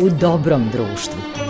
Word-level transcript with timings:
u 0.00 0.08
dobrom 0.10 0.68
društvu. 0.72 1.47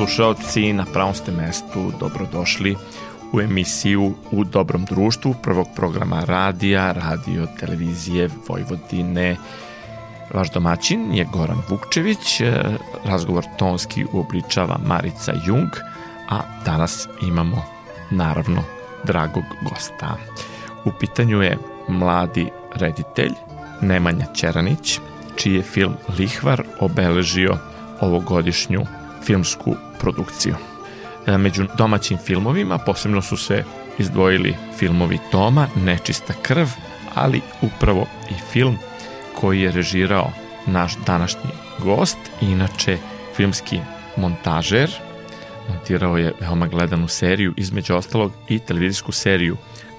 Slušalci, 0.00 0.72
na 0.72 0.84
pravom 0.92 1.14
ste 1.14 1.32
mestu, 1.32 1.92
dobrodošli 2.00 2.76
u 3.32 3.40
emisiju 3.40 4.14
U 4.30 4.44
dobrom 4.44 4.84
društvu 4.84 5.34
prvog 5.42 5.66
programa 5.76 6.24
radija, 6.24 6.92
radio, 6.92 7.46
televizije 7.60 8.28
Vojvodine. 8.48 9.36
Vaš 10.34 10.52
domaćin 10.52 11.14
je 11.14 11.26
Goran 11.32 11.62
Vukčević, 11.68 12.40
e, 12.40 12.52
razgovor 13.04 13.44
tonski 13.58 14.06
uobličava 14.12 14.78
Marica 14.86 15.32
Jung, 15.46 15.70
a 16.28 16.40
danas 16.64 17.08
imamo 17.22 17.64
naravno 18.10 18.62
dragog 19.04 19.44
gosta. 19.70 20.16
U 20.84 20.90
pitanju 21.00 21.42
je 21.42 21.58
mladi 21.88 22.48
reditelj 22.74 23.32
Nemanja 23.80 24.26
Ćeranić, 24.34 24.98
čiji 25.36 25.54
je 25.54 25.62
film 25.62 25.94
Lihvar 26.18 26.62
obeležio 26.78 27.56
ovogodišnju 28.00 28.86
filmsku 29.22 29.76
produkciju. 30.00 30.54
E, 31.26 31.38
među 31.38 31.66
domaćim 31.78 32.18
filmovima 32.18 32.78
posebno 32.78 33.22
su 33.22 33.36
se 33.36 33.64
izdvojili 33.98 34.54
filmovi 34.78 35.18
Toma, 35.30 35.66
Nečista 35.76 36.32
krv, 36.42 36.66
ali 37.14 37.40
upravo 37.62 38.06
i 38.30 38.34
film 38.52 38.78
koji 39.40 39.60
je 39.60 39.72
režirao 39.72 40.32
naš 40.66 40.96
današnji 41.06 41.50
gost, 41.78 42.18
inače 42.40 42.98
filmski 43.36 43.80
montažer, 44.16 44.90
montirao 45.68 46.18
je 46.18 46.34
veoma 46.40 46.66
gledanu 46.66 47.08
seriju, 47.08 47.54
između 47.56 47.94
ostalog 47.94 48.32
i 48.48 48.58
televizijsku 48.58 49.12
seriju 49.12 49.56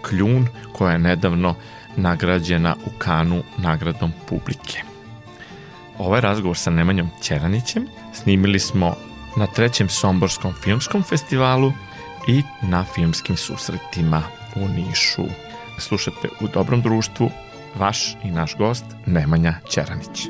Kljun, 0.10 0.48
koja 0.74 0.92
je 0.92 1.00
nedavno 1.00 1.56
nagrađena 1.96 2.76
u 2.86 2.90
Kanu 2.98 3.44
nagradom 3.58 4.12
publike. 4.30 4.82
Ovaj 5.98 6.22
razgovor 6.22 6.58
sa 6.58 6.70
Nemanjom 6.70 7.10
Ćeranićem 7.22 7.88
snimili 8.14 8.60
smo 8.60 8.96
na 9.38 9.48
trećem 9.48 9.90
Somborskom 9.90 10.54
filmskom 10.54 11.04
festivalu 11.04 11.72
i 12.28 12.44
na 12.62 12.86
filmskim 12.96 13.38
susretima 13.38 14.24
u 14.56 14.68
Nišu. 14.68 15.24
Slušate 15.80 16.28
u 16.42 16.48
dobrom 16.48 16.82
društvu 16.82 17.32
vaš 17.76 18.16
i 18.24 18.32
naš 18.32 18.56
gost 18.58 18.86
Nemanja 19.06 19.56
Ćeranić. 19.70 20.28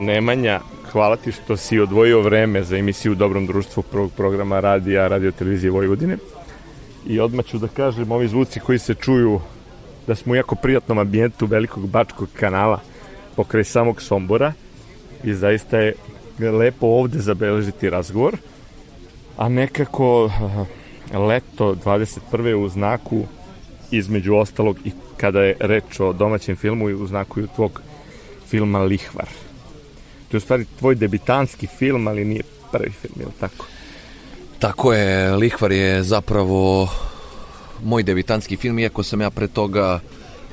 Nemanja, 0.00 0.60
hvala 0.92 1.16
ti 1.16 1.32
što 1.32 1.56
si 1.56 1.80
odvojio 1.80 2.20
vreme 2.20 2.62
za 2.62 2.76
emisiju 2.76 3.14
Dobrom 3.14 3.46
društvu 3.46 3.82
prvog 3.82 4.12
programa 4.16 4.60
radija, 4.60 5.08
radio 5.08 5.30
televizije 5.30 5.70
Vojvodine. 5.70 6.16
I 7.06 7.20
odmah 7.20 7.44
ću 7.44 7.58
da 7.58 7.68
kažem, 7.68 8.12
ovi 8.12 8.28
zvuci 8.28 8.60
koji 8.60 8.78
se 8.78 8.94
čuju 8.94 9.40
da 10.06 10.14
smo 10.14 10.32
u 10.32 10.36
jako 10.36 10.54
prijatnom 10.54 10.98
ambijentu 10.98 11.46
velikog 11.46 11.88
bačkog 11.88 12.28
kanala 12.34 12.80
pokraj 13.36 13.64
samog 13.64 14.02
Sombora 14.02 14.52
i 15.24 15.34
zaista 15.34 15.78
je 15.78 15.94
lepo 16.38 16.86
ovde 16.86 17.18
zabeležiti 17.18 17.90
razgovor, 17.90 18.36
a 19.36 19.48
nekako 19.48 20.30
eh, 21.12 21.18
leto 21.18 21.74
21. 21.74 22.54
u 22.54 22.68
znaku 22.68 23.24
između 23.90 24.34
ostalog 24.34 24.76
i 24.84 24.92
kada 25.16 25.42
je 25.42 25.56
reč 25.60 26.00
o 26.00 26.12
domaćem 26.12 26.56
filmu 26.56 26.90
i 26.90 26.94
u 26.94 27.06
znaku 27.06 27.40
i 27.40 27.46
tvog 27.56 27.82
filma 28.46 28.78
Lihvar. 28.78 29.49
To 30.30 30.36
je 30.36 30.40
stvari 30.40 30.66
tvoj 30.78 30.94
debitanski 30.94 31.66
film, 31.66 32.08
ali 32.08 32.24
nije 32.24 32.42
prvi 32.72 32.90
film, 32.90 33.14
je 33.20 33.26
tako? 33.40 33.66
Tako 34.58 34.92
je, 34.92 35.36
Lihvar 35.36 35.72
je 35.72 36.02
zapravo 36.02 36.88
moj 37.84 38.02
debitanski 38.02 38.56
film, 38.56 38.78
iako 38.78 39.02
sam 39.02 39.20
ja 39.20 39.30
pre 39.30 39.48
toga 39.48 40.00
e, 40.00 40.00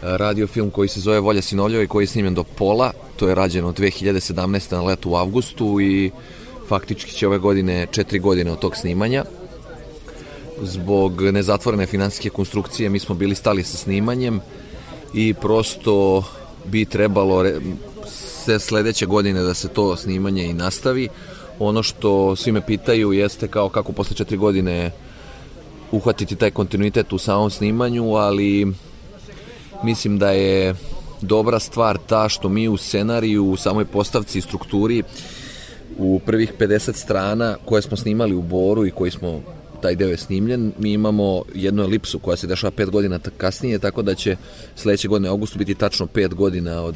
radio 0.02 0.48
film 0.48 0.70
koji 0.70 0.90
se 0.90 1.00
zove 1.00 1.20
Volja 1.20 1.42
sinovljava 1.42 1.84
i 1.84 1.88
koji 1.88 2.04
je 2.04 2.08
snimljen 2.08 2.34
do 2.34 2.44
pola. 2.44 2.94
To 3.16 3.30
je 3.30 3.36
rađeno 3.36 3.74
2017. 3.74 4.72
na 4.72 4.82
letu 4.82 5.12
u 5.12 5.16
avgustu 5.16 5.82
i 5.82 6.12
faktički 6.68 7.12
će 7.12 7.28
ove 7.28 7.38
godine 7.38 7.88
četiri 7.92 8.20
godine 8.20 8.52
od 8.52 8.60
tog 8.60 8.76
snimanja. 8.76 9.26
Zbog 10.62 11.22
nezatvorene 11.22 11.86
finansijske 11.86 12.30
konstrukcije 12.30 12.90
mi 12.90 13.00
smo 13.00 13.16
bili 13.16 13.36
stali 13.36 13.64
sa 13.64 13.78
snimanjem 13.78 14.40
i 15.14 15.34
prosto 15.34 16.24
bi 16.66 16.86
trebalo 16.86 17.46
se 18.48 18.60
sledeće 18.60 19.06
godine 19.06 19.42
da 19.42 19.54
se 19.54 19.68
to 19.68 19.96
snimanje 19.96 20.46
i 20.46 20.54
nastavi. 20.54 21.10
Ono 21.60 21.84
što 21.84 22.36
svi 22.36 22.52
me 22.52 22.66
pitaju 22.66 23.14
jeste 23.14 23.48
kao 23.48 23.70
kako 23.70 23.92
posle 23.92 24.16
četiri 24.16 24.38
godine 24.38 24.92
uhvatiti 25.92 26.36
taj 26.36 26.52
kontinuitet 26.52 27.14
u 27.14 27.18
samom 27.18 27.50
snimanju, 27.50 28.16
ali 28.16 28.68
mislim 29.84 30.20
da 30.20 30.32
je 30.32 30.76
dobra 31.22 31.60
stvar 31.60 31.98
ta 32.08 32.30
što 32.30 32.50
mi 32.50 32.68
u 32.68 32.78
scenariju, 32.78 33.46
u 33.46 33.58
samoj 33.58 33.86
postavci 33.86 34.40
i 34.40 34.42
strukturi 34.42 35.04
u 35.98 36.20
prvih 36.26 36.54
50 36.60 36.96
strana 36.96 37.58
koje 37.66 37.82
smo 37.82 37.98
snimali 37.98 38.36
u 38.36 38.42
Boru 38.42 38.86
i 38.86 38.92
koji 38.92 39.12
smo 39.12 39.42
taj 39.82 39.96
deo 39.96 40.10
je 40.10 40.18
snimljen, 40.18 40.72
mi 40.80 40.94
imamo 40.94 41.44
jednu 41.56 41.84
elipsu 41.84 42.20
koja 42.20 42.38
se 42.38 42.48
dešava 42.48 42.72
5 42.72 42.90
godina 42.90 43.20
kasnije, 43.38 43.80
tako 43.80 44.02
da 44.02 44.16
će 44.16 44.38
sledeće 44.76 45.08
godine 45.08 45.30
augustu 45.30 45.58
biti 45.58 45.76
tačno 45.76 46.06
5 46.06 46.34
godina 46.34 46.82
od 46.82 46.96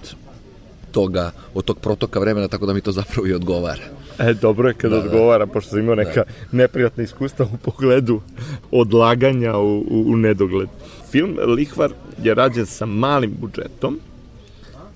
toga, 0.91 1.31
od 1.53 1.66
tog 1.66 1.79
protoka 1.79 2.19
vremena, 2.19 2.47
tako 2.47 2.66
da 2.66 2.74
mi 2.74 2.81
to 2.81 2.91
zapravo 2.91 3.28
i 3.28 3.34
odgovara. 3.34 3.84
E, 4.19 4.34
dobro 4.34 4.68
je 4.68 4.74
kada 4.74 4.96
da, 4.96 5.02
da. 5.02 5.07
odgovara, 5.07 5.46
da. 5.46 5.52
pošto 5.52 5.69
sam 5.69 5.79
imao 5.79 5.96
neka 5.96 6.24
da. 6.24 6.57
neprijatna 6.57 7.03
iskustva 7.03 7.46
u 7.53 7.57
pogledu 7.57 8.22
odlaganja 8.72 9.57
u, 9.57 9.79
u, 9.79 10.03
u 10.07 10.18
nedogled. 10.18 10.69
Film 11.12 11.38
Lihvar 11.47 11.91
je 12.24 12.34
rađen 12.34 12.66
sa 12.66 12.85
malim 12.85 13.38
budžetom, 13.40 14.00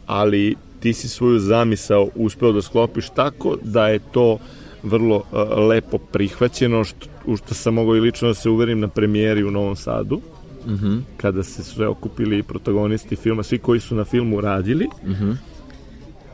ali 0.06 0.56
ti 0.80 0.94
si 0.94 1.10
svoju 1.10 1.40
zamisao 1.40 2.10
uspeo 2.16 2.52
da 2.52 2.62
sklopiš 2.62 3.10
tako 3.10 3.58
da 3.64 3.88
je 3.88 4.00
to 4.12 4.38
vrlo 4.84 5.16
uh, 5.16 5.68
lepo 5.70 5.98
prihvaćeno, 5.98 6.84
što, 6.84 7.08
u 7.26 7.38
što 7.38 7.54
sam 7.54 7.74
mogao 7.74 7.96
i 7.96 8.00
lično 8.00 8.28
da 8.28 8.34
se 8.34 8.50
uverim 8.50 8.80
na 8.80 8.88
premijeri 8.88 9.44
u 9.44 9.52
Novom 9.52 9.76
Sadu, 9.76 10.22
uh 10.66 10.72
mhm. 10.72 10.86
-huh. 10.86 11.02
kada 11.18 11.44
se 11.44 11.64
sve 11.64 11.88
okupili 11.88 12.44
protagonisti 12.44 13.16
filma, 13.16 13.44
svi 13.44 13.58
koji 13.58 13.80
su 13.80 13.96
na 13.96 14.04
filmu 14.04 14.42
radili. 14.42 14.88
Uh 15.02 15.10
mhm. 15.10 15.32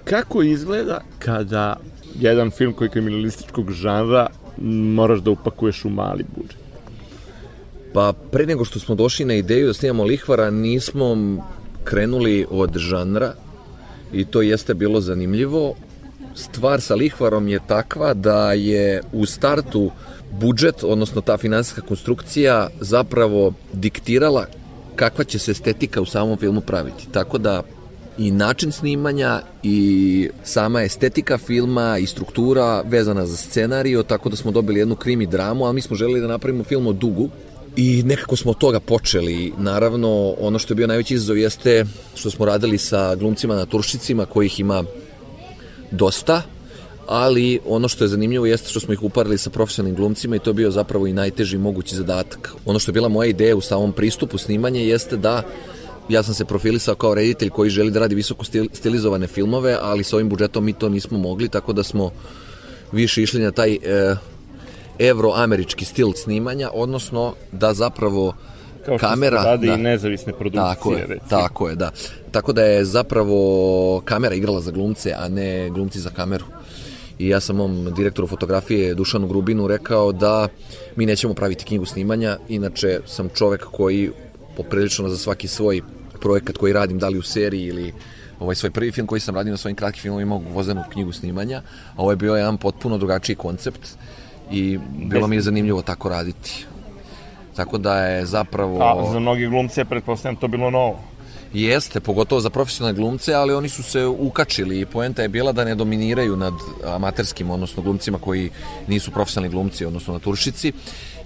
Kako 0.04 0.42
izgleda 0.42 1.02
kada 1.20 1.80
jedan 2.20 2.52
film 2.52 2.74
koji 2.74 2.86
je 2.86 2.92
kriminalističkog 2.92 3.72
žanra 3.72 4.28
moraš 4.98 5.20
da 5.20 5.32
upakuješ 5.32 5.86
u 5.86 5.90
mali 5.90 6.26
budžet? 6.36 6.62
Pa 7.94 8.14
pre 8.32 8.46
nego 8.46 8.66
što 8.66 8.80
smo 8.80 8.96
došli 8.96 9.26
na 9.26 9.34
ideju 9.34 9.68
da 9.68 9.74
snimamo 9.74 10.04
Lihvara, 10.04 10.50
nismo 10.50 11.16
krenuli 11.84 12.46
od 12.50 12.78
žanra 12.78 13.34
i 14.14 14.26
to 14.26 14.42
jeste 14.42 14.74
bilo 14.74 15.02
zanimljivo. 15.02 15.76
Stvar 16.36 16.82
sa 16.82 16.96
Lihvarom 16.96 17.48
je 17.48 17.60
takva 17.68 18.14
da 18.14 18.54
je 18.54 19.02
u 19.14 19.26
startu 19.26 19.92
budžet, 20.32 20.84
odnosno 20.84 21.22
ta 21.22 21.38
finansijska 21.38 21.82
konstrukcija 21.82 22.70
zapravo 22.80 23.54
diktirala 23.74 24.46
kakva 24.96 25.24
će 25.24 25.40
se 25.40 25.52
estetika 25.52 26.02
u 26.02 26.06
samom 26.06 26.38
filmu 26.38 26.62
praviti. 26.62 27.08
Tako 27.12 27.38
da 27.38 27.64
i 28.18 28.32
način 28.32 28.72
snimanja 28.72 29.42
i 29.64 30.30
sama 30.44 30.82
estetika 30.82 31.38
filma 31.38 31.98
i 31.98 32.06
struktura 32.06 32.82
vezana 32.82 33.26
za 33.26 33.38
scenariju, 33.38 34.04
tako 34.04 34.30
da 34.30 34.36
smo 34.36 34.52
dobili 34.52 34.80
jednu 34.80 34.96
krimi 34.96 35.26
dramu, 35.26 35.68
a 35.68 35.72
mi 35.72 35.82
smo 35.82 35.96
želeli 35.96 36.22
da 36.22 36.28
napravimo 36.28 36.64
film 36.64 36.88
o 36.88 36.94
dugu 36.94 37.30
i 37.76 38.04
nekako 38.06 38.36
smo 38.36 38.52
od 38.52 38.58
toga 38.58 38.80
počeli. 38.80 39.54
Naravno, 39.58 40.36
ono 40.40 40.60
što 40.60 40.74
je 40.74 40.76
bio 40.76 40.88
najveći 40.88 41.14
izazov 41.14 41.38
jeste 41.38 41.86
što 42.16 42.32
smo 42.32 42.46
radili 42.46 42.78
sa 42.78 43.16
glumcima 43.16 43.56
na 43.56 43.66
turšicima, 43.66 44.26
kojih 44.26 44.60
ima 44.60 44.84
dosta, 45.92 46.42
ali 47.08 47.60
ono 47.68 47.88
što 47.88 48.04
je 48.04 48.08
zanimljivo 48.08 48.46
jeste 48.46 48.70
što 48.70 48.80
smo 48.80 48.94
ih 48.94 49.04
uparili 49.04 49.38
sa 49.38 49.50
profesionalnim 49.50 49.96
glumcima 49.96 50.36
i 50.36 50.40
to 50.40 50.50
je 50.50 50.54
bio 50.54 50.72
zapravo 50.72 51.08
i 51.08 51.14
najteži 51.14 51.58
mogući 51.58 51.96
zadatak. 51.96 52.54
Ono 52.66 52.80
što 52.80 52.90
je 52.90 52.94
bila 52.94 53.10
moja 53.10 53.30
ideja 53.30 53.56
u 53.56 53.62
samom 53.62 53.94
pristupu 53.94 54.38
snimanja 54.38 54.80
jeste 54.80 55.18
da 55.18 55.44
ja 56.10 56.24
sam 56.24 56.34
se 56.34 56.46
profilisao 56.46 56.96
kao 56.96 57.16
reditelj 57.16 57.50
koji 57.50 57.70
želi 57.70 57.92
da 57.92 58.00
radi 58.00 58.16
visoko 58.16 58.46
stilizovane 58.74 59.28
filmove, 59.28 59.78
ali 59.82 60.04
sa 60.04 60.16
ovim 60.16 60.30
budžetom 60.30 60.66
mi 60.66 60.74
to 60.74 60.90
nismo 60.90 61.18
mogli, 61.18 61.50
tako 61.50 61.74
da 61.74 61.84
smo 61.84 62.12
više 62.92 63.24
išli 63.24 63.42
na 63.42 63.52
taj 63.52 63.74
e, 63.74 64.16
evroamerički 65.00 65.86
stil 65.86 66.14
snimanja, 66.14 66.70
odnosno 66.74 67.34
da 67.52 67.74
zapravo 67.74 68.34
Kao 68.86 68.98
što 68.98 69.08
kamera 69.08 69.44
radi 69.44 69.68
da, 69.68 69.74
i 69.74 69.78
nezavisne 69.78 70.34
produkcije, 70.34 70.76
tako 70.76 70.94
je, 70.94 71.06
recimo. 71.08 71.30
tako 71.30 71.70
je, 71.70 71.76
da. 71.76 71.92
Tako 72.32 72.54
da 72.54 72.64
je 72.64 72.86
zapravo 72.86 74.02
kamera 74.06 74.36
igrala 74.36 74.62
za 74.62 74.72
glumce, 74.72 75.14
a 75.18 75.28
ne 75.28 75.70
glumci 75.70 76.00
za 76.00 76.10
kameru. 76.10 76.46
I 77.20 77.28
ja 77.28 77.40
sam 77.40 77.56
mom 77.56 77.94
direktoru 77.96 78.28
fotografije 78.28 78.94
Dušanu 78.94 79.28
Grubinu 79.28 79.68
rekao 79.68 80.12
da 80.12 80.48
mi 80.96 81.06
nećemo 81.06 81.34
praviti 81.34 81.66
knjigu 81.66 81.86
snimanja, 81.86 82.38
inače 82.50 83.00
sam 83.06 83.30
čovek 83.36 83.66
koji 83.72 84.10
poprilično 84.58 85.10
za 85.10 85.18
svaki 85.18 85.48
svoj 85.48 85.82
projekat 86.22 86.58
koji 86.58 86.74
radim, 86.74 87.00
da 87.00 87.10
li 87.10 87.18
u 87.18 87.22
seriji 87.22 87.66
ili 87.66 87.94
ovaj 88.40 88.56
svoj 88.56 88.72
prvi 88.72 88.92
film 88.92 89.08
koji 89.08 89.22
sam 89.22 89.36
radio 89.36 89.52
na 89.52 89.58
svojim 89.58 89.76
kratkim 89.76 90.02
filmovima 90.02 90.36
imao 90.36 90.54
vozenu 90.54 90.84
knjigu 90.92 91.12
snimanja, 91.12 91.62
a 91.96 92.02
ovo 92.02 92.12
je 92.12 92.16
bio 92.16 92.36
jedan 92.36 92.58
potpuno 92.58 92.98
drugačiji 92.98 93.36
koncept 93.36 93.82
i 94.52 94.80
bilo 94.98 95.28
mi 95.28 95.36
je 95.36 95.42
zanimljivo 95.42 95.82
tako 95.82 96.10
raditi. 96.10 96.66
Tako 97.56 97.78
da 97.78 98.06
je 98.06 98.26
zapravo... 98.26 98.84
A 98.84 99.12
za 99.12 99.20
mnogi 99.20 99.48
glumce, 99.48 99.86
pretpostavljam, 99.86 100.36
to 100.36 100.48
bilo 100.48 100.70
novo. 100.70 101.00
Jeste, 101.54 102.00
pogotovo 102.00 102.42
za 102.42 102.50
profesionalne 102.50 102.98
glumce, 102.98 103.34
ali 103.34 103.54
oni 103.54 103.70
su 103.70 103.84
se 103.84 104.06
ukačili 104.06 104.80
i 104.80 104.86
poenta 104.86 105.22
je 105.22 105.30
bila 105.30 105.52
da 105.52 105.66
ne 105.66 105.76
dominiraju 105.76 106.38
nad 106.38 106.54
amaterskim, 106.86 107.50
odnosno 107.50 107.84
glumcima 107.84 108.18
koji 108.18 108.50
nisu 108.88 109.12
profesionalni 109.12 109.52
glumci, 109.52 109.86
odnosno 109.86 110.14
naturšici. 110.14 110.72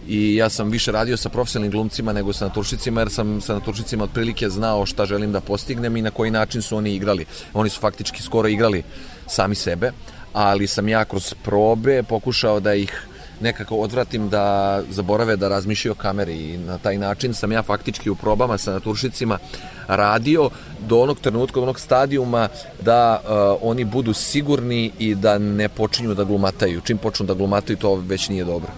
I 0.08 0.36
ja 0.36 0.50
sam 0.50 0.70
više 0.70 0.92
radio 0.92 1.18
sa 1.18 1.30
profesionalnim 1.30 1.72
glumcima 1.72 2.14
nego 2.14 2.34
sa 2.34 2.46
naturšicima, 2.46 3.02
jer 3.02 3.10
sam 3.10 3.42
sa 3.42 3.54
naturšicima 3.54 4.04
otprilike 4.04 4.50
znao 4.50 4.86
šta 4.86 5.06
želim 5.06 5.32
da 5.32 5.42
postignem 5.42 5.98
i 5.98 6.02
na 6.02 6.12
koji 6.12 6.32
način 6.32 6.62
su 6.62 6.78
oni 6.78 6.96
igrali. 6.96 7.26
Oni 7.54 7.70
su 7.70 7.80
faktički 7.80 8.22
skoro 8.22 8.48
igrali 8.48 8.84
sami 9.28 9.56
sebe, 9.56 9.92
ali 10.34 10.68
sam 10.68 10.90
ja 10.90 11.06
kroz 11.06 11.34
probe 11.44 12.04
pokušao 12.04 12.60
da 12.60 12.74
ih 12.74 13.08
nekako 13.42 13.76
odvratim 13.76 14.30
da 14.30 14.82
zaborave 14.90 15.36
da 15.36 15.48
razmišljaju 15.48 15.92
o 15.92 16.02
kameri 16.02 16.54
i 16.54 16.58
na 16.58 16.78
taj 16.78 16.98
način 16.98 17.34
sam 17.34 17.52
ja 17.52 17.64
faktički 17.64 18.10
u 18.10 18.16
probama 18.16 18.58
sa 18.58 18.72
naturšicima 18.72 19.38
radio 19.88 20.50
do 20.88 21.00
onog 21.00 21.20
trenutka, 21.20 21.60
do 21.60 21.64
onog 21.64 21.80
stadijuma 21.80 22.50
da 22.82 23.22
uh, 23.24 23.70
oni 23.70 23.86
budu 23.86 24.14
sigurni 24.14 24.92
i 25.00 25.16
da 25.16 25.38
ne 25.38 25.70
počinju 25.70 26.14
da 26.14 26.24
glumataju. 26.24 26.82
Čim 26.82 26.98
počnu 26.98 27.26
da 27.26 27.34
glumataju 27.34 27.78
to 27.78 27.96
već 27.96 28.30
nije 28.30 28.44
dobro. 28.44 28.72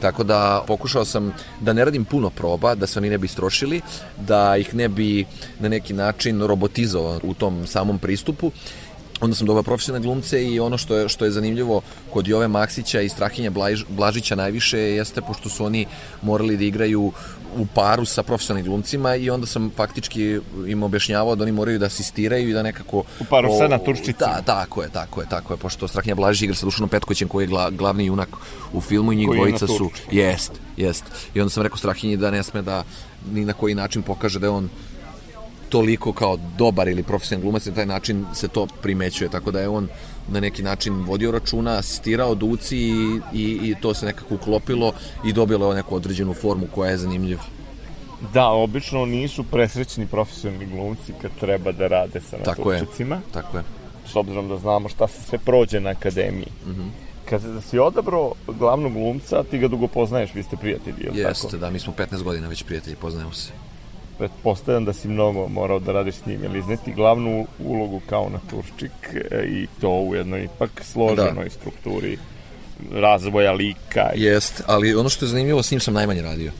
Tako 0.00 0.24
da 0.24 0.64
pokušao 0.66 1.04
sam 1.04 1.32
da 1.60 1.72
ne 1.72 1.84
radim 1.84 2.04
puno 2.04 2.30
proba, 2.30 2.74
da 2.74 2.86
se 2.86 2.98
oni 2.98 3.10
ne 3.10 3.18
bi 3.18 3.28
strošili, 3.28 3.80
da 4.16 4.56
ih 4.56 4.74
ne 4.74 4.88
bi 4.88 5.24
na 5.58 5.68
neki 5.68 5.92
način 5.92 6.42
robotizovao 6.42 7.20
u 7.22 7.34
tom 7.34 7.66
samom 7.66 7.98
pristupu 7.98 8.50
onda 9.24 9.36
sam 9.36 9.46
dobao 9.46 9.62
profesionalne 9.62 10.06
glumce 10.06 10.44
i 10.44 10.60
ono 10.60 10.78
što 10.78 10.96
je, 10.96 11.08
što 11.08 11.24
je 11.24 11.30
zanimljivo 11.30 11.82
kod 12.12 12.28
Jove 12.28 12.48
Maksića 12.48 13.00
i 13.00 13.08
Strahinja 13.08 13.50
Blaž, 13.50 13.84
Blažića 13.88 14.34
najviše 14.34 14.78
jeste 14.78 15.20
pošto 15.20 15.48
su 15.48 15.64
oni 15.64 15.86
morali 16.22 16.56
da 16.56 16.64
igraju 16.64 17.12
u 17.56 17.66
paru 17.66 18.04
sa 18.04 18.22
profesionalnim 18.22 18.66
glumcima 18.66 19.16
i 19.16 19.30
onda 19.30 19.46
sam 19.46 19.70
faktički 19.76 20.40
im 20.66 20.82
objašnjavao 20.82 21.36
da 21.36 21.42
oni 21.42 21.52
moraju 21.52 21.78
da 21.78 21.86
asistiraju 21.86 22.48
i 22.48 22.52
da 22.52 22.62
nekako... 22.62 22.98
U 23.20 23.24
paru 23.30 23.48
o, 23.52 23.58
sa 23.58 23.68
naturščicima. 23.68 24.26
Da, 24.26 24.42
tako 24.42 24.82
je, 24.82 24.88
tako 24.88 25.20
je, 25.20 25.26
tako 25.28 25.52
je, 25.52 25.58
pošto 25.58 25.88
Strahinja 25.88 26.14
Blažić 26.14 26.42
igra 26.42 26.56
sa 26.56 26.66
Dušanom 26.66 26.88
Petkovićem 26.88 27.28
koji 27.28 27.44
je 27.44 27.48
gla, 27.48 27.70
glavni 27.70 28.06
junak 28.06 28.28
u 28.72 28.80
filmu 28.80 29.12
i 29.12 29.16
njih 29.16 29.28
dvojica 29.34 29.66
su... 29.66 29.90
Jest, 30.10 30.52
jest. 30.76 31.04
I 31.34 31.40
onda 31.40 31.50
sam 31.50 31.62
rekao 31.62 31.78
Strahinji 31.78 32.16
da 32.16 32.30
ne 32.30 32.42
sme 32.42 32.62
da 32.62 32.84
ni 33.32 33.44
na 33.44 33.52
koji 33.52 33.74
način 33.74 34.02
pokaže 34.02 34.38
da 34.38 34.46
je 34.46 34.50
on 34.50 34.68
toliko 35.68 36.12
kao 36.12 36.38
dobar 36.58 36.88
ili 36.88 37.02
profesionalni 37.02 37.42
glumac 37.42 37.66
na 37.66 37.74
taj 37.74 37.86
način 37.86 38.26
se 38.34 38.48
to 38.48 38.66
primećuje, 38.82 39.30
tako 39.30 39.50
da 39.50 39.60
je 39.60 39.68
on 39.68 39.88
na 40.28 40.40
neki 40.40 40.62
način 40.62 40.94
vodio 40.94 41.30
računa, 41.30 41.78
asistirao 41.78 42.34
Duci 42.34 42.78
i, 42.78 43.20
i, 43.32 43.42
i 43.62 43.74
to 43.80 43.94
se 43.94 44.06
nekako 44.06 44.34
uklopilo 44.34 44.92
i 45.24 45.32
dobilo 45.32 45.68
je 45.68 45.76
neku 45.76 45.96
određenu 45.96 46.34
formu 46.34 46.66
koja 46.74 46.90
je 46.90 46.96
zanimljiva. 46.96 47.42
Da, 48.32 48.48
obično 48.48 49.06
nisu 49.06 49.44
presrećni 49.44 50.06
profesionalni 50.06 50.66
glumci 50.66 51.12
kad 51.22 51.30
treba 51.40 51.72
da 51.72 51.86
rade 51.86 52.20
sa 52.20 52.36
tako 52.36 52.72
naturčicima. 52.72 53.14
Je, 53.14 53.32
tako 53.32 53.56
je. 53.56 53.64
S 54.12 54.16
obzirom 54.16 54.48
da 54.48 54.58
znamo 54.58 54.88
šta 54.88 55.08
se 55.08 55.22
sve 55.22 55.38
prođe 55.38 55.80
na 55.80 55.90
akademiji. 55.90 56.48
Mm 56.66 56.70
-hmm. 56.70 56.88
Kad 57.30 57.42
si 57.70 57.78
odabrao 57.78 58.32
glavnog 58.46 58.92
glumca, 58.92 59.42
ti 59.50 59.58
ga 59.58 59.68
dugo 59.68 59.88
poznaješ, 59.88 60.34
vi 60.34 60.42
ste 60.42 60.56
prijatelji, 60.56 61.04
je 61.04 61.10
li 61.10 61.18
Jeste, 61.18 61.46
tako? 61.46 61.56
da, 61.56 61.70
mi 61.70 61.78
smo 61.78 61.92
15 61.98 62.22
godina 62.22 62.48
već 62.48 62.62
prijatelji, 62.62 62.96
poznajemo 62.96 63.32
se 63.32 63.52
pretpostavljam 64.18 64.84
da 64.84 64.92
si 64.92 65.08
mnogo 65.08 65.48
morao 65.48 65.78
da 65.78 65.92
radiš 65.92 66.14
s 66.14 66.26
njim, 66.26 66.42
jer 66.42 66.56
izneti 66.56 66.92
glavnu 66.92 67.46
ulogu 67.58 68.00
kao 68.06 68.28
naturščik 68.28 68.90
e, 69.30 69.44
i 69.44 69.66
to 69.80 69.90
u 69.90 70.14
jednoj 70.14 70.44
ipak 70.44 70.70
složenoj 70.84 71.44
da. 71.44 71.50
strukturi 71.50 72.18
razvoja 72.92 73.52
lika. 73.52 74.10
Jest, 74.14 74.62
ali 74.66 74.94
ono 74.94 75.08
što 75.08 75.24
je 75.24 75.28
zanimljivo, 75.28 75.62
s 75.62 75.70
njim 75.70 75.80
sam 75.80 75.94
najmanje 75.94 76.22
radio. 76.22 76.52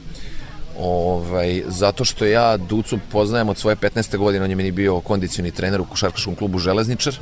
Ovaj, 0.78 1.62
zato 1.66 2.04
što 2.04 2.24
ja 2.24 2.56
Ducu 2.56 2.98
poznajem 3.12 3.48
od 3.48 3.58
svoje 3.58 3.76
15. 3.76 4.16
godine, 4.16 4.44
on 4.44 4.50
je 4.50 4.56
meni 4.56 4.70
bio 4.70 5.00
kondicioni 5.00 5.50
trener 5.50 5.80
u 5.80 5.84
košarkaškom 5.84 6.34
klubu 6.34 6.58
Železničar 6.58 7.14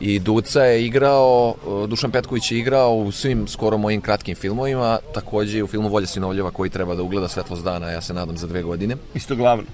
i 0.00 0.18
Duca 0.18 0.62
je 0.62 0.86
igrao, 0.86 1.54
Dušan 1.88 2.10
Petković 2.10 2.52
je 2.52 2.58
igrao 2.58 2.94
u 2.94 3.12
svim 3.12 3.48
skoro 3.48 3.78
mojim 3.78 4.00
kratkim 4.00 4.36
filmovima, 4.36 4.98
takođe 5.14 5.58
i 5.58 5.62
u 5.62 5.66
filmu 5.66 5.88
Volja 5.88 6.06
sinovljeva 6.06 6.50
koji 6.50 6.70
treba 6.70 6.94
da 6.94 7.02
ugleda 7.02 7.28
svetlost 7.28 7.64
dana, 7.64 7.90
ja 7.90 8.00
se 8.00 8.14
nadam 8.14 8.36
za 8.36 8.46
dve 8.46 8.62
godine. 8.62 8.96
Isto 9.14 9.36
glavno? 9.36 9.64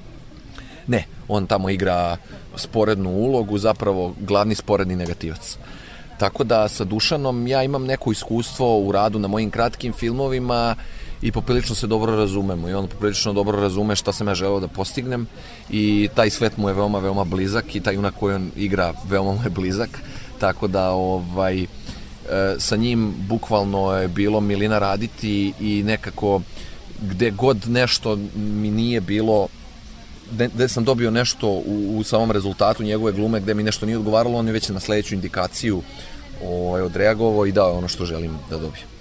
Ne, 0.86 1.04
on 1.28 1.46
tamo 1.46 1.70
igra 1.70 2.16
sporednu 2.56 3.10
ulogu, 3.10 3.58
zapravo 3.58 4.14
glavni 4.20 4.54
sporedni 4.54 4.96
negativac. 4.96 5.58
Tako 6.18 6.44
da 6.44 6.68
sa 6.68 6.84
Dušanom 6.84 7.46
ja 7.46 7.62
imam 7.62 7.84
neko 7.84 8.12
iskustvo 8.12 8.78
u 8.78 8.92
radu 8.92 9.18
na 9.18 9.28
mojim 9.28 9.50
kratkim 9.50 9.92
filmovima 9.92 10.76
i 11.22 11.32
poprilično 11.32 11.74
se 11.74 11.86
dobro 11.86 12.16
razumemo 12.16 12.68
i 12.68 12.74
on 12.74 12.86
poprilično 12.86 13.32
dobro 13.32 13.60
razume 13.60 13.96
šta 13.96 14.12
sam 14.12 14.28
ja 14.28 14.34
želeo 14.34 14.60
da 14.60 14.68
postignem 14.68 15.26
i 15.70 16.08
taj 16.14 16.30
svet 16.30 16.56
mu 16.56 16.68
je 16.68 16.74
veoma, 16.74 16.98
veoma 16.98 17.24
blizak 17.24 17.76
i 17.76 17.80
taj 17.80 17.94
junak 17.94 18.14
koji 18.20 18.34
on 18.34 18.50
igra 18.56 18.92
veoma 19.08 19.32
mu 19.32 19.42
je 19.44 19.50
blizak 19.50 20.00
tako 20.38 20.66
da 20.66 20.90
ovaj 20.90 21.62
e, 21.62 21.66
sa 22.58 22.76
njim 22.76 23.14
bukvalno 23.28 23.92
je 23.96 24.08
bilo 24.08 24.40
milina 24.40 24.78
raditi 24.78 25.52
i 25.60 25.82
nekako 25.82 26.40
gde 27.02 27.30
god 27.30 27.68
nešto 27.68 28.18
mi 28.36 28.70
nije 28.70 29.00
bilo 29.00 29.48
gde 30.30 30.68
sam 30.68 30.84
dobio 30.84 31.10
nešto 31.10 31.48
u, 31.48 31.96
u 31.98 32.04
samom 32.04 32.30
rezultatu 32.30 32.82
njegove 32.82 33.12
glume 33.12 33.40
gde 33.40 33.54
mi 33.54 33.62
nešto 33.62 33.86
nije 33.86 33.98
odgovaralo, 33.98 34.38
on 34.38 34.46
je 34.46 34.52
već 34.52 34.68
na 34.68 34.80
sledeću 34.80 35.14
indikaciju 35.14 35.82
ovaj, 36.44 36.82
odreagovao 36.82 37.46
i 37.46 37.52
dao 37.52 37.78
ono 37.78 37.88
što 37.88 38.04
želim 38.04 38.38
da 38.50 38.58
dobijem. 38.58 38.93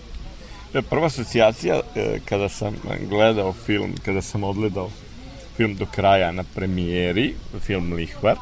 E, 0.73 0.81
prva 0.81 1.05
asocijacija 1.05 1.81
e, 1.95 2.19
kada 2.25 2.49
sam 2.49 2.75
gledao 3.09 3.53
film, 3.53 3.93
kada 4.05 4.21
sam 4.21 4.43
odgledao 4.43 4.89
film 5.57 5.75
do 5.75 5.85
kraja 5.85 6.31
na 6.31 6.43
premijeri, 6.55 7.33
film 7.59 7.93
Lihvar, 7.93 8.37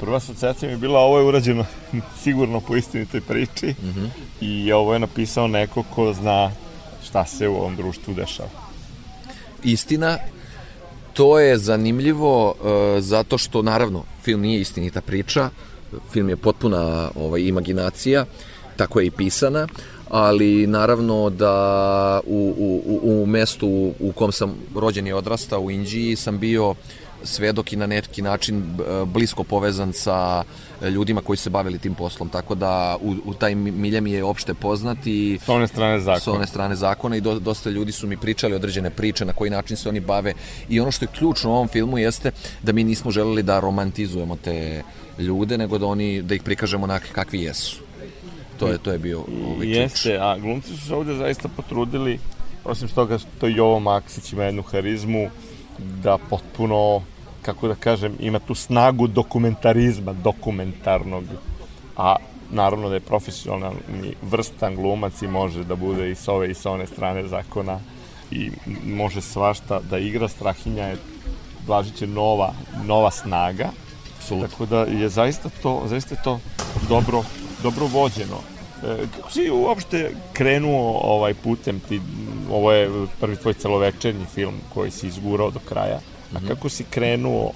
prva 0.00 0.16
asocijacija 0.16 0.68
mi 0.68 0.74
je 0.74 0.78
bila 0.78 1.00
ovo 1.00 1.18
je 1.18 1.24
urađeno 1.24 1.64
sigurno 2.22 2.60
po 2.60 2.76
istinitoj 2.76 3.20
priči 3.20 3.66
mm 3.66 3.86
-hmm. 3.86 4.08
i 4.40 4.72
ovo 4.72 4.92
je 4.92 4.98
napisao 4.98 5.48
neko 5.48 5.82
ko 5.82 6.12
zna 6.12 6.50
šta 7.04 7.26
se 7.26 7.48
u 7.48 7.54
ovom 7.54 7.76
društvu 7.76 8.14
dešava. 8.14 8.48
Istina, 9.64 10.18
to 11.12 11.40
je 11.40 11.58
zanimljivo 11.58 12.50
uh, 12.50 12.56
zato 13.02 13.38
što 13.38 13.62
naravno 13.62 14.04
film 14.22 14.40
nije 14.40 14.60
istinita 14.60 15.00
priča, 15.00 15.50
film 16.12 16.28
je 16.28 16.36
potpuna 16.36 17.10
ovaj, 17.14 17.40
imaginacija, 17.40 18.24
tako 18.76 19.00
je 19.00 19.06
i 19.06 19.10
pisana, 19.10 19.68
ali 20.14 20.66
naravno 20.66 21.30
da 21.30 22.20
u, 22.26 22.54
u, 22.58 23.22
u 23.22 23.26
mestu 23.26 23.68
u 24.00 24.12
kom 24.12 24.32
sam 24.32 24.54
rođen 24.76 25.06
i 25.06 25.12
odrastao 25.12 25.60
u 25.60 25.70
Indiji 25.70 26.16
sam 26.16 26.38
bio 26.38 26.74
svedok 27.22 27.72
i 27.72 27.76
na 27.76 27.86
neki 27.86 28.22
način 28.22 28.62
blisko 29.06 29.44
povezan 29.44 29.92
sa 29.92 30.44
ljudima 30.90 31.20
koji 31.20 31.36
se 31.36 31.50
bavili 31.50 31.78
tim 31.78 31.94
poslom, 31.94 32.28
tako 32.28 32.54
da 32.54 32.96
u, 33.02 33.14
u 33.24 33.34
taj 33.34 33.54
milje 33.54 34.00
mi 34.00 34.12
je 34.12 34.24
opšte 34.24 34.54
poznat 34.54 34.98
i 35.04 35.38
s 35.44 35.48
one 35.48 35.66
strane 35.66 36.00
zakona, 36.00 36.20
s 36.20 36.28
one 36.28 36.46
strane 36.46 36.76
zakona 36.76 37.16
i 37.16 37.20
do, 37.20 37.38
dosta 37.38 37.70
ljudi 37.70 37.92
su 37.92 38.06
mi 38.06 38.16
pričali 38.16 38.54
određene 38.54 38.90
priče 38.90 39.24
na 39.24 39.32
koji 39.32 39.50
način 39.50 39.76
se 39.76 39.88
oni 39.88 40.00
bave. 40.00 40.34
I 40.68 40.80
ono 40.80 40.90
što 40.90 41.04
je 41.04 41.08
ključno 41.18 41.50
u 41.50 41.54
ovom 41.54 41.68
filmu 41.68 41.98
jeste 41.98 42.30
da 42.62 42.72
mi 42.72 42.84
nismo 42.84 43.10
želeli 43.10 43.42
da 43.42 43.60
romantizujemo 43.60 44.36
te 44.36 44.82
ljude, 45.18 45.58
nego 45.58 45.78
da 45.78 45.86
oni 45.86 46.22
da 46.22 46.34
ih 46.34 46.42
prikažemo 46.42 46.86
na 46.86 47.00
kakvi 47.12 47.42
jesu. 47.42 47.93
To 48.58 48.66
je 48.68 48.78
to 48.78 48.92
je 48.92 48.98
bio 48.98 49.20
ovaj 49.20 49.68
Jeste, 49.68 50.18
a 50.20 50.38
glumci 50.38 50.76
su 50.76 50.86
se 50.86 50.94
ovde 50.94 51.14
zaista 51.14 51.48
potrudili 51.48 52.18
osim 52.64 52.88
toga 52.88 53.18
što 53.18 53.46
Jovo 53.46 53.80
Maksić 53.80 54.32
ima 54.32 54.44
jednu 54.44 54.62
harizmu 54.62 55.28
da 55.78 56.18
potpuno 56.30 57.02
kako 57.42 57.68
da 57.68 57.74
kažem, 57.74 58.16
ima 58.20 58.38
tu 58.38 58.54
snagu 58.54 59.06
dokumentarizma, 59.06 60.12
dokumentarnog, 60.12 61.24
a 61.96 62.16
naravno 62.50 62.88
da 62.88 62.94
je 62.94 63.00
profesionalni 63.00 64.14
vrstan 64.22 64.76
glumac 64.76 65.22
i 65.22 65.28
može 65.28 65.64
da 65.64 65.74
bude 65.74 66.10
i 66.10 66.14
s 66.14 66.28
ove 66.28 66.50
i 66.50 66.54
s 66.54 66.66
one 66.66 66.86
strane 66.86 67.28
zakona 67.28 67.78
i 68.30 68.50
može 68.86 69.20
svašta 69.20 69.80
da 69.80 69.98
igra. 69.98 70.28
Strahinja 70.28 70.84
je 70.84 70.96
Blažić 71.66 72.02
je 72.02 72.08
nova, 72.08 72.52
nova 72.84 73.10
snaga. 73.10 73.68
Apsolutno. 74.16 74.48
Tako 74.48 74.66
da 74.66 74.80
je 74.80 75.08
zaista 75.08 75.48
to, 75.62 75.82
zaista 75.86 76.14
je 76.14 76.22
to 76.24 76.40
dobro, 76.88 77.22
dobro 77.64 77.86
vođeno. 77.86 78.36
E, 78.82 78.96
kako 79.16 79.30
si 79.30 79.50
uopšte 79.50 80.00
krenuo 80.32 80.98
ovaj 80.98 81.34
putem 81.34 81.80
ti, 81.80 82.00
ovo 82.50 82.72
je 82.72 82.90
prvi 83.20 83.36
tvoj 83.36 83.54
celovečernji 83.54 84.26
film 84.26 84.54
koji 84.74 84.90
si 84.90 85.06
izgurao 85.06 85.50
do 85.50 85.60
kraja, 85.60 85.98
a 86.30 86.38
Mhm. 86.38 86.48
kako 86.48 86.68
si 86.68 86.84
krenuo 86.84 87.52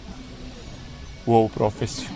u 1.27 1.35
ovu 1.35 1.49
profesiju? 1.49 2.09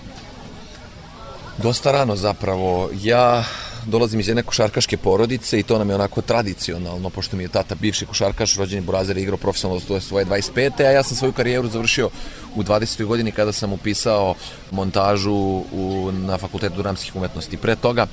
Dosta 1.58 1.92
rano 1.92 2.16
zapravo. 2.16 2.88
Ja 2.94 3.44
dolazim 3.86 4.20
iz 4.20 4.28
jedne 4.28 4.42
košarkaške 4.42 4.96
porodice 4.96 5.58
i 5.58 5.62
to 5.62 5.78
nam 5.78 5.88
je 5.88 5.94
onako 5.94 6.22
tradicionalno, 6.22 7.10
pošto 7.10 7.36
mi 7.36 7.42
je 7.42 7.48
tata 7.48 7.74
bivši 7.74 8.06
košarkaš, 8.06 8.56
rođeni 8.56 8.82
Burazer 8.82 9.18
igrao 9.18 9.36
profesionalno 9.36 9.82
do 9.88 10.00
svoje 10.00 10.26
25. 10.26 10.86
A 10.86 10.90
ja 10.90 11.02
sam 11.02 11.16
svoju 11.16 11.32
karijeru 11.32 11.68
završio 11.68 12.10
u 12.54 12.62
20. 12.62 13.04
godini 13.04 13.32
kada 13.32 13.52
sam 13.52 13.72
upisao 13.72 14.34
montažu 14.70 15.32
u, 15.72 16.10
na 16.12 16.38
Fakultetu 16.38 16.82
dramskih 16.82 17.16
umetnosti. 17.16 17.56
Pre 17.56 17.76
toga 17.76 18.06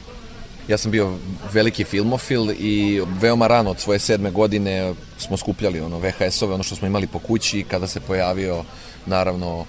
Ja 0.69 0.77
sam 0.77 0.91
bio 0.91 1.17
veliki 1.53 1.83
filmofil 1.83 2.51
i 2.51 3.01
veoma 3.19 3.47
rano 3.47 3.71
od 3.71 3.79
svoje 3.79 3.99
sedme 3.99 4.31
godine 4.31 4.93
smo 5.17 5.37
skupljali 5.37 5.79
ono 5.81 5.99
VHS-ove, 5.99 6.53
ono 6.53 6.63
što 6.63 6.75
smo 6.75 6.87
imali 6.87 7.07
po 7.07 7.19
kući 7.19 7.63
kada 7.63 7.87
se 7.87 7.99
pojavio 7.99 8.63
naravno 9.05 9.65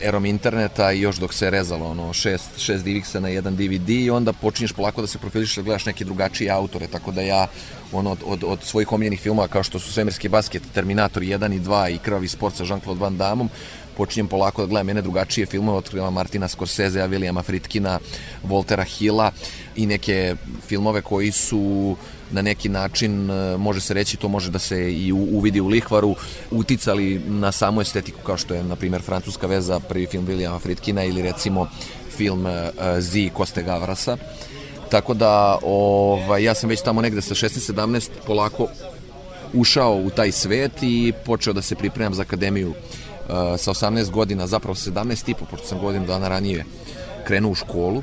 erom 0.00 0.24
interneta 0.24 0.92
i 0.92 1.00
još 1.00 1.16
dok 1.16 1.34
se 1.34 1.50
rezalo 1.50 1.86
ono 1.86 2.12
šest, 2.12 2.58
šest 2.58 2.84
DivX-a 2.84 3.20
na 3.20 3.28
jedan 3.28 3.56
DVD 3.56 3.88
i 3.88 4.10
onda 4.10 4.32
počinješ 4.32 4.72
polako 4.72 5.00
da 5.00 5.06
se 5.06 5.18
profiliš 5.18 5.56
da 5.56 5.62
gledaš 5.62 5.86
neke 5.86 6.04
drugačije 6.04 6.50
autore, 6.50 6.86
tako 6.86 7.12
da 7.12 7.20
ja 7.20 7.46
ono, 7.92 8.10
od, 8.10 8.18
od, 8.24 8.44
od 8.44 8.58
svojih 8.62 8.92
omiljenih 8.92 9.20
filmova 9.20 9.48
kao 9.48 9.62
što 9.62 9.78
su 9.78 9.92
Svemirski 9.92 10.28
basket, 10.28 10.62
Terminator 10.74 11.22
1 11.22 11.56
i 11.56 11.60
2 11.60 11.94
i 11.94 11.98
Krvavi 11.98 12.28
sport 12.28 12.56
sa 12.56 12.64
Jean-Claude 12.64 13.00
Van 13.00 13.16
Damme 13.16 13.48
počinjem 13.96 14.28
polako 14.28 14.62
da 14.62 14.68
gledam 14.68 14.86
mene 14.86 15.02
drugačije 15.02 15.46
filmove, 15.46 15.78
otkrivam 15.78 16.14
Martina 16.14 16.48
Scorsesea, 16.48 17.08
Williama 17.08 17.42
Fritkina, 17.42 17.98
Voltera 18.42 18.84
Hilla 18.84 19.32
i 19.76 19.86
neke 19.86 20.36
filmove 20.66 21.02
koji 21.02 21.32
su 21.32 21.96
na 22.34 22.42
neki 22.42 22.68
način, 22.68 23.30
e, 23.30 23.56
može 23.56 23.80
se 23.80 23.94
reći, 23.94 24.16
to 24.16 24.28
može 24.28 24.50
da 24.50 24.58
se 24.58 24.92
i 24.92 25.12
uvidi 25.12 25.60
u 25.60 25.68
lihvaru, 25.68 26.16
uticali 26.50 27.18
na 27.26 27.52
samu 27.52 27.80
estetiku, 27.80 28.18
kao 28.22 28.36
što 28.36 28.54
je, 28.54 28.62
na 28.62 28.76
primjer, 28.76 29.02
Francuska 29.02 29.46
veza, 29.46 29.80
prvi 29.80 30.06
film 30.06 30.26
Williama 30.26 30.58
Fritkina 30.60 31.04
ili 31.04 31.22
recimo 31.22 31.68
film 32.16 32.46
e, 32.46 32.70
Z 33.00 33.30
Koste 33.34 33.62
Gavrasa. 33.62 34.16
Tako 34.90 35.14
da, 35.14 35.58
ovaj, 35.62 36.44
ja 36.44 36.54
sam 36.54 36.70
već 36.70 36.82
tamo 36.82 37.02
negde 37.02 37.22
sa 37.22 37.34
16-17 37.34 38.10
polako 38.26 38.68
ušao 39.54 39.96
u 39.96 40.10
taj 40.10 40.32
svet 40.32 40.72
i 40.82 41.12
počeo 41.24 41.52
da 41.52 41.62
se 41.62 41.74
pripremam 41.74 42.14
za 42.14 42.22
akademiju 42.22 42.70
uh, 42.70 42.76
sa 43.58 43.70
18 43.70 44.10
godina, 44.10 44.46
zapravo 44.46 44.74
17 44.74 45.30
i 45.30 45.34
po, 45.34 45.44
pošto 45.44 45.66
sam 45.66 45.78
godinu 45.78 46.06
dana 46.06 46.28
ranije 46.28 46.64
krenuo 47.26 47.52
u 47.52 47.54
školu. 47.54 48.02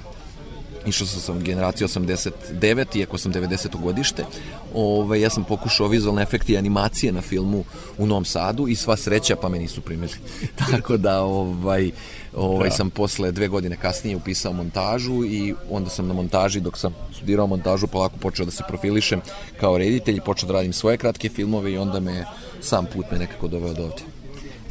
Išao 0.86 1.08
sam 1.08 1.20
sam 1.22 1.44
generacija 1.44 1.88
89, 1.88 2.98
iako 2.98 3.18
sam 3.18 3.34
90. 3.34 3.82
godište. 3.82 4.26
Ove, 4.74 5.22
ja 5.22 5.30
sam 5.30 5.44
pokušao 5.44 5.88
vizualne 5.88 6.22
efekte 6.22 6.54
i 6.54 6.58
animacije 6.58 7.12
na 7.12 7.22
filmu 7.22 7.64
u 7.98 8.06
Novom 8.06 8.26
Sadu 8.26 8.68
i 8.68 8.76
sva 8.76 8.98
sreća 8.98 9.36
pa 9.36 9.50
me 9.50 9.60
nisu 9.60 9.82
primili. 9.82 10.12
Tako 10.72 10.98
da 10.98 11.22
ovaj, 11.22 11.92
ovaj, 12.36 12.70
Da. 12.70 12.76
sam 12.76 12.90
posle 12.90 13.32
dve 13.32 13.48
godine 13.48 13.78
kasnije 13.78 14.16
upisao 14.16 14.54
montažu 14.54 15.26
i 15.26 15.56
onda 15.70 15.90
sam 15.90 16.08
na 16.08 16.14
montaži 16.14 16.60
dok 16.60 16.78
sam 16.78 16.96
studirao 17.16 17.48
montažu 17.48 17.88
polako 17.88 18.18
počeo 18.18 18.46
da 18.46 18.52
se 18.52 18.64
profilišem 18.68 19.22
kao 19.60 19.78
reditelj 19.78 20.18
i 20.18 20.22
počeo 20.22 20.48
da 20.48 20.54
radim 20.54 20.74
svoje 20.74 20.98
kratke 20.98 21.30
filmove 21.30 21.72
i 21.72 21.78
onda 21.78 22.00
me 22.00 22.26
sam 22.62 22.86
put 22.86 23.06
me 23.12 23.18
nekako 23.18 23.48
doveo 23.48 23.74
do 23.74 23.84
ovde. 23.84 24.02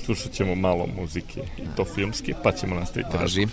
Slušat 0.05 0.33
ćemo 0.33 0.55
malo 0.55 0.87
muzike, 1.01 1.41
i 1.59 1.63
to 1.77 1.85
filmski, 1.85 2.35
pa 2.43 2.53
ćemo 2.53 2.75
nastaviti 2.75 3.17
Važi. 3.17 3.47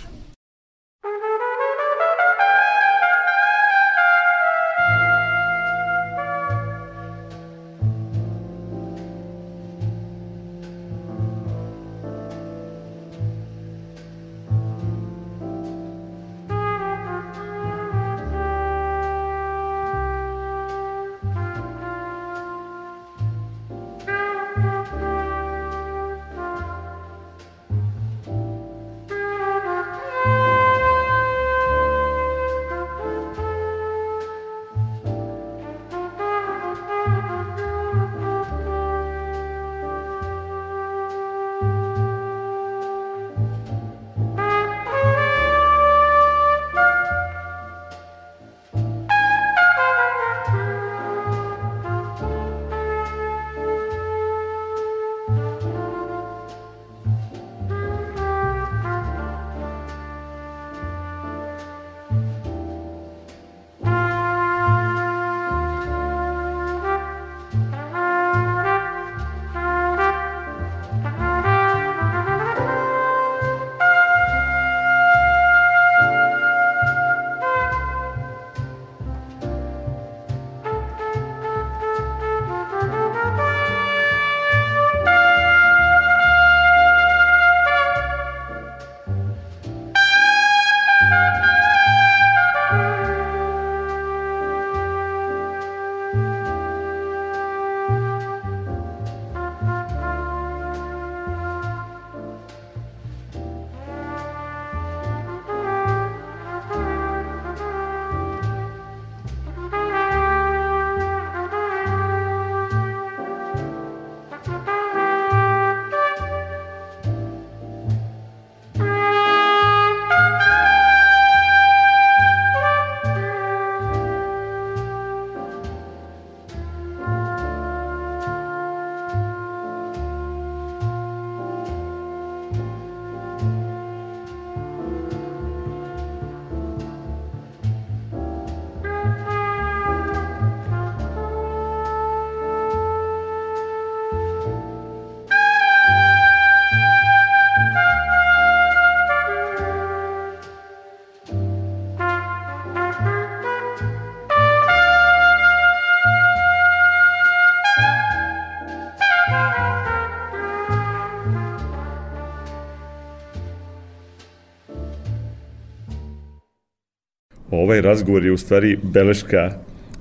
Ovaj 167.68 167.80
razgovor 167.80 168.24
je 168.24 168.32
u 168.32 168.36
stvari 168.36 168.78
beleška 168.82 169.50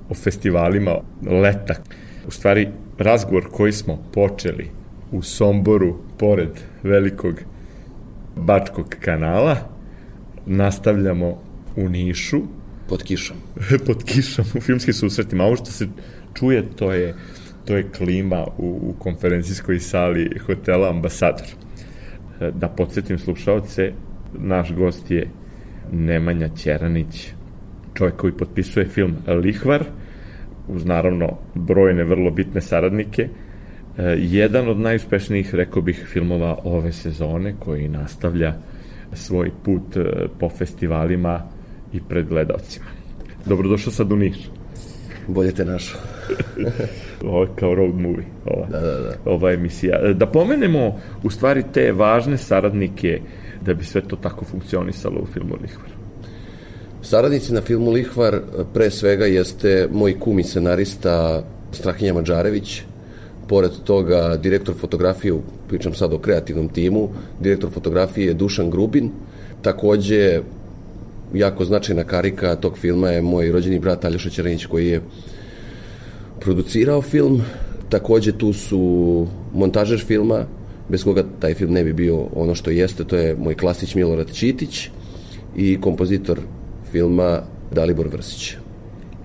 o 0.09 0.13
festivalima 0.13 0.95
leta. 1.43 1.75
U 2.27 2.31
stvari, 2.31 2.67
razgovor 2.97 3.47
koji 3.51 3.71
smo 3.71 3.97
počeli 4.13 4.69
u 5.11 5.21
Somboru, 5.21 5.97
pored 6.17 6.49
velikog 6.83 7.35
Bačkog 8.35 8.95
kanala, 8.99 9.57
nastavljamo 10.45 11.41
u 11.75 11.89
Nišu. 11.89 12.41
Pod 12.89 13.03
kišom. 13.03 13.37
pod 13.87 14.03
kišom, 14.03 14.45
u 14.55 14.61
filmskim 14.61 14.93
susretima. 14.93 15.43
Ovo 15.43 15.55
što 15.55 15.71
se 15.71 15.87
čuje, 16.33 16.63
to 16.75 16.93
je, 16.93 17.15
to 17.65 17.75
je 17.75 17.91
klima 17.97 18.45
u, 18.57 18.79
u 18.81 18.95
konferencijskoj 18.99 19.79
sali 19.79 20.39
hotela 20.45 20.89
Ambasador. 20.89 21.47
Da 22.53 22.67
podsjetim 22.67 23.19
slušalce, 23.19 23.91
naš 24.39 24.73
gost 24.73 25.11
je 25.11 25.27
Nemanja 25.91 26.49
Ćeranić, 26.55 27.36
čovjek 27.97 28.15
koji 28.15 28.33
potpisuje 28.33 28.85
film 28.85 29.15
Lihvar, 29.27 29.83
uz 30.67 30.85
naravno 30.85 31.37
brojne 31.55 32.03
vrlo 32.03 32.31
bitne 32.31 32.61
saradnike, 32.61 33.29
jedan 34.17 34.69
od 34.69 34.79
najuspešnijih, 34.79 35.55
rekao 35.55 35.81
bih, 35.81 36.07
filmova 36.11 36.57
ove 36.63 36.91
sezone 36.91 37.55
koji 37.59 37.87
nastavlja 37.87 38.53
svoj 39.13 39.51
put 39.63 39.97
po 40.39 40.49
festivalima 40.49 41.41
i 41.93 42.01
pred 42.09 42.27
gledalcima. 42.27 42.85
Dobrodošao 43.45 43.93
sad 43.93 44.11
u 44.11 44.15
Niš. 44.15 44.37
Bolje 45.27 45.51
te 45.51 45.65
našao. 45.65 46.01
Ovo 47.29 47.41
je 47.41 47.49
kao 47.55 47.75
road 47.75 47.95
movie, 47.95 48.25
ova, 48.45 48.67
Da, 48.67 48.79
da, 48.79 48.99
da. 48.99 49.15
ova 49.25 49.51
emisija. 49.51 50.13
Da 50.13 50.25
pomenemo 50.25 50.99
u 51.23 51.29
stvari 51.29 51.63
te 51.73 51.91
važne 51.91 52.37
saradnike 52.37 53.21
da 53.61 53.73
bi 53.73 53.85
sve 53.85 54.01
to 54.01 54.15
tako 54.15 54.45
funkcionisalo 54.45 55.21
u 55.21 55.25
filmu 55.25 55.55
Lihvar. 55.61 55.96
Saradnici 57.01 57.53
na 57.53 57.61
filmu 57.61 57.91
Lihvar 57.91 58.39
pre 58.73 58.89
svega 58.91 59.25
jeste 59.25 59.87
moj 59.91 60.19
kum 60.19 60.39
i 60.39 60.43
scenarista 60.43 61.43
Strahinja 61.71 62.13
Mađarević, 62.13 62.81
pored 63.47 63.71
toga 63.83 64.37
direktor 64.37 64.75
fotografije, 64.75 65.33
pričam 65.67 65.93
sad 65.93 66.13
o 66.13 66.19
kreativnom 66.19 66.69
timu, 66.69 67.09
direktor 67.39 67.69
fotografije 67.69 68.27
je 68.27 68.33
Dušan 68.33 68.69
Grubin, 68.69 69.11
takođe 69.61 70.41
jako 71.33 71.65
značajna 71.65 72.03
karika 72.03 72.55
tog 72.55 72.77
filma 72.77 73.09
je 73.09 73.21
moj 73.21 73.51
rođeni 73.51 73.79
brat 73.79 74.05
Aljoša 74.05 74.29
Ćerenić 74.29 74.65
koji 74.65 74.87
je 74.87 75.01
producirao 76.39 77.01
film, 77.01 77.41
takođe 77.89 78.37
tu 78.37 78.53
su 78.53 79.27
montažer 79.53 79.99
filma, 79.99 80.45
bez 80.89 81.03
koga 81.03 81.23
taj 81.39 81.53
film 81.53 81.73
ne 81.73 81.83
bi 81.83 81.93
bio 81.93 82.27
ono 82.35 82.55
što 82.55 82.71
jeste, 82.71 83.03
to 83.03 83.15
je 83.15 83.35
moj 83.35 83.55
klasić 83.55 83.95
Milorad 83.95 84.33
Čitić 84.33 84.89
i 85.55 85.81
kompozitor 85.81 86.39
filma 86.91 87.41
Dalibor 87.71 88.07
Vrsić. 88.07 88.57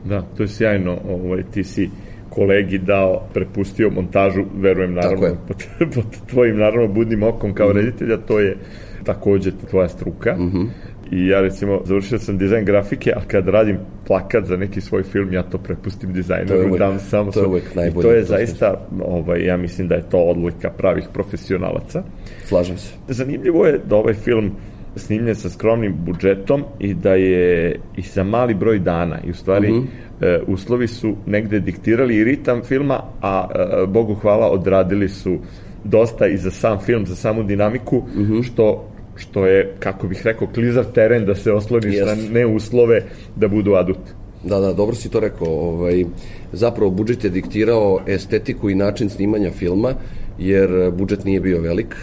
Da, 0.04 0.22
to 0.36 0.42
je 0.42 0.48
sjajno. 0.48 0.98
Ovaj, 1.08 1.42
ti 1.52 1.64
si 1.64 1.90
kolegi 2.30 2.78
dao, 2.78 3.28
prepustio 3.34 3.90
montažu, 3.90 4.44
verujem 4.54 4.94
naravno, 4.94 5.36
pod, 5.48 5.66
pod 5.94 6.04
tvojim 6.26 6.56
naravno 6.56 6.88
budnim 6.88 7.22
okom 7.22 7.54
kao 7.54 7.68
mm. 7.68 7.76
reditelja, 7.76 8.16
to 8.16 8.40
je 8.40 8.56
takođe 9.04 9.50
tvoja 9.70 9.88
struka. 9.88 10.36
Mm 10.36 10.50
-hmm. 10.50 10.66
I 11.10 11.26
ja 11.26 11.40
recimo 11.40 11.80
završio 11.84 12.18
sam 12.18 12.38
dizajn 12.38 12.64
grafike, 12.64 13.12
a 13.16 13.20
kad 13.26 13.48
radim 13.48 13.78
plakat 14.06 14.44
za 14.44 14.56
neki 14.56 14.80
svoj 14.80 15.02
film, 15.02 15.32
ja 15.32 15.42
to 15.42 15.58
prepustim 15.58 16.12
dizajneru, 16.12 16.68
uvek, 16.68 16.78
dam 16.78 16.98
samo 16.98 17.32
to 17.32 17.40
je 17.40 17.44
svoj- 17.44 17.48
uvek 17.48 17.64
I 17.74 17.76
najbolje. 17.76 18.02
to 18.02 18.12
je 18.12 18.24
zaista, 18.24 18.88
ovaj, 19.04 19.44
ja 19.44 19.56
mislim 19.56 19.88
da 19.88 19.94
je 19.94 20.08
to 20.10 20.18
odlika 20.18 20.70
pravih 20.70 21.04
profesionalaca. 21.12 22.02
Slažem 22.44 22.78
se. 22.78 22.94
Zanimljivo 23.08 23.66
je 23.66 23.80
da 23.88 23.96
ovaj 23.96 24.14
film 24.14 24.52
snimljen 24.96 25.34
sa 25.34 25.50
skromnim 25.50 25.94
budžetom 26.04 26.64
i 26.78 26.94
da 26.94 27.14
je 27.14 27.76
i 27.96 28.02
sa 28.02 28.24
mali 28.24 28.54
broj 28.54 28.78
dana 28.78 29.18
i 29.24 29.30
u 29.30 29.34
stvari 29.34 29.72
mm 29.72 29.76
-hmm. 29.76 30.26
e, 30.26 30.40
uslovi 30.46 30.88
su 30.88 31.16
negde 31.26 31.60
diktirali 31.60 32.16
i 32.16 32.24
ritam 32.24 32.62
filma, 32.62 33.02
a 33.22 33.48
e, 33.54 33.86
Bogu 33.86 34.14
hvala 34.14 34.50
odradili 34.50 35.08
su 35.08 35.38
dosta 35.84 36.26
i 36.26 36.36
za 36.36 36.50
sam 36.50 36.78
film, 36.78 37.06
za 37.06 37.16
samu 37.16 37.42
dinamiku, 37.42 37.96
mm 37.96 38.22
-hmm. 38.22 38.42
što 38.42 38.88
što 39.16 39.46
je, 39.46 39.74
kako 39.78 40.08
bih 40.08 40.22
rekao, 40.24 40.48
klizav 40.48 40.84
teren 40.94 41.24
da 41.24 41.34
se 41.34 41.52
osloniš 41.52 41.94
Jest. 41.94 42.06
na 42.06 42.40
neuslove 42.40 43.02
da 43.36 43.48
budu 43.48 43.74
adut. 43.74 43.98
Da, 44.44 44.60
da, 44.60 44.72
dobro 44.72 44.94
si 44.94 45.10
to 45.10 45.20
rekao. 45.20 45.48
Ovaj, 45.48 46.04
zapravo 46.52 46.90
budžet 46.90 47.24
je 47.24 47.30
diktirao 47.30 48.00
estetiku 48.06 48.70
i 48.70 48.74
način 48.74 49.08
snimanja 49.08 49.50
filma, 49.50 49.94
jer 50.38 50.90
budžet 50.90 51.24
nije 51.24 51.40
bio 51.40 51.60
velik. 51.60 51.96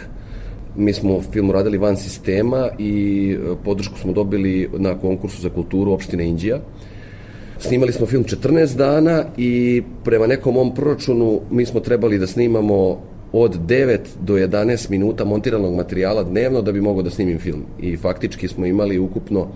Mi 0.76 0.92
smo 0.92 1.20
film 1.32 1.50
radili 1.50 1.78
van 1.78 1.96
sistema 1.96 2.68
i 2.78 3.32
e, 3.32 3.54
podršku 3.64 3.98
smo 3.98 4.12
dobili 4.12 4.68
na 4.78 4.98
konkursu 4.98 5.42
za 5.42 5.48
kulturu 5.48 5.92
opštine 5.92 6.24
Indija. 6.24 6.60
Snimali 7.58 7.92
smo 7.92 8.06
film 8.06 8.24
14 8.24 8.76
dana 8.76 9.24
i 9.36 9.82
prema 10.04 10.26
nekom 10.26 10.54
mom 10.54 10.74
proračunu 10.74 11.40
mi 11.50 11.66
smo 11.66 11.80
trebali 11.80 12.18
da 12.18 12.26
snimamo 12.26 13.02
od 13.32 13.58
9 13.66 13.98
do 14.20 14.34
11 14.34 14.90
minuta 14.90 15.24
montiranog 15.24 15.74
materijala 15.74 16.22
dnevno 16.22 16.62
da 16.62 16.72
bi 16.72 16.80
mogao 16.80 17.02
da 17.02 17.10
snimim 17.10 17.38
film. 17.38 17.64
I 17.80 17.96
faktički 17.96 18.48
smo 18.48 18.66
imali 18.66 18.98
ukupno, 18.98 19.48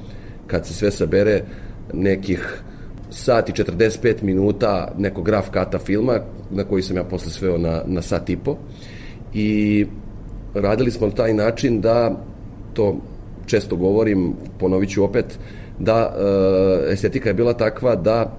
kad 0.47 0.67
se 0.67 0.75
sve 0.75 0.91
sabere, 0.91 1.45
nekih 1.93 2.63
sat 3.11 3.49
i 3.49 3.53
45 3.53 4.23
minuta 4.23 4.93
nekog 4.99 5.25
graf 5.25 5.51
kata 5.51 5.79
filma 5.79 6.21
na 6.51 6.65
koji 6.65 6.83
sam 6.83 6.97
ja 6.97 7.05
posle 7.05 7.31
sveo 7.31 7.59
na, 7.59 7.83
na 7.87 8.03
sat 8.03 8.31
i 8.31 8.37
po. 8.37 8.57
I 9.35 9.87
radili 10.55 10.91
smo 10.91 11.07
na 11.07 11.13
taj 11.13 11.35
način 11.35 11.81
da, 11.81 12.25
to 12.73 12.97
često 13.47 13.77
govorim, 13.77 14.33
ponovit 14.59 14.91
ću 14.91 15.05
opet, 15.05 15.39
da 15.79 16.15
e, 16.89 16.93
estetika 16.93 17.29
je 17.29 17.35
bila 17.35 17.53
takva 17.53 17.97
da 17.97 18.37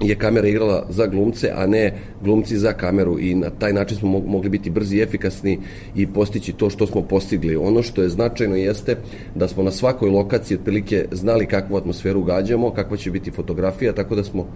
je 0.00 0.14
kamera 0.14 0.48
igrala 0.48 0.86
za 0.88 1.06
glumce, 1.06 1.50
a 1.54 1.66
ne 1.66 1.94
glumci 2.22 2.58
za 2.58 2.72
kameru 2.72 3.20
i 3.20 3.34
na 3.34 3.50
taj 3.50 3.72
način 3.72 3.96
smo 3.96 4.08
mo- 4.08 4.26
mogli 4.26 4.50
biti 4.50 4.70
brzi 4.70 4.96
i 4.96 5.02
efikasni 5.02 5.58
i 5.94 6.06
postići 6.06 6.52
to 6.52 6.70
što 6.70 6.86
smo 6.86 7.02
postigli. 7.02 7.56
Ono 7.56 7.82
što 7.82 8.02
je 8.02 8.08
značajno 8.08 8.56
jeste 8.56 8.96
da 9.34 9.48
smo 9.48 9.62
na 9.62 9.70
svakoj 9.70 10.10
lokaciji 10.10 10.58
otprilike 10.58 11.06
znali 11.12 11.46
kakvu 11.46 11.76
atmosferu 11.76 12.22
gađamo, 12.22 12.70
kakva 12.70 12.96
će 12.96 13.10
biti 13.10 13.30
fotografija, 13.30 13.92
tako 13.92 14.14
da 14.14 14.24
smo 14.24 14.46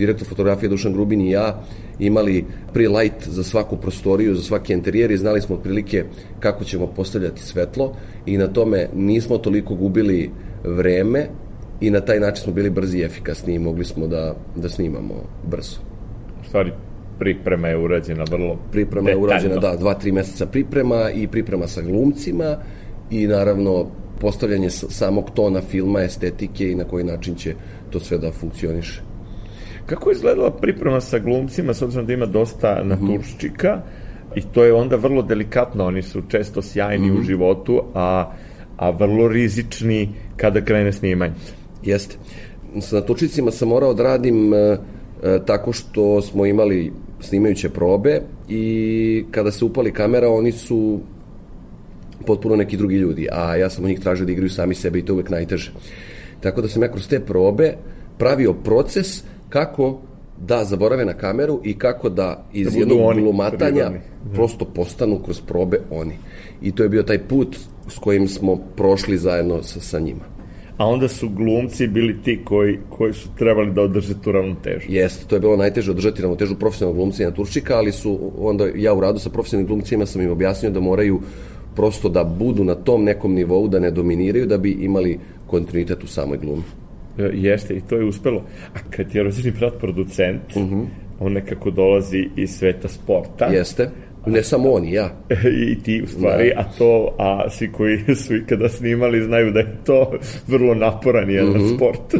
direktor 0.00 0.28
fotografije 0.28 0.68
Dušan 0.68 0.92
Grubin 0.92 1.20
i 1.20 1.30
ja 1.30 1.62
imali 1.98 2.44
pre-light 2.74 3.28
za 3.28 3.42
svaku 3.42 3.76
prostoriju, 3.76 4.34
za 4.34 4.42
svaki 4.42 4.72
interijer 4.72 5.10
i 5.10 5.16
znali 5.16 5.40
smo 5.40 5.56
otprilike 5.56 6.04
kako 6.40 6.64
ćemo 6.64 6.86
postavljati 6.86 7.42
svetlo 7.42 7.92
i 8.26 8.38
na 8.38 8.46
tome 8.46 8.88
nismo 8.94 9.38
toliko 9.38 9.74
gubili 9.74 10.30
vreme 10.64 11.26
i 11.80 11.90
na 11.90 12.00
taj 12.00 12.20
način 12.20 12.44
smo 12.44 12.52
bili 12.52 12.70
brzi 12.70 12.98
i 12.98 13.02
efikasni 13.02 13.54
i 13.54 13.58
mogli 13.58 13.84
smo 13.84 14.06
da, 14.06 14.34
da 14.56 14.68
snimamo 14.68 15.14
brzo. 15.50 15.80
U 16.40 16.44
stvari, 16.44 16.72
priprema 17.18 17.68
je 17.68 17.78
urađena 17.78 18.24
vrlo 18.30 18.58
Priprema 18.72 19.10
je 19.10 19.16
detaljno. 19.16 19.26
urađena, 19.26 19.56
da, 19.56 19.76
dva, 19.76 19.94
tri 19.94 20.12
meseca 20.12 20.46
priprema 20.46 21.10
i 21.10 21.26
priprema 21.28 21.66
sa 21.66 21.82
glumcima 21.82 22.56
i 23.10 23.26
naravno 23.26 23.86
postavljanje 24.20 24.70
samog 24.70 25.30
tona 25.34 25.60
filma, 25.60 26.02
estetike 26.02 26.70
i 26.70 26.74
na 26.74 26.84
koji 26.84 27.04
način 27.04 27.34
će 27.34 27.54
to 27.90 28.00
sve 28.00 28.18
da 28.18 28.32
funkcioniše. 28.32 29.02
Kako 29.90 30.10
je 30.10 30.14
izgledala 30.14 30.50
priprema 30.50 31.00
sa 31.00 31.18
glumcima, 31.18 31.74
s 31.74 31.82
obzirom 31.82 32.06
da 32.06 32.12
ima 32.12 32.26
dosta 32.26 32.78
Mhm. 32.80 32.88
naturščika, 32.88 33.82
i 34.34 34.42
to 34.42 34.64
je 34.64 34.72
onda 34.72 34.96
vrlo 34.96 35.22
delikatno, 35.22 35.84
oni 35.86 36.02
su 36.02 36.22
često 36.28 36.62
sjajni 36.62 37.10
Mhm. 37.10 37.18
u 37.18 37.22
životu, 37.22 37.82
a, 37.94 38.32
a 38.76 38.90
vrlo 38.90 39.28
rizični 39.28 40.08
kada 40.36 40.60
krene 40.60 40.92
snimanje. 40.92 41.34
Jeste. 41.82 42.16
Sa 42.80 42.96
natučicima 42.96 43.50
sam 43.50 43.68
morao 43.68 43.94
da 43.94 44.02
radim 44.02 44.54
e, 44.54 44.56
e, 44.56 44.78
tako 45.46 45.72
što 45.72 46.22
smo 46.22 46.46
imali 46.46 46.92
snimajuće 47.20 47.68
probe 47.68 48.20
i 48.48 49.24
kada 49.30 49.50
se 49.50 49.64
upali 49.64 49.92
kamera 49.92 50.28
oni 50.28 50.52
su 50.52 51.00
potpuno 52.26 52.56
neki 52.56 52.76
drugi 52.76 52.96
ljudi, 52.96 53.28
a 53.32 53.56
ja 53.56 53.70
sam 53.70 53.84
od 53.84 53.90
njih 53.90 54.00
tražio 54.00 54.26
da 54.26 54.32
igraju 54.32 54.50
sami 54.50 54.74
sebe 54.74 54.98
i 54.98 55.04
to 55.04 55.12
uvek 55.14 55.30
najteže. 55.30 55.72
Tako 56.40 56.60
da 56.62 56.68
sam 56.68 56.82
ja 56.82 56.88
kroz 56.92 57.08
te 57.08 57.20
probe 57.20 57.74
pravio 58.18 58.52
proces 58.54 59.24
kako 59.50 59.98
da 60.46 60.64
zaborave 60.64 61.04
na 61.04 61.14
kameru 61.14 61.60
i 61.64 61.74
kako 61.78 62.08
da 62.08 62.44
iz 62.52 62.72
Da 62.72 62.78
jednog 62.78 62.98
oni, 63.02 63.22
glumatanja 63.22 63.74
prirodni. 63.74 64.00
prosto 64.34 64.64
postanu 64.64 65.18
kroz 65.24 65.40
probe 65.40 65.80
oni. 65.90 66.14
I 66.62 66.72
to 66.72 66.82
je 66.82 66.88
bio 66.88 67.02
taj 67.02 67.18
put 67.18 67.56
s 67.88 67.98
kojim 67.98 68.28
smo 68.28 68.56
prošli 68.76 69.18
zajedno 69.18 69.62
sa, 69.62 69.80
sa 69.80 69.98
njima. 69.98 70.24
A 70.76 70.86
onda 70.86 71.08
su 71.08 71.28
glumci 71.28 71.86
bili 71.86 72.22
ti 72.22 72.40
koji, 72.44 72.78
koji 72.88 73.12
su 73.12 73.28
trebali 73.38 73.72
da 73.72 73.82
održe 73.82 74.14
tu 74.22 74.32
ravnotežu. 74.32 74.86
Jeste, 74.88 75.26
to 75.28 75.36
je 75.36 75.40
bilo 75.40 75.56
najteže 75.56 75.90
održati 75.90 76.22
ravnotežu 76.22 76.54
profesionalnog 76.58 76.96
glumca 76.96 77.22
i 77.22 77.26
naturšika, 77.26 77.76
ali 77.76 77.92
su 77.92 78.32
onda 78.38 78.66
ja 78.74 78.94
u 78.94 79.00
radu 79.00 79.18
sa 79.18 79.30
profesionalnim 79.30 79.66
glumcima 79.68 80.06
sam 80.06 80.22
im 80.22 80.30
objasnio 80.30 80.70
da 80.70 80.80
moraju 80.80 81.20
prosto 81.76 82.08
da 82.08 82.24
budu 82.24 82.64
na 82.64 82.74
tom 82.74 83.04
nekom 83.04 83.34
nivou, 83.34 83.68
da 83.68 83.78
ne 83.78 83.90
dominiraju, 83.90 84.46
da 84.46 84.58
bi 84.58 84.70
imali 84.70 85.18
kontinuitet 85.46 86.04
u 86.04 86.06
samoj 86.06 86.38
glumi. 86.38 86.62
E, 87.20 87.30
Jeste, 87.34 87.74
i 87.74 87.80
to 87.80 87.96
je 87.96 88.04
uspelo. 88.04 88.42
A 88.74 88.78
kad 88.90 89.14
je 89.14 89.22
rođeni 89.22 89.50
brat 89.58 89.78
producent, 89.80 90.42
on 91.20 91.32
nekako 91.32 91.70
dolazi 91.70 92.28
iz 92.36 92.50
sveta 92.50 92.88
sporta. 92.88 93.46
Jeste, 93.46 93.90
ne 94.26 94.42
samo 94.42 94.70
oni, 94.72 94.92
ja. 94.92 95.10
I 95.70 95.82
ti 95.82 96.02
u 96.02 96.06
stvari, 96.06 96.52
a 96.56 96.64
to, 96.78 97.14
a 97.18 97.50
svi 97.50 97.72
koji 97.72 97.98
su 98.14 98.36
ikada 98.36 98.68
snimali 98.68 99.22
znaju 99.22 99.52
da 99.52 99.60
je 99.60 99.76
to 99.84 100.12
vrlo 100.46 100.74
naporan 100.74 101.30
jedan 101.30 101.68
sport. 101.76 102.14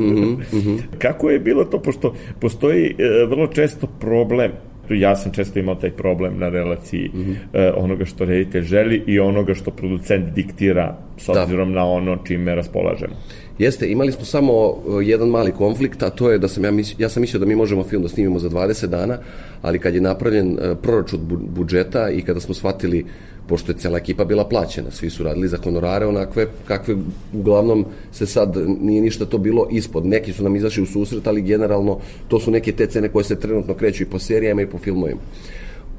Kako 1.05 1.31
je 1.31 1.39
bilo 1.39 1.65
to, 1.65 1.83
pošto 1.83 2.15
postoji 2.41 2.87
e, 2.99 3.27
vrlo 3.27 3.47
često 3.47 3.87
problem 4.01 4.53
ja 4.95 5.17
sam 5.17 5.33
često 5.33 5.59
imao 5.59 5.75
taj 5.75 5.91
problem 5.91 6.39
na 6.39 6.49
relaciji 6.49 7.11
mm 7.15 7.19
-hmm. 7.19 7.31
uh, 7.69 7.85
onoga 7.85 8.05
što 8.05 8.25
reditelj 8.25 8.63
želi 8.63 9.03
i 9.07 9.21
onoga 9.21 9.55
što 9.55 9.71
producent 9.71 10.35
diktira 10.35 10.97
s 11.17 11.27
da. 11.27 11.43
obzirom 11.43 11.73
da. 11.73 11.75
na 11.75 11.87
ono 11.87 12.19
čime 12.25 12.55
raspolažemo. 12.55 13.15
Jeste, 13.61 13.91
imali 13.91 14.13
smo 14.13 14.25
samo 14.25 14.53
e, 14.53 15.05
jedan 15.05 15.29
mali 15.29 15.53
konflikt, 15.53 16.03
a 16.03 16.11
to 16.11 16.31
je 16.31 16.39
da 16.39 16.49
sam 16.49 16.65
ja, 16.65 16.71
mislio, 16.71 17.05
ja 17.05 17.09
sam 17.09 17.21
mislio 17.21 17.41
da 17.41 17.47
mi 17.47 17.57
možemo 17.57 17.85
film 17.85 18.03
da 18.03 18.09
snimimo 18.09 18.39
za 18.39 18.49
20 18.49 18.87
dana, 18.87 19.19
ali 19.63 19.79
kad 19.79 19.95
je 19.95 20.01
napravljen 20.01 20.53
uh, 20.53 20.79
proračun 20.83 21.21
budžeta 21.55 22.11
i 22.11 22.23
kada 22.23 22.41
smo 22.41 22.55
shvatili 22.55 23.05
pošto 23.47 23.73
je 23.73 23.79
cela 23.79 23.99
ekipa 23.99 24.25
bila 24.25 24.45
plaćena, 24.49 24.91
svi 24.91 25.11
su 25.11 25.23
radili 25.23 25.49
za 25.49 25.59
honorare 25.65 26.07
onakve 26.07 26.47
kakve 26.65 26.95
uglavnom 27.33 27.85
se 28.13 28.27
sad 28.27 28.57
nije 28.81 29.03
ništa 29.03 29.25
to 29.25 29.39
bilo 29.39 29.69
ispod. 29.71 30.07
Neki 30.07 30.33
su 30.33 30.43
nam 30.43 30.57
izašli 30.57 30.83
u 30.83 30.87
susret, 30.87 31.27
ali 31.27 31.43
generalno 31.43 31.99
to 32.29 32.41
su 32.41 32.51
neke 32.51 32.73
te 32.73 32.87
cene 32.87 33.09
koje 33.09 33.25
se 33.25 33.41
trenutno 33.41 33.75
kreću 33.75 34.03
i 34.03 34.07
po 34.07 34.19
serijama 34.19 34.63
i 34.63 34.67
po 34.67 34.79
filmovima 34.79 35.21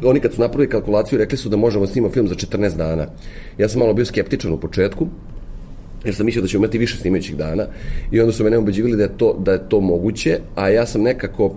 oni 0.03 0.19
kad 0.19 0.33
su 0.33 0.41
napravili 0.41 0.69
kalkulaciju 0.69 1.19
rekli 1.19 1.37
su 1.37 1.49
da 1.49 1.57
možemo 1.57 1.85
da 1.85 1.91
snimati 1.91 2.13
film 2.13 2.27
za 2.27 2.35
14 2.35 2.77
dana. 2.77 3.07
Ja 3.57 3.69
sam 3.69 3.79
malo 3.79 3.93
bio 3.93 4.05
skeptičan 4.05 4.53
u 4.53 4.59
početku, 4.59 5.07
jer 6.05 6.15
sam 6.15 6.25
mislio 6.25 6.41
da 6.41 6.47
ćemo 6.47 6.63
imati 6.63 6.77
više 6.77 6.97
snimajućih 6.97 7.37
dana 7.37 7.65
i 8.11 8.19
onda 8.19 8.33
su 8.33 8.43
mene 8.43 8.57
ubeđivali 8.57 8.95
da 8.97 9.03
je 9.03 9.17
to, 9.17 9.35
da 9.39 9.51
je 9.51 9.69
to 9.69 9.79
moguće, 9.79 10.39
a 10.55 10.69
ja 10.69 10.85
sam 10.85 11.01
nekako 11.01 11.55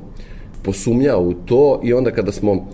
posumnjao 0.63 1.21
u 1.21 1.35
to 1.35 1.81
i 1.85 1.93
onda 1.93 2.11
kada 2.11 2.33
smo 2.33 2.69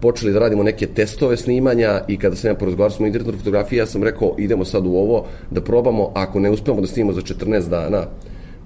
počeli 0.00 0.32
da 0.32 0.38
radimo 0.38 0.62
neke 0.62 0.86
testove 0.86 1.36
snimanja 1.36 2.00
i 2.08 2.16
kada 2.16 2.36
sam 2.36 2.50
ja 2.50 2.54
porazgovarao 2.54 2.96
sa 2.96 3.06
internetom 3.06 3.38
fotografije, 3.38 3.78
ja 3.78 3.86
sam 3.86 4.02
rekao 4.02 4.34
idemo 4.38 4.64
sad 4.64 4.86
u 4.86 4.90
ovo 4.90 5.26
da 5.50 5.60
probamo, 5.60 6.10
ako 6.14 6.40
ne 6.40 6.50
uspemo 6.50 6.80
da 6.80 6.86
snimamo 6.86 7.12
za 7.12 7.20
14 7.20 7.68
dana 7.68 8.06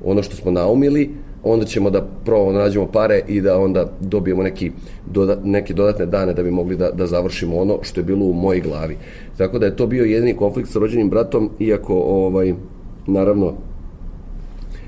ono 0.04 0.22
što 0.22 0.36
smo 0.36 0.50
naumili, 0.50 1.10
onda 1.42 1.66
ćemo 1.66 1.90
da 1.90 2.08
probamo 2.24 2.52
da 2.52 2.58
nađemo 2.58 2.86
pare 2.86 3.22
i 3.28 3.40
da 3.40 3.58
onda 3.58 3.92
dobijemo 4.00 4.42
neki 4.42 4.70
doda, 5.06 5.36
neke 5.44 5.74
dodatne 5.74 6.06
dane 6.06 6.34
da 6.34 6.42
bi 6.42 6.50
mogli 6.50 6.76
da, 6.76 6.90
da 6.90 7.06
završimo 7.06 7.56
ono 7.56 7.78
što 7.82 8.00
je 8.00 8.04
bilo 8.04 8.26
u 8.26 8.32
mojoj 8.32 8.60
glavi. 8.60 8.96
Tako 9.36 9.58
da 9.58 9.66
je 9.66 9.76
to 9.76 9.86
bio 9.86 10.04
jedini 10.04 10.36
konflikt 10.36 10.70
sa 10.70 10.78
rođenim 10.78 11.10
bratom, 11.10 11.50
iako 11.58 11.94
ovaj, 11.94 12.54
naravno 13.06 13.54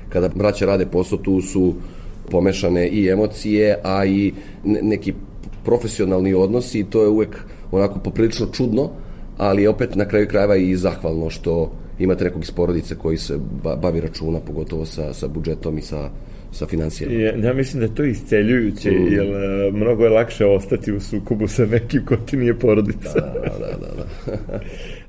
kada 0.09 0.29
braća 0.35 0.65
rade 0.65 0.85
posao 0.85 1.17
tu 1.17 1.41
su 1.41 1.73
pomešane 2.31 2.87
i 2.87 3.09
emocije, 3.09 3.79
a 3.83 4.05
i 4.05 4.33
neki 4.63 5.13
profesionalni 5.65 6.33
odnosi 6.33 6.79
i 6.79 6.83
to 6.83 7.01
je 7.01 7.09
uvek 7.09 7.45
onako 7.71 7.99
poprilično 7.99 8.47
čudno, 8.51 8.89
ali 9.37 9.67
opet 9.67 9.95
na 9.95 10.05
kraju 10.05 10.27
krajeva 10.27 10.55
i 10.55 10.75
zahvalno 10.75 11.29
što 11.29 11.71
imate 11.99 12.23
nekog 12.23 12.43
iz 12.43 12.51
porodice 12.51 12.95
koji 12.95 13.17
se 13.17 13.39
bavi 13.81 14.01
računa, 14.01 14.39
pogotovo 14.39 14.85
sa, 14.85 15.13
sa 15.13 15.27
budžetom 15.27 15.77
i 15.77 15.81
sa, 15.81 16.09
sa 16.51 16.65
financijama. 16.67 17.15
Ja, 17.15 17.35
ja 17.47 17.53
mislim 17.53 17.79
da 17.79 17.85
je 17.85 17.95
to 17.95 18.03
isceljujuće, 18.03 18.91
mm. 18.91 19.13
jer 19.13 19.27
uh, 19.27 19.75
mnogo 19.75 20.03
je 20.03 20.09
lakše 20.09 20.45
ostati 20.45 20.91
u 20.91 20.99
sukobu 20.99 21.47
sa 21.47 21.65
nekim 21.65 22.05
ko 22.05 22.15
ti 22.15 22.37
nije 22.37 22.59
porodica. 22.59 23.13
Da, 23.13 23.33
da, 23.59 23.77
da. 23.79 24.37
da. 24.37 24.59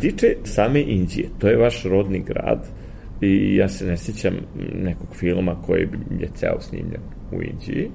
tiče 0.00 0.26
same 0.44 0.80
Indije, 0.80 1.28
to 1.38 1.48
je 1.48 1.56
vaš 1.56 1.84
rodni 1.84 2.22
grad 2.26 2.68
i 3.20 3.56
ja 3.56 3.68
se 3.68 3.86
ne 3.86 3.96
sjećam 3.96 4.34
nekog 4.74 5.16
filma 5.16 5.62
koji 5.66 5.88
je 6.20 6.28
ceo 6.34 6.60
snimljen 6.60 7.00
u 7.32 7.42
Indiji. 7.42 7.90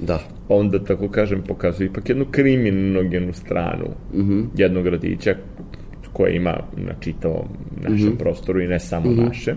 Da. 0.00 0.20
Onda, 0.48 0.84
tako 0.84 1.08
kažem, 1.08 1.42
pokazuje 1.48 1.86
ipak 1.86 2.08
jednu 2.08 2.26
kriminogenu 2.30 3.32
stranu 3.32 3.86
mm 4.14 4.20
-hmm. 4.20 4.44
jednog 4.54 4.84
gradića 4.84 5.34
koje 6.12 6.36
ima 6.36 6.56
na 6.76 6.94
čitavom 7.00 7.48
našem 7.82 8.06
mm 8.06 8.12
-hmm. 8.12 8.18
prostoru 8.18 8.60
i 8.60 8.66
ne 8.66 8.78
samo 8.78 9.10
mm 9.10 9.14
-hmm. 9.14 9.26
našem. 9.26 9.56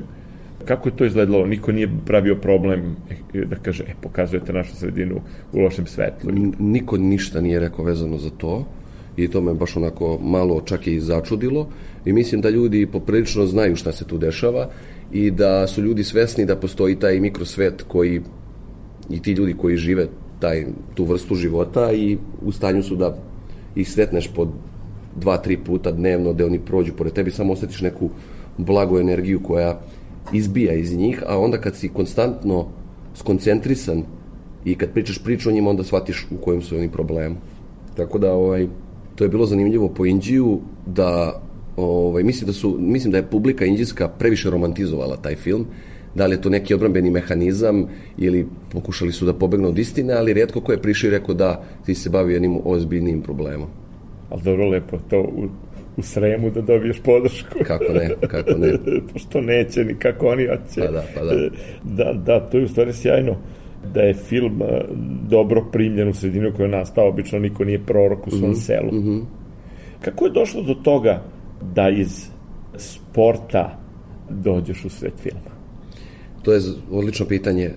Kako 0.65 0.89
je 0.89 0.95
to 0.95 1.05
izgledalo? 1.05 1.45
Niko 1.45 1.71
nije 1.71 1.89
pravio 2.05 2.35
problem 2.35 2.95
e, 3.33 3.45
da 3.45 3.55
kaže, 3.55 3.83
e, 3.83 3.93
pokazujete 4.01 4.53
našu 4.53 4.75
sredinu 4.75 5.21
u 5.53 5.59
lošem 5.59 5.85
svetlu. 5.85 6.31
Niko 6.59 6.97
ništa 6.97 7.41
nije 7.41 7.59
rekao 7.59 7.85
vezano 7.85 8.17
za 8.17 8.29
to 8.29 8.65
i 9.17 9.27
to 9.27 9.41
me 9.41 9.53
baš 9.53 9.77
onako 9.77 10.19
malo 10.21 10.61
čak 10.61 10.87
i 10.87 10.99
začudilo 10.99 11.67
i 12.05 12.13
mislim 12.13 12.41
da 12.41 12.49
ljudi 12.49 12.85
poprilično 12.85 13.45
znaju 13.45 13.75
šta 13.75 13.91
se 13.91 14.05
tu 14.05 14.17
dešava 14.17 14.69
i 15.11 15.31
da 15.31 15.67
su 15.67 15.81
ljudi 15.81 16.03
svesni 16.03 16.45
da 16.45 16.55
postoji 16.55 16.95
taj 16.95 17.19
mikrosvet 17.19 17.83
koji 17.87 18.21
i 19.09 19.21
ti 19.21 19.31
ljudi 19.31 19.53
koji 19.53 19.77
žive 19.77 20.07
taj, 20.39 20.65
tu 20.93 21.05
vrstu 21.05 21.35
života 21.35 21.91
i 21.93 22.17
u 22.41 22.51
stanju 22.51 22.83
su 22.83 22.95
da 22.95 23.17
ih 23.75 23.91
sretneš 23.91 24.27
po 24.35 24.47
dva, 25.15 25.37
tri 25.37 25.57
puta 25.57 25.91
dnevno 25.91 26.33
da 26.33 26.45
oni 26.45 26.59
prođu 26.59 26.93
pored 26.93 27.13
tebi, 27.13 27.31
samo 27.31 27.53
osjetiš 27.53 27.81
neku 27.81 28.09
blagu 28.57 28.99
energiju 28.99 29.43
koja 29.43 29.79
izbija 30.33 30.73
iz 30.73 30.97
njih, 30.97 31.23
a 31.27 31.37
onda 31.39 31.57
kad 31.57 31.75
si 31.75 31.89
konstantno 31.89 32.67
skoncentrisan 33.15 34.03
i 34.65 34.75
kad 34.75 34.93
pričaš 34.93 35.23
priču 35.23 35.49
o 35.49 35.51
njima, 35.51 35.69
onda 35.69 35.83
shvatiš 35.83 36.27
u 36.31 36.37
kojem 36.37 36.61
su 36.61 36.75
oni 36.75 36.89
problemu. 36.89 37.35
Tako 37.95 38.19
da, 38.19 38.33
ovaj, 38.33 38.67
to 39.21 39.25
je 39.25 39.29
bilo 39.29 39.45
zanimljivo 39.45 39.89
po 39.89 40.05
Indiju 40.05 40.59
da 40.85 41.41
ovaj, 41.77 42.23
mislim, 42.23 42.47
da 42.47 42.53
su, 42.53 42.77
mislim 42.79 43.11
da 43.11 43.17
je 43.17 43.29
publika 43.29 43.65
indijska 43.65 44.07
previše 44.07 44.49
romantizovala 44.49 45.17
taj 45.17 45.35
film, 45.35 45.65
da 46.15 46.25
li 46.25 46.35
je 46.35 46.41
to 46.41 46.49
neki 46.49 46.73
odbrambeni 46.73 47.09
mehanizam 47.09 47.85
ili 48.17 48.47
pokušali 48.71 49.11
su 49.11 49.25
da 49.25 49.33
pobegnu 49.33 49.67
od 49.67 49.79
istine, 49.79 50.13
ali 50.13 50.33
redko 50.33 50.61
ko 50.61 50.71
je 50.71 50.81
prišao 50.81 51.07
i 51.07 51.11
rekao 51.11 51.35
da 51.35 51.63
ti 51.85 51.95
se 51.95 52.09
bavi 52.09 52.33
jednim 52.33 52.57
ozbiljnim 52.63 53.21
problemom. 53.21 53.67
Ali 54.29 54.41
dobro 54.41 54.69
lepo, 54.69 54.97
to 55.09 55.21
u, 55.21 55.49
u 55.97 56.01
Sremu 56.01 56.49
da 56.49 56.61
dobiješ 56.61 56.99
podršku. 56.99 57.59
Kako 57.63 57.93
ne, 57.93 58.09
kako 58.27 58.57
ne. 58.57 58.73
Pošto 59.13 59.41
neće 59.41 59.85
ni 59.85 59.95
kako 59.95 60.27
oni 60.27 60.47
hoće. 60.47 60.81
Pa 60.81 60.91
da, 60.91 61.03
pa 61.15 61.23
da. 61.23 61.49
Da, 61.83 62.13
da, 62.13 62.39
to 62.49 62.57
je 62.57 62.65
u 62.65 62.67
stvari 62.67 62.93
sjajno 62.93 63.37
da 63.93 64.01
je 64.01 64.13
film 64.13 64.61
e, 64.61 64.81
dobro 65.29 65.65
primljen 65.71 66.09
u 66.09 66.13
sredinu 66.13 66.51
koja 66.55 66.65
je 66.65 66.71
nastao, 66.71 67.09
obično 67.09 67.39
niko 67.39 67.63
nije 67.63 67.85
prorok 67.85 68.27
u 68.27 68.31
svom 68.31 68.49
mm 68.49 68.53
-hmm. 68.53 68.65
selu. 68.65 68.91
Mm 68.91 69.03
-hmm. 69.03 69.21
Kako 70.01 70.25
je 70.25 70.31
došlo 70.31 70.61
do 70.61 70.73
toga 70.73 71.23
da 71.73 71.89
iz 71.89 72.27
sporta 72.77 73.79
dođeš 74.29 74.85
u 74.85 74.89
svet 74.89 75.13
filma? 75.17 75.51
To 76.43 76.53
je 76.53 76.61
odlično 76.91 77.25
pitanje. 77.25 77.71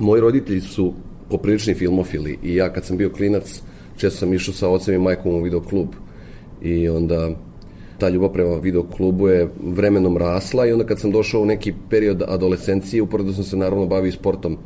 Moji 0.00 0.20
roditelji 0.20 0.60
su 0.60 0.92
poprilični 1.30 1.74
filmofili 1.74 2.38
i 2.42 2.54
ja 2.54 2.72
kad 2.72 2.84
sam 2.84 2.96
bio 2.96 3.10
klinac 3.10 3.62
često 3.96 4.18
sam 4.18 4.34
išao 4.34 4.54
sa 4.54 4.68
ocem 4.68 4.94
i 4.94 4.98
majkom 4.98 5.34
u 5.34 5.42
videoklub 5.42 5.88
i 6.62 6.88
onda 6.88 7.30
ta 7.98 8.08
ljubav 8.08 8.32
prema 8.32 8.54
videoklubu 8.54 9.28
je 9.28 9.48
vremenom 9.62 10.16
rasla 10.16 10.66
i 10.66 10.72
onda 10.72 10.84
kad 10.86 11.00
sam 11.00 11.10
došao 11.10 11.42
u 11.42 11.46
neki 11.46 11.72
period 11.90 12.22
adolescencije, 12.28 13.02
uporedo 13.02 13.32
sam 13.32 13.44
se 13.44 13.56
naravno 13.56 13.86
bavio 13.86 14.12
sportom 14.12 14.58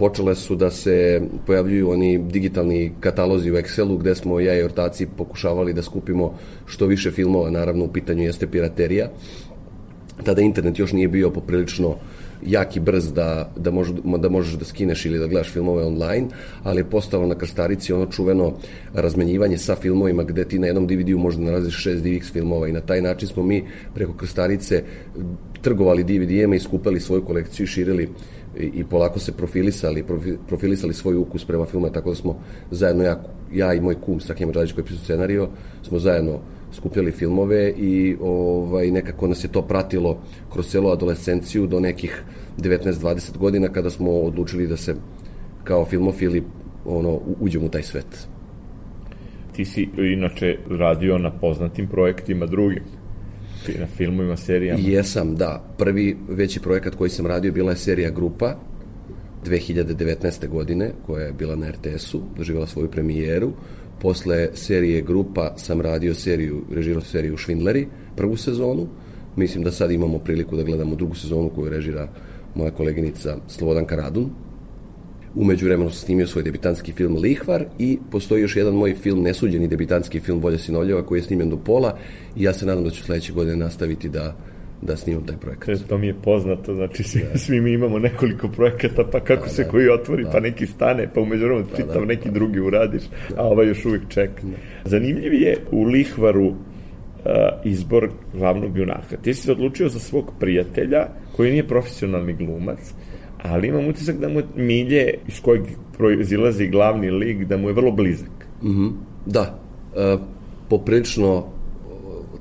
počele 0.00 0.34
su 0.34 0.56
da 0.56 0.70
se 0.70 1.20
pojavljuju 1.46 1.90
oni 1.90 2.18
digitalni 2.18 2.92
katalozi 3.00 3.50
u 3.50 3.54
Excelu 3.54 3.98
gde 3.98 4.14
smo 4.14 4.40
ja 4.40 4.54
i 4.58 4.62
ortaci 4.62 5.06
pokušavali 5.16 5.74
da 5.76 5.82
skupimo 5.82 6.32
što 6.66 6.86
više 6.86 7.10
filmova, 7.10 7.50
naravno 7.50 7.84
u 7.84 7.92
pitanju 7.92 8.22
jeste 8.22 8.46
piraterija. 8.46 9.10
Tada 10.24 10.42
internet 10.42 10.78
još 10.78 10.92
nije 10.92 11.08
bio 11.08 11.30
poprilično 11.30 11.96
jak 12.46 12.76
i 12.76 12.80
brz 12.80 13.12
da, 13.12 13.52
da, 13.56 13.70
mož, 13.70 13.90
da 14.18 14.28
možeš 14.28 14.54
da 14.54 14.64
skineš 14.64 15.04
ili 15.06 15.18
da 15.18 15.26
gledaš 15.26 15.52
filmove 15.52 15.84
online, 15.84 16.28
ali 16.62 16.80
je 16.80 16.90
postalo 16.90 17.26
na 17.26 17.34
krstarici 17.34 17.92
ono 17.92 18.06
čuveno 18.06 18.52
razmenjivanje 18.94 19.58
sa 19.58 19.76
filmovima 19.76 20.22
gde 20.22 20.44
ti 20.48 20.58
na 20.58 20.66
jednom 20.66 20.86
DVD-u 20.86 21.18
možda 21.18 21.42
nalaziš 21.42 21.82
šest 21.82 22.04
DVX 22.04 22.32
filmova 22.32 22.68
i 22.68 22.72
na 22.72 22.80
taj 22.80 23.02
način 23.02 23.28
smo 23.28 23.42
mi 23.42 23.64
preko 23.94 24.16
krstarice 24.16 24.82
trgovali 25.62 26.04
DVD-ema 26.04 26.56
i 26.56 26.60
skupali 26.60 27.00
svoju 27.00 27.24
kolekciju 27.24 27.64
i 27.64 27.66
širili 27.66 28.08
i, 28.58 28.70
i 28.74 28.84
polako 28.84 29.18
se 29.18 29.32
profilisali, 29.32 30.04
profilisali 30.48 30.94
svoj 30.94 31.16
ukus 31.16 31.44
prema 31.44 31.66
filmu, 31.66 31.90
tako 31.90 32.08
da 32.10 32.16
smo 32.16 32.38
zajedno, 32.70 33.04
ja, 33.04 33.22
ja 33.52 33.74
i 33.74 33.80
moj 33.80 33.94
kum 34.00 34.20
Strahinja 34.20 34.46
Mađalić 34.46 34.72
koji 34.72 34.82
je 34.82 34.86
pisao 34.86 35.04
scenario, 35.04 35.48
smo 35.82 35.98
zajedno 35.98 36.38
skupljali 36.72 37.12
filmove 37.12 37.70
i 37.70 38.16
ovaj, 38.20 38.90
nekako 38.90 39.26
nas 39.26 39.44
je 39.44 39.48
to 39.48 39.62
pratilo 39.62 40.18
kroz 40.52 40.66
celu 40.66 40.90
adolescenciju 40.90 41.66
do 41.66 41.80
nekih 41.80 42.22
19-20 42.58 43.38
godina 43.38 43.68
kada 43.68 43.90
smo 43.90 44.10
odlučili 44.10 44.66
da 44.66 44.76
se 44.76 44.94
kao 45.64 45.84
filmofili 45.84 46.42
ono, 46.84 47.20
uđemo 47.40 47.66
u 47.66 47.68
taj 47.68 47.82
svet. 47.82 48.28
Ti 49.52 49.64
si 49.64 49.88
inače 49.96 50.58
radio 50.70 51.18
na 51.18 51.30
poznatim 51.30 51.88
projektima 51.88 52.46
drugim 52.46 52.82
na 53.78 53.86
filmovima, 53.86 54.36
serijama? 54.36 54.80
Jesam, 54.82 55.36
da. 55.36 55.74
Prvi 55.78 56.16
veći 56.28 56.60
projekat 56.60 56.94
koji 56.94 57.10
sam 57.10 57.26
radio 57.26 57.52
bila 57.52 57.70
je 57.70 57.76
serija 57.76 58.10
Grupa 58.10 58.56
2019. 59.44 60.48
godine, 60.48 60.90
koja 61.06 61.26
je 61.26 61.32
bila 61.32 61.56
na 61.56 61.70
RTS-u, 61.70 62.20
doživjela 62.36 62.66
svoju 62.66 62.90
premijeru. 62.90 63.52
Posle 64.00 64.48
serije 64.54 65.02
Grupa 65.02 65.54
sam 65.56 65.80
radio 65.80 66.14
seriju, 66.14 66.64
režirao 66.72 67.02
seriju 67.02 67.36
Švindleri, 67.36 67.86
prvu 68.16 68.36
sezonu. 68.36 68.86
Mislim 69.36 69.64
da 69.64 69.72
sad 69.72 69.90
imamo 69.90 70.18
priliku 70.18 70.56
da 70.56 70.62
gledamo 70.62 70.96
drugu 70.96 71.14
sezonu 71.14 71.50
koju 71.54 71.70
režira 71.70 72.08
moja 72.54 72.70
koleginica 72.70 73.36
Slobodan 73.48 73.84
Karadun, 73.86 74.30
Umeđu 75.34 75.66
vremenu 75.66 75.90
sam 75.90 75.98
snimio 75.98 76.26
svoj 76.26 76.42
debitanski 76.44 76.92
film 76.92 77.16
Lihvar 77.16 77.64
i 77.78 77.98
postoji 78.10 78.42
još 78.42 78.56
jedan 78.56 78.74
moj 78.74 78.94
film, 78.94 79.22
nesuđeni 79.22 79.68
debitanski 79.68 80.20
film 80.20 80.40
Volja 80.40 80.58
Sinoljeva 80.58 81.06
koji 81.06 81.18
je 81.18 81.22
snimljen 81.22 81.50
do 81.50 81.56
pola 81.56 81.98
i 82.36 82.42
ja 82.42 82.52
se 82.52 82.66
nadam 82.66 82.84
da 82.84 82.90
ću 82.90 83.02
sledeće 83.02 83.32
godine 83.32 83.56
nastaviti 83.56 84.08
da 84.08 84.36
da 84.82 84.96
snimam 84.96 85.26
taj 85.26 85.36
projekat. 85.36 85.68
E, 85.68 85.88
to 85.88 85.98
mi 85.98 86.06
je 86.06 86.14
poznato, 86.24 86.74
znači 86.74 87.02
svi, 87.02 87.22
da. 87.32 87.38
svi 87.38 87.60
mi 87.60 87.72
imamo 87.72 87.98
nekoliko 87.98 88.48
projekata, 88.48 89.04
pa 89.12 89.20
kako 89.20 89.42
da, 89.42 89.48
se 89.48 89.64
da, 89.64 89.70
koji 89.70 89.88
otvori, 89.88 90.24
da. 90.24 90.30
pa 90.30 90.40
neki 90.40 90.66
stane, 90.66 91.08
pa 91.14 91.20
umeđu 91.20 91.44
vremenu 91.44 91.66
da, 91.70 91.76
čitav 91.76 92.00
da, 92.00 92.04
neki 92.04 92.28
da. 92.28 92.34
drugi 92.34 92.60
uradiš, 92.60 93.02
a 93.36 93.48
ovaj 93.48 93.68
još 93.68 93.84
uvijek 93.84 94.02
čeka. 94.08 94.42
Da. 94.42 94.56
Zanimljiv 94.84 95.34
je 95.34 95.56
u 95.70 95.84
Lihvaru 95.84 96.46
uh, 96.46 96.56
izbor 97.64 98.10
glavnog 98.34 98.78
junaka. 98.78 99.16
Ti 99.22 99.34
si 99.34 99.42
se 99.42 99.52
odlučio 99.52 99.88
za 99.88 99.98
svog 99.98 100.32
prijatelja, 100.40 101.06
koji 101.36 101.50
nije 101.50 101.68
profesionalni 101.68 102.32
glumac, 102.32 102.94
ali 103.42 103.68
imam 103.68 103.88
utisak 103.88 104.18
da 104.18 104.28
mu 104.28 104.42
milje 104.56 105.14
iz 105.28 105.40
kojeg 105.40 105.62
proizilazi 105.96 106.68
glavni 106.68 107.10
lik, 107.10 107.44
da 107.44 107.56
mu 107.56 107.68
je 107.68 107.74
vrlo 107.74 107.92
blizak. 107.92 108.30
Mm 108.62 108.68
-hmm. 108.68 108.90
Da, 109.26 109.58
e, 109.96 110.16
poprilično 110.68 111.44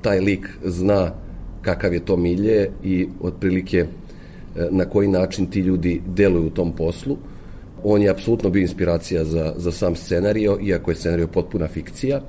taj 0.02 0.20
lik 0.20 0.48
zna 0.64 1.12
kakav 1.62 1.94
je 1.94 2.06
to 2.06 2.18
milje 2.18 2.70
i 2.84 3.08
otprilike 3.22 3.78
e, 3.78 3.88
na 4.72 4.86
koji 4.86 5.08
način 5.08 5.46
ti 5.46 5.60
ljudi 5.60 6.02
deluju 6.08 6.48
u 6.48 6.50
tom 6.50 6.72
poslu. 6.72 7.18
On 7.84 8.02
je 8.02 8.10
apsolutno 8.10 8.50
bio 8.50 8.62
inspiracija 8.62 9.26
za, 9.26 9.54
za 9.58 9.72
sam 9.72 9.96
scenario, 9.96 10.58
iako 10.62 10.92
je 10.92 10.96
scenario 10.96 11.28
potpuna 11.28 11.68
fikcija. 11.68 12.18
E, 12.18 12.22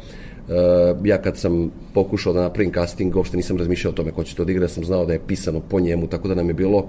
ja 1.04 1.22
kad 1.22 1.36
sam 1.36 1.70
pokušao 1.94 2.32
da 2.32 2.42
napravim 2.42 2.72
casting, 2.72 3.16
uopšte 3.16 3.36
nisam 3.36 3.56
razmišljao 3.56 3.90
o 3.90 3.94
tome 3.94 4.10
ko 4.10 4.24
će 4.24 4.36
to 4.36 4.42
odigrati, 4.42 4.72
sam 4.72 4.84
znao 4.84 5.06
da 5.06 5.12
je 5.12 5.26
pisano 5.26 5.60
po 5.60 5.80
njemu, 5.80 6.06
tako 6.06 6.28
da 6.28 6.34
nam 6.34 6.48
je 6.48 6.54
bilo 6.54 6.88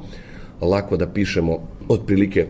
lako 0.61 0.97
da 0.97 1.07
pišemo 1.07 1.57
otprilike 1.87 2.47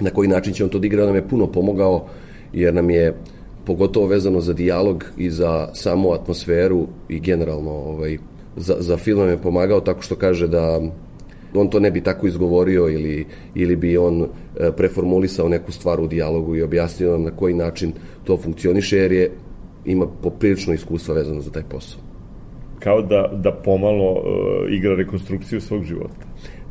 na 0.00 0.10
koji 0.10 0.28
način 0.28 0.52
će 0.52 0.64
on 0.64 0.70
to 0.70 0.78
odigrati, 0.78 1.06
nam 1.06 1.16
je 1.16 1.28
puno 1.28 1.46
pomogao 1.46 2.06
jer 2.52 2.74
nam 2.74 2.90
je 2.90 3.14
pogotovo 3.66 4.06
vezano 4.06 4.40
za 4.40 4.52
dijalog 4.52 5.04
i 5.16 5.30
za 5.30 5.68
samu 5.74 6.12
atmosferu 6.12 6.86
i 7.08 7.20
generalno 7.20 7.70
ovaj, 7.70 8.18
za, 8.56 8.76
za 8.78 8.96
film 8.96 9.18
nam 9.18 9.28
je 9.28 9.42
pomagao 9.42 9.80
tako 9.80 10.02
što 10.02 10.14
kaže 10.14 10.48
da 10.48 10.80
on 11.54 11.70
to 11.70 11.80
ne 11.80 11.90
bi 11.90 12.00
tako 12.00 12.26
izgovorio 12.26 12.88
ili, 12.88 13.26
ili 13.54 13.76
bi 13.76 13.96
on 13.96 14.22
e, 14.22 14.26
preformulisao 14.76 15.48
neku 15.48 15.72
stvar 15.72 16.00
u 16.00 16.06
dijalogu 16.06 16.56
i 16.56 16.62
objasnio 16.62 17.12
nam 17.12 17.22
na 17.22 17.30
koji 17.30 17.54
način 17.54 17.92
to 18.24 18.36
funkcioniše 18.36 18.96
jer 18.96 19.12
je 19.12 19.30
ima 19.84 20.06
poprilično 20.22 20.74
iskustva 20.74 21.14
vezano 21.14 21.40
za 21.40 21.50
taj 21.50 21.62
posao. 21.62 22.00
Kao 22.78 23.02
da, 23.02 23.30
da 23.42 23.52
pomalo 23.52 24.12
uh, 24.12 24.20
igra 24.70 24.94
rekonstrukciju 24.94 25.60
svog 25.60 25.84
života 25.84 26.25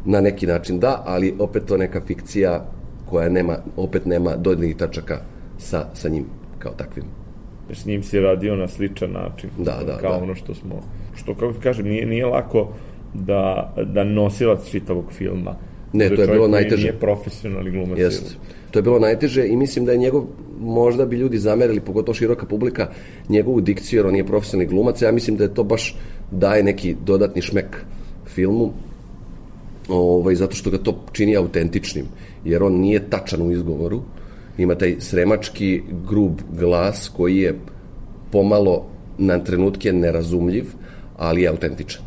na 0.06 0.22
neki 0.22 0.48
način 0.48 0.80
da, 0.80 1.04
ali 1.06 1.34
opet 1.40 1.66
to 1.66 1.78
neka 1.78 2.02
fikcija 2.02 2.66
koja 3.06 3.30
nema, 3.30 3.58
opet 3.78 4.06
nema 4.06 4.36
dodirnih 4.36 4.76
tačaka 4.76 5.20
sa, 5.58 5.86
sa 5.94 6.10
njim 6.10 6.26
kao 6.60 6.72
takvim. 6.72 7.06
S 7.74 7.86
njim 7.86 8.04
si 8.04 8.20
radio 8.20 8.56
na 8.56 8.68
sličan 8.68 9.12
način. 9.12 9.50
Da, 9.58 9.80
da, 9.86 9.98
kao 9.98 10.12
da. 10.12 10.24
ono 10.24 10.36
što 10.36 10.54
smo, 10.56 10.82
što 11.16 11.34
kako 11.34 11.54
kažem, 11.64 11.88
nije, 11.88 12.06
nije 12.06 12.26
lako 12.26 12.70
da, 13.14 13.74
da 13.94 14.04
nosilac 14.04 14.70
čitavog 14.70 15.12
filma 15.12 15.56
Ne, 15.96 16.10
to 16.16 16.22
je 16.22 16.28
bilo 16.28 16.48
najteže. 16.48 16.82
Nije 16.82 17.00
profesionalni 17.00 17.72
glumac. 17.72 18.00
Jeste. 18.00 18.36
To 18.72 18.80
je 18.80 18.84
bilo 18.84 19.00
najteže 19.00 19.48
i 19.48 19.56
mislim 19.56 19.86
da 19.86 19.92
je 19.92 19.98
njegov, 19.98 20.26
možda 20.60 21.06
bi 21.06 21.16
ljudi 21.16 21.38
zamerili, 21.38 21.80
pogotovo 21.80 22.14
široka 22.14 22.46
publika, 22.46 22.90
njegovu 23.30 23.62
dikciju, 23.62 24.00
jer 24.00 24.08
on 24.08 24.14
nije 24.14 24.26
profesionalni 24.26 24.70
glumac. 24.70 25.02
Ja 25.02 25.12
mislim 25.12 25.38
da 25.38 25.44
je 25.44 25.54
to 25.54 25.64
baš 25.64 25.96
daje 26.32 26.64
neki 26.64 26.96
dodatni 27.06 27.42
šmek 27.42 27.86
filmu 28.28 28.74
ovaj, 29.90 30.36
zato 30.36 30.56
što 30.56 30.70
ga 30.70 30.78
to 30.78 31.06
čini 31.12 31.38
autentičnim, 31.38 32.06
jer 32.46 32.64
on 32.64 32.74
nije 32.74 33.10
tačan 33.10 33.42
u 33.42 33.52
izgovoru, 33.52 34.02
ima 34.58 34.76
taj 34.76 34.96
sremački 35.00 35.82
grub 36.10 36.42
glas 36.60 37.12
koji 37.18 37.38
je 37.38 37.60
pomalo 38.32 38.86
na 39.18 39.40
trenutke 39.40 39.94
nerazumljiv, 39.94 40.66
ali 41.18 41.42
je 41.42 41.50
autentičan. 41.50 42.02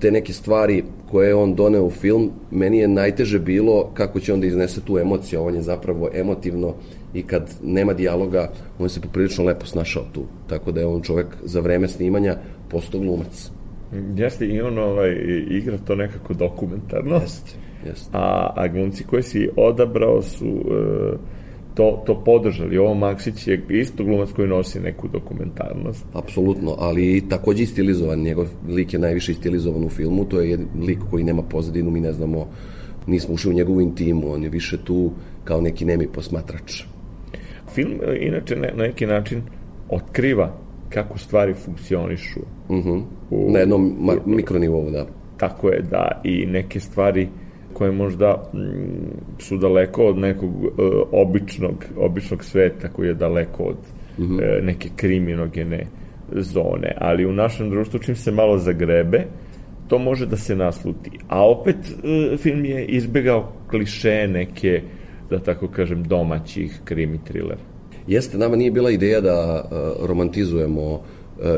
Te 0.00 0.10
neke 0.10 0.32
stvari 0.32 0.84
koje 1.10 1.28
je 1.28 1.34
on 1.34 1.54
doneo 1.54 1.84
u 1.84 1.90
film, 1.90 2.30
meni 2.50 2.78
je 2.78 2.88
najteže 2.88 3.38
bilo 3.38 3.90
kako 3.94 4.20
će 4.20 4.32
on 4.32 4.40
da 4.40 4.46
iznese 4.46 4.80
tu 4.80 4.98
emociju, 4.98 5.42
on 5.42 5.54
je 5.54 5.62
zapravo 5.62 6.10
emotivno 6.14 6.74
i 7.14 7.22
kad 7.22 7.50
nema 7.62 7.92
dijaloga, 7.92 8.52
on 8.78 8.88
se 8.88 9.00
poprilično 9.00 9.44
lepo 9.44 9.66
snašao 9.66 10.04
tu. 10.12 10.24
Tako 10.46 10.72
da 10.72 10.80
je 10.80 10.86
on 10.86 11.02
čovek 11.02 11.26
za 11.44 11.60
vreme 11.60 11.88
snimanja 11.88 12.36
postao 12.68 13.00
glumac. 13.00 13.50
Jeste, 14.16 14.46
i 14.46 14.60
on 14.60 14.78
ovaj, 14.78 15.16
igra 15.50 15.78
to 15.78 15.94
nekako 15.94 16.34
dokumentarno. 16.34 17.14
Jeste, 17.14 17.50
jeste. 17.86 18.10
A, 18.12 18.52
a 18.56 18.68
glumci 18.68 19.04
koje 19.04 19.22
si 19.22 19.48
odabrao 19.56 20.22
su 20.22 20.46
e, 20.46 21.16
to, 21.74 22.02
to 22.06 22.24
podržali. 22.24 22.78
Ovo 22.78 22.94
Maksić 22.94 23.46
je 23.48 23.62
isto 23.68 24.04
glumac 24.04 24.32
koji 24.32 24.48
nosi 24.48 24.80
neku 24.80 25.08
dokumentarnost. 25.08 26.04
Apsolutno, 26.12 26.76
ali 26.78 27.28
takođe 27.28 27.62
i 27.62 27.66
stilizovan. 27.66 28.18
Njegov 28.18 28.46
lik 28.68 28.92
je 28.92 28.98
najviše 28.98 29.34
stilizovan 29.34 29.84
u 29.84 29.88
filmu. 29.88 30.24
To 30.24 30.40
je 30.40 30.58
lik 30.86 30.98
koji 31.10 31.24
nema 31.24 31.42
pozadinu, 31.42 31.90
mi 31.90 32.00
ne 32.00 32.12
znamo, 32.12 32.48
nismo 33.06 33.34
ušli 33.34 33.50
u 33.50 33.54
njegovu 33.54 33.80
intimu. 33.80 34.32
On 34.32 34.42
je 34.42 34.48
više 34.48 34.84
tu 34.84 35.12
kao 35.44 35.60
neki 35.60 35.84
nemi 35.84 36.06
posmatrač. 36.06 36.82
Film, 37.74 38.00
e, 38.06 38.16
inače, 38.20 38.56
na 38.56 38.68
neki 38.76 39.06
način 39.06 39.42
otkriva 39.88 40.56
kako 40.88 41.18
stvari 41.18 41.54
funkcionišu. 41.54 42.40
Uh 42.70 42.76
mhm. 42.76 42.88
-huh. 42.88 43.02
u, 43.30 43.52
na 43.52 43.58
jednom 43.58 44.08
u, 44.26 44.30
mikronivou, 44.30 44.90
da. 44.90 45.06
Tako 45.36 45.68
je, 45.68 45.82
da, 45.90 46.20
i 46.24 46.46
neke 46.46 46.80
stvari 46.80 47.28
koje 47.72 47.92
možda 47.92 48.50
m, 48.54 48.60
mm, 48.60 49.38
su 49.38 49.56
daleko 49.56 50.06
od 50.06 50.18
nekog 50.18 50.50
e, 50.50 50.68
običnog, 51.12 51.84
običnog 51.96 52.44
sveta 52.44 52.88
koji 52.88 53.08
je 53.08 53.14
daleko 53.14 53.62
od 53.62 53.76
uh 54.18 54.24
mhm. 54.24 54.36
-huh. 54.36 54.58
e, 54.58 54.62
neke 54.62 54.88
kriminogene 54.96 55.86
zone, 56.32 56.94
ali 56.98 57.26
u 57.26 57.32
našem 57.32 57.70
društvu 57.70 57.98
čim 57.98 58.16
se 58.16 58.30
malo 58.30 58.58
zagrebe, 58.58 59.24
to 59.88 59.98
može 59.98 60.26
da 60.26 60.36
se 60.36 60.56
nasluti. 60.56 61.10
A 61.28 61.48
opet 61.50 61.76
e, 61.76 62.36
film 62.36 62.64
je 62.64 62.86
izbegao 62.86 63.52
kliše 63.70 64.28
neke, 64.28 64.82
da 65.30 65.38
tako 65.38 65.68
kažem, 65.68 66.04
domaćih 66.04 66.80
krimi 66.84 67.18
trilera. 67.24 67.60
Jeste, 68.06 68.38
nama 68.38 68.56
nije 68.56 68.70
bila 68.70 68.90
ideja 68.90 69.20
da 69.20 69.64
uh, 69.64 70.08
romantizujemo 70.08 71.02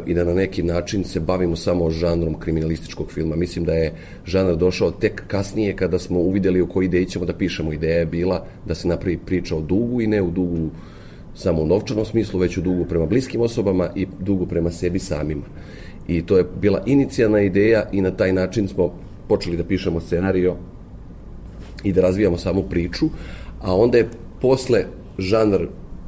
i 0.07 0.15
da 0.15 0.25
na 0.25 0.35
neki 0.35 0.63
način 0.63 1.05
se 1.05 1.21
bavimo 1.21 1.57
samo 1.57 1.91
žanrom 1.91 2.39
kriminalističkog 2.41 3.13
filma. 3.13 3.37
Mislim 3.37 3.65
da 3.65 3.75
je 3.75 3.93
žanr 4.27 4.57
došao 4.57 4.91
tek 4.91 5.23
kasnije 5.27 5.77
kada 5.77 5.99
smo 5.99 6.19
uvideli 6.19 6.61
u 6.61 6.67
kojoj 6.67 6.87
ideji 6.87 7.07
ćemo 7.07 7.25
da 7.25 7.33
pišemo. 7.33 7.73
Ideja 7.73 7.99
je 7.99 8.07
bila 8.07 8.47
da 8.67 8.75
se 8.75 8.89
napravi 8.89 9.19
priča 9.27 9.57
o 9.57 9.61
dugu 9.61 10.01
i 10.01 10.07
ne 10.07 10.23
u 10.23 10.31
dugu 10.31 10.71
samo 11.35 11.63
u 11.63 11.67
novčanom 11.67 12.05
smislu, 12.05 12.41
već 12.41 12.59
u 12.59 12.63
dugu 12.63 12.85
prema 12.85 13.07
bliskim 13.07 13.41
osobama 13.41 13.91
i 13.95 14.07
dugu 14.21 14.47
prema 14.47 14.71
sebi 14.71 14.99
samima. 14.99 15.43
I 16.09 16.23
to 16.23 16.39
je 16.39 16.45
bila 16.61 16.83
inicijalna 16.87 17.41
ideja 17.41 17.89
i 17.93 18.01
na 18.01 18.11
taj 18.11 18.33
način 18.33 18.69
smo 18.69 18.95
počeli 19.29 19.57
da 19.57 19.65
pišemo 19.65 20.01
scenario 20.01 20.57
i 21.85 21.93
da 21.93 22.03
razvijamo 22.03 22.39
samu 22.39 22.63
priču, 22.63 23.07
a 23.61 23.77
onda 23.77 23.99
je 23.99 24.09
posle 24.41 24.85
žanr 25.19 25.67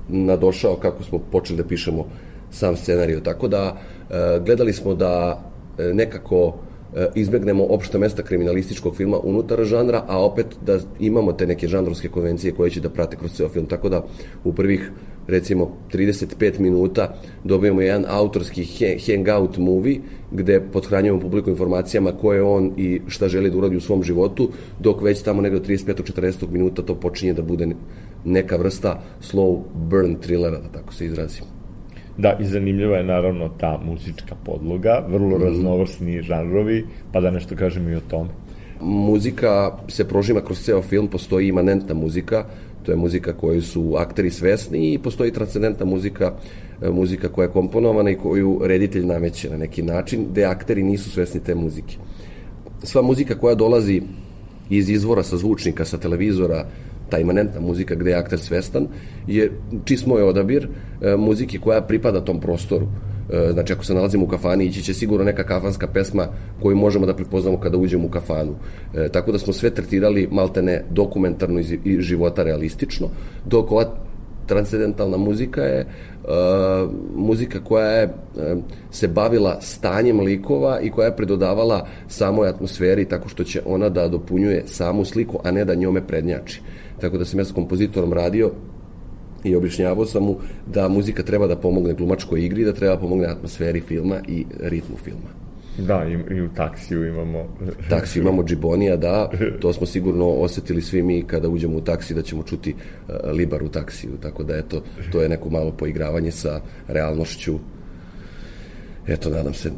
nadošao 0.08 0.76
kako 0.76 1.02
smo 1.02 1.18
počeli 1.18 1.56
da 1.56 1.68
pišemo 1.68 2.06
sam 2.54 2.76
scenario. 2.76 3.20
Tako 3.20 3.48
da 3.48 3.76
e, 4.10 4.40
gledali 4.46 4.72
smo 4.72 4.94
da 4.94 5.42
e, 5.78 5.94
nekako 5.94 6.54
e, 6.94 7.06
izbegnemo 7.14 7.64
opšta 7.64 7.98
mesta 7.98 8.22
kriminalističkog 8.22 8.96
filma 8.96 9.18
unutar 9.18 9.64
žanra, 9.64 10.04
a 10.08 10.24
opet 10.24 10.46
da 10.66 10.78
imamo 10.98 11.32
te 11.32 11.46
neke 11.46 11.68
žanrovske 11.68 12.08
konvencije 12.08 12.52
koje 12.52 12.70
će 12.70 12.80
da 12.80 12.90
prate 12.90 13.16
kroz 13.16 13.32
ceo 13.32 13.48
film. 13.48 13.66
Tako 13.66 13.88
da 13.88 14.04
u 14.44 14.52
prvih 14.52 14.90
recimo 15.26 15.76
35 15.92 16.58
minuta 16.58 17.14
dobijemo 17.44 17.80
jedan 17.80 18.04
autorski 18.08 18.66
hangout 19.06 19.58
movie 19.58 20.00
gde 20.32 20.60
podhranjujemo 20.72 21.20
publiku 21.20 21.50
informacijama 21.50 22.12
ko 22.12 22.32
je 22.32 22.42
on 22.42 22.72
i 22.76 23.00
šta 23.08 23.28
želi 23.28 23.50
da 23.50 23.58
uradi 23.58 23.76
u 23.76 23.80
svom 23.80 24.02
životu, 24.02 24.50
dok 24.80 25.02
već 25.02 25.22
tamo 25.22 25.42
negde 25.42 25.56
od 25.56 25.66
35. 25.66 26.12
40. 26.20 26.50
minuta 26.50 26.82
to 26.82 26.94
počinje 26.94 27.32
da 27.32 27.42
bude 27.42 27.68
neka 28.24 28.56
vrsta 28.56 29.02
slow 29.20 29.62
burn 29.74 30.16
thrillera, 30.20 30.58
da 30.58 30.68
tako 30.68 30.94
se 30.94 31.06
izrazimo. 31.06 31.63
Da, 32.18 32.36
i 32.40 32.44
zanimljiva 32.44 32.96
je 32.96 33.04
naravno 33.04 33.48
ta 33.48 33.80
muzička 33.84 34.34
podloga, 34.44 35.04
vrlo 35.08 35.38
mm. 35.38 35.42
raznovrsni 35.42 36.22
žanrovi, 36.22 36.86
pa 37.12 37.20
da 37.20 37.30
nešto 37.30 37.56
kažem 37.56 37.88
i 37.88 37.94
o 37.94 38.00
tome. 38.10 38.30
Muzika 38.80 39.78
se 39.88 40.08
prožima 40.08 40.40
kroz 40.40 40.60
ceo 40.60 40.82
film, 40.82 41.08
postoji 41.08 41.48
imanentna 41.48 41.94
muzika, 41.94 42.44
to 42.82 42.92
je 42.92 42.96
muzika 42.96 43.32
koju 43.32 43.62
su 43.62 43.94
akteri 43.96 44.30
svesni 44.30 44.94
i 44.94 44.98
postoji 44.98 45.32
transcendentna 45.32 45.86
muzika, 45.86 46.32
e, 46.82 46.90
muzika 46.90 47.28
koja 47.28 47.46
je 47.46 47.52
komponovana 47.52 48.10
i 48.10 48.16
koju 48.16 48.60
reditelj 48.64 49.06
nameće 49.06 49.50
na 49.50 49.56
neki 49.56 49.82
način, 49.82 50.26
gde 50.30 50.44
akteri 50.44 50.82
nisu 50.82 51.10
svesni 51.10 51.40
te 51.40 51.54
muzike. 51.54 51.96
Sva 52.82 53.02
muzika 53.02 53.38
koja 53.38 53.54
dolazi 53.54 54.02
iz 54.70 54.90
izvora 54.90 55.22
sa 55.22 55.36
zvučnika, 55.36 55.84
sa 55.84 55.98
televizora, 55.98 56.66
ta 57.08 57.18
imanentna 57.18 57.60
muzika 57.60 57.94
gde 57.94 58.10
je 58.10 58.16
akter 58.16 58.38
svestan, 58.38 58.86
je 59.26 59.52
čist 59.84 60.06
moj 60.06 60.22
odabir 60.22 60.68
e, 61.02 61.16
muzike 61.16 61.58
koja 61.58 61.82
pripada 61.82 62.20
tom 62.20 62.40
prostoru. 62.40 62.86
E, 63.30 63.52
znači, 63.52 63.72
ako 63.72 63.84
se 63.84 63.94
nalazimo 63.94 64.24
u 64.24 64.28
kafani, 64.28 64.64
ići 64.64 64.82
će 64.82 64.94
sigurno 64.94 65.24
neka 65.24 65.44
kafanska 65.44 65.86
pesma 65.86 66.26
koju 66.62 66.76
možemo 66.76 67.06
da 67.06 67.16
prepoznamo 67.16 67.60
kada 67.60 67.76
uđemo 67.76 68.06
u 68.06 68.10
kafanu. 68.10 68.54
E, 68.94 69.08
tako 69.08 69.32
da 69.32 69.38
smo 69.38 69.52
sve 69.52 69.70
tretirali 69.70 70.28
maltene 70.30 70.84
dokumentarno 70.90 71.60
i 71.84 72.00
života 72.00 72.42
realistično, 72.42 73.08
dok 73.44 73.72
ova 73.72 73.84
transcendentalna 74.46 75.16
muzika 75.16 75.62
je 75.62 75.86
uh, 76.24 76.30
muzika 77.16 77.60
koja 77.64 77.86
je 77.86 78.04
uh, 78.06 78.58
se 78.90 79.08
bavila 79.08 79.60
stanjem 79.60 80.20
likova 80.20 80.80
i 80.80 80.90
koja 80.90 81.06
je 81.06 81.16
predodavala 81.16 81.86
samoj 82.08 82.48
atmosferi 82.48 83.04
tako 83.04 83.28
što 83.28 83.44
će 83.44 83.62
ona 83.66 83.88
da 83.88 84.08
dopunjuje 84.08 84.62
samu 84.66 85.04
sliku, 85.04 85.38
a 85.44 85.50
ne 85.50 85.64
da 85.64 85.74
njome 85.74 86.06
prednjači. 86.06 86.62
Tako 87.04 87.18
da 87.18 87.24
sam 87.24 87.38
ja 87.38 87.44
s 87.44 87.52
kompozitorom 87.52 88.12
radio 88.12 88.50
i 89.44 89.56
objašnjavao 89.56 90.06
sam 90.06 90.22
mu 90.24 90.36
da 90.66 90.88
muzika 90.88 91.22
treba 91.22 91.46
da 91.46 91.56
pomogne 91.56 91.94
glumačkoj 91.94 92.44
igri, 92.44 92.64
da 92.64 92.72
treba 92.72 92.94
da 92.94 93.00
pomogne 93.00 93.26
atmosferi 93.26 93.80
filma 93.80 94.20
i 94.28 94.44
ritmu 94.60 94.96
filma. 95.04 95.28
Da, 95.78 96.04
i, 96.08 96.34
i 96.34 96.40
u 96.40 96.48
taksiju 96.56 97.06
imamo... 97.06 97.44
taksiju 97.90 98.22
imamo 98.22 98.44
džibonija, 98.44 98.96
da, 98.96 99.30
to 99.60 99.72
smo 99.72 99.86
sigurno 99.86 100.28
osetili 100.28 100.82
svi 100.82 101.02
mi 101.02 101.22
kada 101.22 101.48
uđemo 101.48 101.76
u 101.76 101.80
taksi 101.80 102.14
da 102.14 102.22
ćemo 102.22 102.42
čuti 102.42 102.74
uh, 102.74 103.14
libar 103.32 103.62
u 103.62 103.68
taksiju, 103.68 104.10
tako 104.22 104.42
da 104.44 104.56
eto, 104.56 104.82
to 105.12 105.22
je 105.22 105.28
neko 105.28 105.50
malo 105.50 105.70
poigravanje 105.70 106.30
sa 106.30 106.60
realnošću 106.88 107.58
eto, 109.08 109.30
nadam 109.30 109.54
se, 109.54 109.70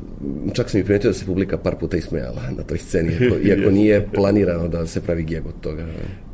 čak 0.55 0.71
sam 0.71 0.81
i 0.81 0.85
primetio 0.85 1.11
da 1.11 1.15
se 1.15 1.27
publika 1.27 1.59
par 1.59 1.77
puta 1.81 1.97
ismejala 1.97 2.43
na 2.57 2.63
toj 2.63 2.79
sceni, 2.79 3.13
iako, 3.13 3.37
iako 3.49 3.71
nije 3.71 4.09
planirano 4.15 4.69
da 4.69 4.87
se 4.87 5.01
pravi 5.01 5.23
geg 5.23 5.47
od 5.47 5.61
toga. 5.61 5.87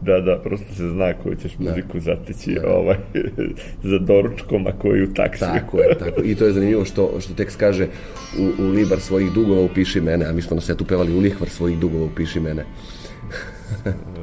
Da, 0.02 0.20
da, 0.20 0.40
prosto 0.44 0.74
se 0.74 0.88
zna 0.88 1.12
koju 1.22 1.36
ćeš 1.36 1.52
da. 1.58 1.70
muziku 1.70 1.98
da. 1.98 2.00
zateći 2.00 2.54
da. 2.54 2.68
ovaj, 2.68 2.96
za 3.90 3.98
doručkom, 3.98 4.66
a 4.66 4.72
koju 4.78 5.04
u 5.04 5.14
taksiju. 5.14 5.48
Tako 5.48 5.80
je, 5.80 5.98
tako. 5.98 6.22
I 6.24 6.34
to 6.34 6.44
je 6.44 6.52
zanimljivo 6.52 6.84
što, 6.84 7.20
što 7.20 7.34
tekst 7.34 7.56
kaže 7.56 7.86
u, 8.38 8.62
u 8.62 8.68
libar 8.68 9.00
svojih 9.00 9.32
dugova 9.32 9.62
upiši 9.62 10.00
mene, 10.00 10.24
a 10.26 10.32
mi 10.32 10.42
smo 10.42 10.54
na 10.54 10.60
setu 10.60 10.84
pevali 10.84 11.14
u 11.14 11.20
lihvar 11.20 11.48
svojih 11.48 11.78
dugova 11.78 12.04
upiši 12.04 12.40
mene. 12.40 12.64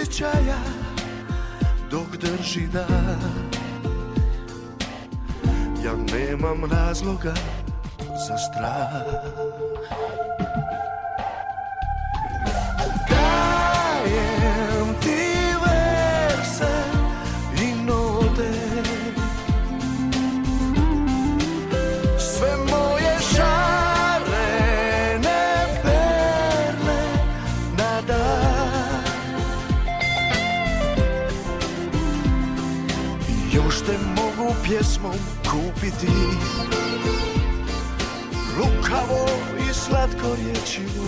osjećaja 0.00 0.58
dok 1.90 2.16
drži 2.16 2.66
da. 2.72 2.86
Ja 5.84 5.92
nemam 6.12 6.64
razloga 6.64 7.34
za 8.28 8.36
strah. 8.38 8.90
pjesmom 34.70 35.18
kupiti. 35.50 36.12
Lukavo 38.58 39.26
i 39.58 39.74
slatko 39.74 40.36
rječilo 40.36 41.04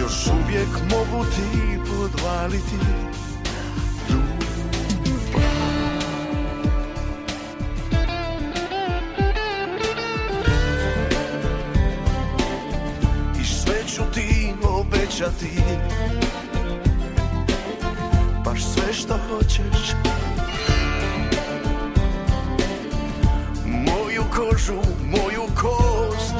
Još 0.00 0.26
uvijek 0.26 0.68
mogu 0.90 1.24
ti 1.24 1.78
podvaliti. 1.78 2.76
I 13.40 13.44
sve 13.44 13.84
ću 13.86 14.02
ti 14.14 14.54
obećati. 14.64 15.50
Baš 18.44 18.64
sve 18.64 18.92
što 18.92 19.14
hoćeš. 19.28 20.11
Kožu, 24.52 24.80
moju 25.10 25.42
kost. 25.54 26.34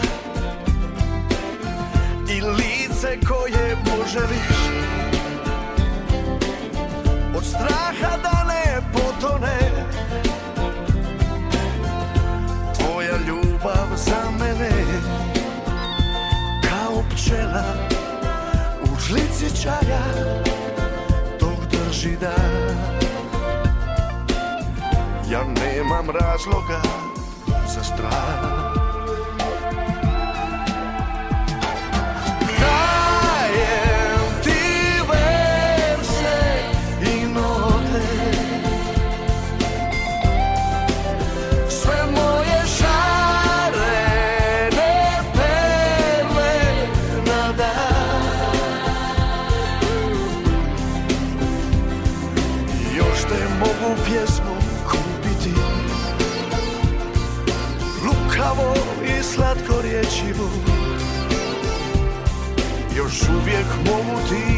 Sve 3.03 3.17
koje 3.29 3.77
poželiš. 3.85 4.49
Od 7.37 7.45
straha 7.45 8.17
da 8.23 8.45
ne 8.45 8.81
potone. 8.93 9.59
Tvoja 12.79 13.17
ljubav 13.27 13.89
za 13.97 14.31
mene. 14.39 14.71
Kao 16.69 17.03
pčela 17.11 17.75
u 18.83 19.01
žlici 19.01 19.63
čaja. 19.63 20.05
Dok 21.41 21.59
drži 21.71 22.17
dan. 22.21 22.77
Ja 25.31 25.45
nemam 25.45 26.11
razloga 26.11 27.12
za 27.73 28.82
uvijek 63.37 63.67
mogu 63.87 64.17
ti 64.29 64.52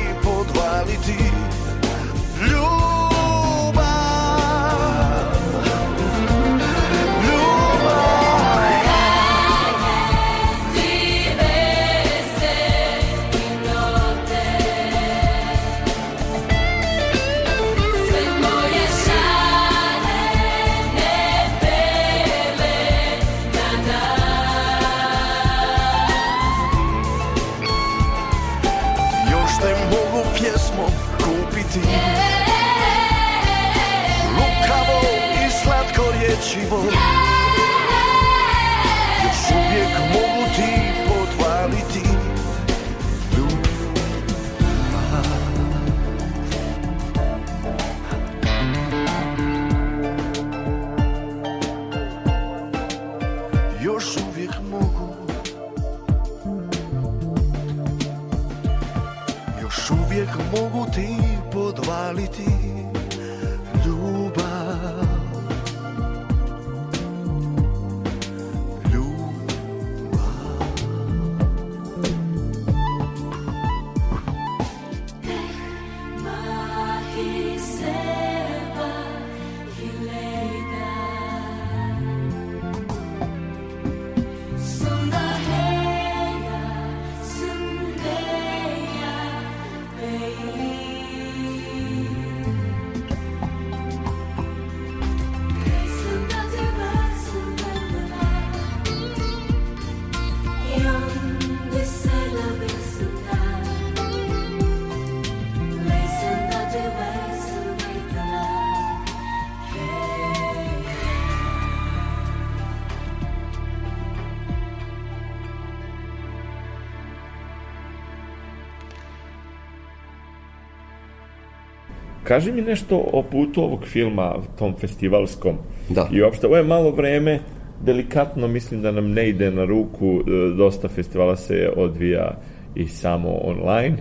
Kaži 122.24 122.52
mi 122.52 122.62
nešto 122.62 122.96
o 123.12 123.22
putu 123.22 123.62
ovog 123.62 123.86
filma, 123.86 124.34
tom 124.58 124.74
festivalskom. 124.80 125.56
Da. 125.88 126.08
I 126.12 126.22
uopšte, 126.22 126.46
ovo 126.46 126.56
je 126.56 126.62
malo 126.62 126.90
vreme, 126.90 127.40
delikatno 127.82 128.48
mislim 128.48 128.82
da 128.82 128.90
nam 128.90 129.10
ne 129.10 129.28
ide 129.28 129.50
na 129.50 129.64
ruku, 129.64 130.20
e, 130.20 130.54
dosta 130.56 130.88
festivala 130.88 131.36
se 131.36 131.68
odvija 131.76 132.40
i 132.74 132.88
samo 132.88 133.30
online 133.30 133.96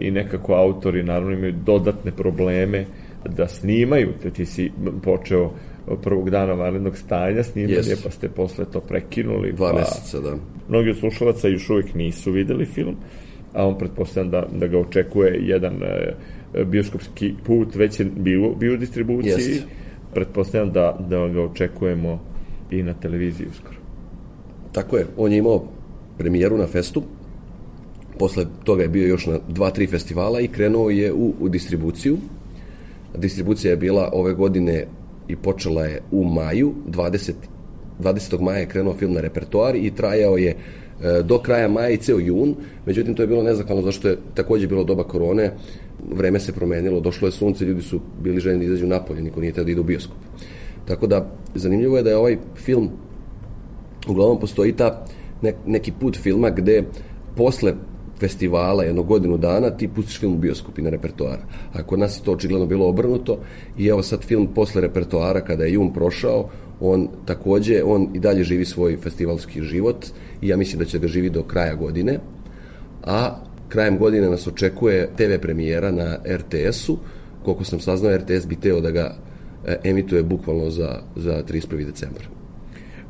i 0.00 0.10
nekako 0.10 0.54
autori 0.54 1.02
naravno 1.02 1.32
imaju 1.32 1.54
dodatne 1.66 2.12
probleme 2.12 2.84
da 3.28 3.48
snimaju, 3.48 4.08
te 4.22 4.30
ti 4.30 4.46
si 4.46 4.72
počeo 5.02 5.50
prvog 6.02 6.30
dana 6.30 6.52
vanrednog 6.52 6.96
stanja 6.96 7.42
snimanje, 7.42 7.74
Jest. 7.74 8.04
pa 8.04 8.10
ste 8.10 8.28
posle 8.28 8.64
to 8.72 8.80
prekinuli. 8.80 9.52
Dva 9.52 9.72
pa... 9.72 9.78
meseca, 9.78 10.20
da. 10.20 10.36
Mnogi 10.68 10.90
od 10.90 10.96
slušalaca 10.96 11.48
još 11.48 11.70
uvijek 11.70 11.94
nisu 11.94 12.32
videli 12.32 12.66
film, 12.66 12.96
a 13.54 13.66
on 13.66 13.78
pretpostavljam 13.78 14.30
da, 14.30 14.46
da 14.52 14.66
ga 14.66 14.78
očekuje 14.78 15.38
jedan 15.40 15.82
e, 15.82 16.14
bioskopski 16.64 17.34
put, 17.44 17.74
već 17.74 18.00
je 18.00 18.04
bio, 18.04 18.54
bio 18.54 18.74
u 18.74 18.76
distribuciji. 18.76 19.30
Jest. 19.30 19.64
Pretpostavljam 20.14 20.72
da, 20.72 21.06
da 21.08 21.28
ga 21.28 21.42
očekujemo 21.42 22.20
i 22.70 22.82
na 22.82 22.94
televiziji 22.94 23.46
uskoro. 23.50 23.76
Tako 24.72 24.96
je, 24.96 25.06
on 25.16 25.32
je 25.32 25.38
imao 25.38 25.64
premijeru 26.18 26.58
na 26.58 26.66
festu, 26.66 27.02
posle 28.18 28.46
toga 28.64 28.82
je 28.82 28.88
bio 28.88 29.06
još 29.06 29.26
na 29.26 29.38
dva, 29.48 29.70
tri 29.70 29.86
festivala 29.86 30.40
i 30.40 30.48
krenuo 30.48 30.90
je 30.90 31.12
u, 31.12 31.34
u 31.40 31.48
distribuciju. 31.48 32.16
Distribucija 33.16 33.70
je 33.70 33.76
bila 33.76 34.10
ove 34.12 34.34
godine 34.34 34.86
i 35.28 35.36
počela 35.36 35.84
je 35.84 36.00
u 36.10 36.24
maju, 36.24 36.72
20, 36.88 37.32
20. 38.02 38.40
maja 38.40 38.58
je 38.58 38.68
krenuo 38.68 38.94
film 38.94 39.12
na 39.12 39.20
repertoar 39.20 39.76
i 39.76 39.90
trajao 39.90 40.36
je 40.36 40.50
e, 40.50 41.22
do 41.22 41.38
kraja 41.38 41.68
maja 41.68 41.90
i 41.90 41.96
ceo 41.96 42.18
jun, 42.18 42.54
međutim 42.86 43.14
to 43.14 43.22
je 43.22 43.26
bilo 43.26 43.42
nezahvalno 43.42 43.82
zašto 43.82 44.08
je 44.08 44.18
takođe 44.34 44.66
bilo 44.66 44.84
doba 44.84 45.04
korone, 45.04 45.50
vreme 46.12 46.40
se 46.40 46.52
promenilo, 46.52 47.00
došlo 47.00 47.28
je 47.28 47.32
sunce, 47.32 47.64
ljudi 47.64 47.82
su 47.82 48.00
bili 48.22 48.40
željeni 48.40 48.66
da 48.66 48.72
izađu 48.72 48.86
napolje, 48.86 49.22
niko 49.22 49.40
nije 49.40 49.52
teo 49.52 49.64
da 49.64 49.70
ide 49.70 49.80
u 49.80 49.84
bioskop. 49.84 50.16
Tako 50.84 51.06
da, 51.06 51.30
zanimljivo 51.54 51.96
je 51.96 52.02
da 52.02 52.10
je 52.10 52.16
ovaj 52.16 52.36
film 52.54 52.90
uglavnom 54.08 54.40
postoji 54.40 54.72
ta 54.72 55.04
ne, 55.42 55.54
neki 55.66 55.92
put 56.00 56.16
filma 56.16 56.50
gde 56.50 56.84
posle 57.36 57.74
festivala 58.20 58.84
jedno 58.84 59.02
godinu 59.02 59.36
dana 59.36 59.70
ti 59.70 59.88
pustiš 59.88 60.20
film 60.20 60.34
u 60.34 60.38
bioskop 60.38 60.78
i 60.78 60.82
na 60.82 60.90
repertoara. 60.90 61.42
A 61.72 61.82
kod 61.82 61.98
nas 61.98 62.18
je 62.18 62.24
to 62.24 62.32
očigledno 62.32 62.66
bilo 62.66 62.88
obrnuto 62.88 63.38
i 63.78 63.86
evo 63.86 64.02
sad 64.02 64.22
film 64.22 64.48
posle 64.54 64.80
repertoara 64.80 65.40
kada 65.40 65.64
je 65.64 65.72
jun 65.72 65.92
prošao, 65.92 66.48
on 66.80 67.08
takođe, 67.24 67.82
on 67.84 68.08
i 68.14 68.18
dalje 68.18 68.44
živi 68.44 68.64
svoj 68.64 68.96
festivalski 68.96 69.62
život 69.62 70.06
i 70.42 70.48
ja 70.48 70.56
mislim 70.56 70.78
da 70.78 70.84
će 70.84 70.98
ga 70.98 71.08
živi 71.08 71.30
do 71.30 71.42
kraja 71.42 71.74
godine. 71.74 72.18
A 73.04 73.36
krajem 73.70 73.98
godine 73.98 74.30
nas 74.30 74.46
očekuje 74.46 75.08
TV 75.16 75.40
premijera 75.42 75.90
na 75.90 76.18
RTS-u. 76.36 76.98
Koliko 77.42 77.64
sam 77.64 77.80
saznao, 77.80 78.16
RTS 78.16 78.46
bi 78.48 78.56
teo 78.56 78.80
da 78.80 78.90
ga 78.90 79.14
e, 79.66 79.76
emituje 79.84 80.22
bukvalno 80.22 80.70
za, 80.70 81.00
za 81.16 81.42
31. 81.48 81.86
decembar. 81.86 82.22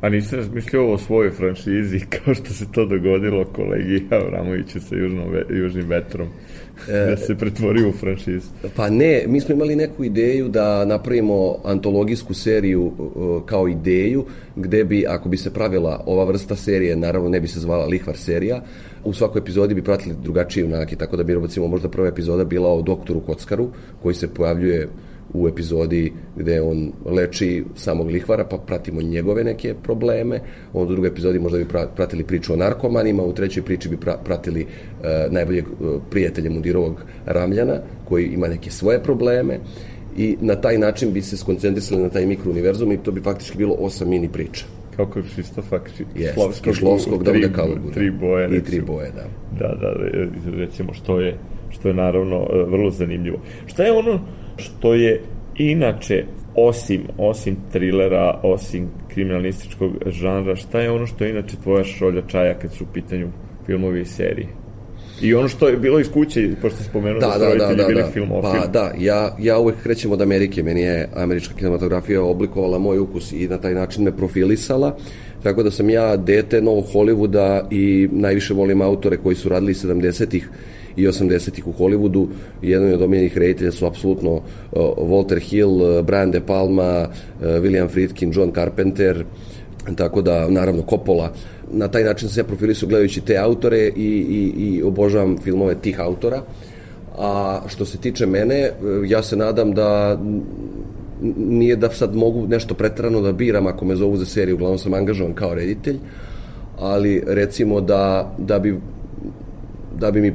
A 0.01 0.09
nisi 0.09 0.35
razmišljao 0.35 0.91
o 0.91 0.97
svojoj 0.97 1.31
franšizi 1.31 1.99
kao 2.15 2.33
što 2.33 2.53
se 2.53 2.65
to 2.71 2.85
dogodilo 2.85 3.45
kolegi 3.45 4.07
Avramoviću 4.09 4.79
sa 4.79 4.95
južnom, 4.95 5.27
južnim 5.49 5.87
vetrom? 5.87 6.27
Da 6.87 7.17
se 7.17 7.35
pretvori 7.35 7.83
u 7.85 7.91
franšizu. 7.91 8.47
Pa 8.75 8.89
ne, 8.89 9.23
mi 9.27 9.41
smo 9.41 9.55
imali 9.55 9.75
neku 9.75 10.03
ideju 10.03 10.49
da 10.49 10.85
napravimo 10.85 11.55
antologijsku 11.63 12.33
seriju 12.33 12.91
kao 13.45 13.67
ideju, 13.67 14.25
gde 14.55 14.83
bi, 14.83 15.05
ako 15.07 15.29
bi 15.29 15.37
se 15.37 15.53
pravila 15.53 16.03
ova 16.05 16.23
vrsta 16.23 16.55
serije, 16.55 16.95
naravno 16.95 17.29
ne 17.29 17.39
bi 17.39 17.47
se 17.47 17.59
zvala 17.59 17.85
Lihvar 17.85 18.17
serija, 18.17 18.61
u 19.03 19.13
svakoj 19.13 19.39
epizodi 19.39 19.73
bi 19.73 19.83
pratili 19.83 20.15
drugačiji 20.23 20.61
junaki, 20.61 20.95
tako 20.95 21.17
da 21.17 21.23
bi, 21.23 21.35
recimo, 21.35 21.67
možda 21.67 21.89
prva 21.89 22.07
epizoda 22.07 22.43
bila 22.43 22.69
o 22.69 22.81
doktoru 22.81 23.19
Kockaru, 23.19 23.69
koji 24.01 24.15
se 24.15 24.27
pojavljuje 24.27 24.87
u 25.33 25.47
epizodi 25.47 26.13
gde 26.35 26.61
on 26.61 26.91
leči 27.05 27.63
samog 27.75 28.09
lihvara, 28.09 28.45
pa 28.45 28.57
pratimo 28.57 29.01
njegove 29.01 29.43
neke 29.43 29.73
probleme. 29.83 30.39
Onda 30.73 30.91
u 30.91 30.93
drugoj 30.93 31.07
epizodi 31.07 31.39
možda 31.39 31.57
bi 31.57 31.67
pratili 31.95 32.23
priču 32.23 32.53
o 32.53 32.55
narkomanima, 32.55 33.23
u 33.23 33.33
trećoj 33.33 33.63
priči 33.63 33.89
bi 33.89 33.97
pratili 34.25 34.61
uh, 34.65 35.33
najboljeg 35.33 35.65
uh, 35.67 36.01
prijatelja 36.09 36.49
Mudirovog 36.49 37.01
Ramljana, 37.25 37.79
koji 38.05 38.25
ima 38.27 38.47
neke 38.47 38.71
svoje 38.71 39.03
probleme 39.03 39.59
i 40.17 40.37
na 40.41 40.55
taj 40.55 40.77
način 40.77 41.13
bi 41.13 41.21
se 41.21 41.37
skoncentrisali 41.37 42.01
na 42.01 42.09
taj 42.09 42.25
mikrouniverzum 42.25 42.91
i 42.91 42.97
to 42.97 43.11
bi 43.11 43.21
faktički 43.21 43.57
bilo 43.57 43.75
osam 43.79 44.09
mini 44.09 44.29
priča. 44.29 44.65
Kao 44.95 45.05
kod 45.05 45.23
Kristofak 45.35 45.89
Šlovskog, 46.33 46.75
Šlovskog 46.75 47.23
da 47.23 47.31
bude 47.31 47.51
Kaluguna. 47.53 47.93
Tri 47.93 48.11
boje. 48.11 48.57
I 48.57 48.63
tri 48.63 48.81
boje, 48.81 49.11
da. 49.11 49.25
Da, 49.59 49.75
da, 49.75 49.93
recimo 50.57 50.93
što 50.93 51.19
je, 51.19 51.37
što 51.69 51.87
je 51.87 51.93
naravno 51.93 52.35
e, 52.35 52.63
vrlo 52.63 52.91
zanimljivo. 52.91 53.37
Šta 53.65 53.83
je 53.83 53.91
ono 53.91 54.19
što 54.61 54.93
je 54.93 55.21
inače 55.57 56.23
osim, 56.55 57.01
osim 57.17 57.57
trilera, 57.71 58.39
osim 58.43 58.87
kriminalističkog 59.13 59.91
žanra, 60.05 60.55
šta 60.55 60.79
je 60.79 60.91
ono 60.91 61.07
što 61.07 61.23
je 61.23 61.29
inače 61.29 61.57
tvoja 61.63 61.83
šolja 61.83 62.21
čaja 62.27 62.53
kad 62.53 62.73
su 62.73 62.83
u 62.83 62.93
pitanju 62.93 63.27
filmovi 63.65 64.01
i 64.01 64.05
serije? 64.05 64.47
I 65.21 65.33
ono 65.33 65.47
što 65.47 65.67
je 65.67 65.77
bilo 65.77 65.99
iz 65.99 66.11
kuće, 66.11 66.49
pošto 66.61 66.77
ste 66.77 66.89
spomenuo 66.89 67.19
da, 67.19 67.27
da, 67.27 67.45
da, 67.45 67.67
da, 67.67 67.75
da, 67.75 67.87
bili 67.87 68.01
da. 68.01 68.09
filmofili. 68.11 68.53
Pa 68.61 68.67
da, 68.67 68.91
ja, 68.97 69.35
ja 69.39 69.59
uvek 69.59 69.75
krećem 69.83 70.11
od 70.11 70.21
Amerike, 70.21 70.63
meni 70.63 70.81
je 70.81 71.09
američka 71.15 71.55
kinematografija 71.55 72.23
oblikovala 72.23 72.79
moj 72.79 72.99
ukus 72.99 73.31
i 73.31 73.47
na 73.47 73.57
taj 73.57 73.73
način 73.73 74.03
me 74.03 74.17
profilisala, 74.17 74.97
tako 75.43 75.63
da 75.63 75.71
sam 75.71 75.89
ja 75.89 76.17
dete 76.17 76.61
novog 76.61 76.85
Hollywooda 76.93 77.61
i 77.71 78.09
najviše 78.11 78.53
volim 78.53 78.81
autore 78.81 79.17
koji 79.17 79.35
su 79.35 79.49
radili 79.49 79.73
70-ih 79.73 80.49
i 80.95 81.07
80-ih 81.07 81.67
u 81.67 81.73
Hollywoodu. 81.73 82.27
Jedan 82.61 82.93
od 82.93 83.01
omiljenih 83.01 83.37
reditelja 83.37 83.71
su 83.71 83.85
apsolutno 83.85 84.31
uh, 84.31 84.41
Walter 84.97 85.39
Hill, 85.39 85.81
uh, 85.81 86.05
Brian 86.05 86.31
De 86.31 86.41
Palma, 86.41 87.07
uh, 87.07 87.45
William 87.47 87.89
Friedkin, 87.89 88.31
John 88.35 88.51
Carpenter, 88.55 89.25
tako 89.95 90.21
da, 90.21 90.49
naravno, 90.49 90.83
Coppola. 90.89 91.33
Na 91.71 91.87
taj 91.87 92.03
način 92.03 92.29
sam 92.29 92.45
ja 92.69 92.75
su 92.75 92.87
gledajući 92.87 93.21
te 93.21 93.37
autore 93.37 93.87
i, 93.87 93.91
i, 93.95 94.53
i 94.57 94.83
obožavam 94.83 95.37
filmove 95.37 95.75
tih 95.75 95.99
autora. 95.99 96.41
A 97.17 97.61
što 97.67 97.85
se 97.85 97.97
tiče 97.97 98.25
mene, 98.25 98.71
ja 99.07 99.23
se 99.23 99.35
nadam 99.35 99.73
da 99.73 100.19
nije 101.37 101.75
da 101.75 101.89
sad 101.89 102.15
mogu 102.15 102.47
nešto 102.47 102.73
pretrano 102.73 103.21
da 103.21 103.31
biram 103.31 103.67
ako 103.67 103.85
me 103.85 103.95
zovu 103.95 104.17
za 104.17 104.25
seriju, 104.25 104.55
uglavnom 104.55 104.79
sam 104.79 104.93
angažovan 104.93 105.33
kao 105.33 105.55
reditelj, 105.55 105.97
ali 106.79 107.23
recimo 107.27 107.81
da, 107.81 108.33
da 108.37 108.59
bi 108.59 108.79
da 109.99 110.11
bi 110.11 110.21
mi 110.21 110.33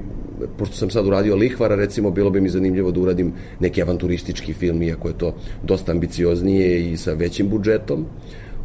pošto 0.59 0.76
sam 0.76 0.91
sad 0.91 1.07
uradio 1.07 1.37
Lihvara, 1.37 1.74
recimo, 1.74 2.11
bilo 2.11 2.30
bi 2.30 2.41
mi 2.41 2.49
zanimljivo 2.49 2.91
da 2.91 3.01
uradim 3.01 3.32
neki 3.61 3.82
avanturistički 3.82 4.53
film, 4.53 4.82
iako 4.82 5.09
je 5.09 5.18
to 5.18 5.34
dosta 5.62 5.93
ambicioznije 5.93 6.93
i 6.93 6.97
sa 6.97 7.12
većim 7.12 7.49
budžetom. 7.49 8.07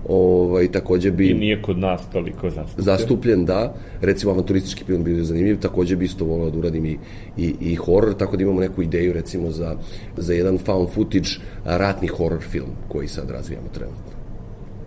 Ovaj, 0.10 0.72
takođe 0.72 1.12
bi... 1.12 1.28
I 1.30 1.34
nije 1.34 1.62
kod 1.62 1.78
nas 1.78 2.10
toliko 2.14 2.50
zastupljen. 2.50 2.86
Zastupljen, 2.86 3.46
da. 3.46 3.74
Recimo, 4.02 4.32
avanturistički 4.32 4.84
film 4.84 5.04
bi 5.04 5.24
zanimljiv. 5.24 5.60
Takođe 5.60 5.96
bi 5.96 6.06
isto 6.06 6.26
volao 6.26 6.50
da 6.50 6.58
uradim 6.58 6.86
i, 6.86 6.98
i, 7.38 7.56
i 7.60 7.76
horror, 7.76 8.14
tako 8.14 8.38
da 8.38 8.44
imamo 8.44 8.60
neku 8.60 8.82
ideju, 8.82 9.14
recimo, 9.14 9.52
za, 9.52 9.76
za 10.18 10.34
jedan 10.34 10.58
found 10.58 10.90
footage 10.90 11.30
ratni 11.66 12.08
horror 12.08 12.42
film 12.42 12.70
koji 12.88 13.08
sad 13.08 13.30
razvijamo 13.30 13.68
trenutno. 13.74 14.12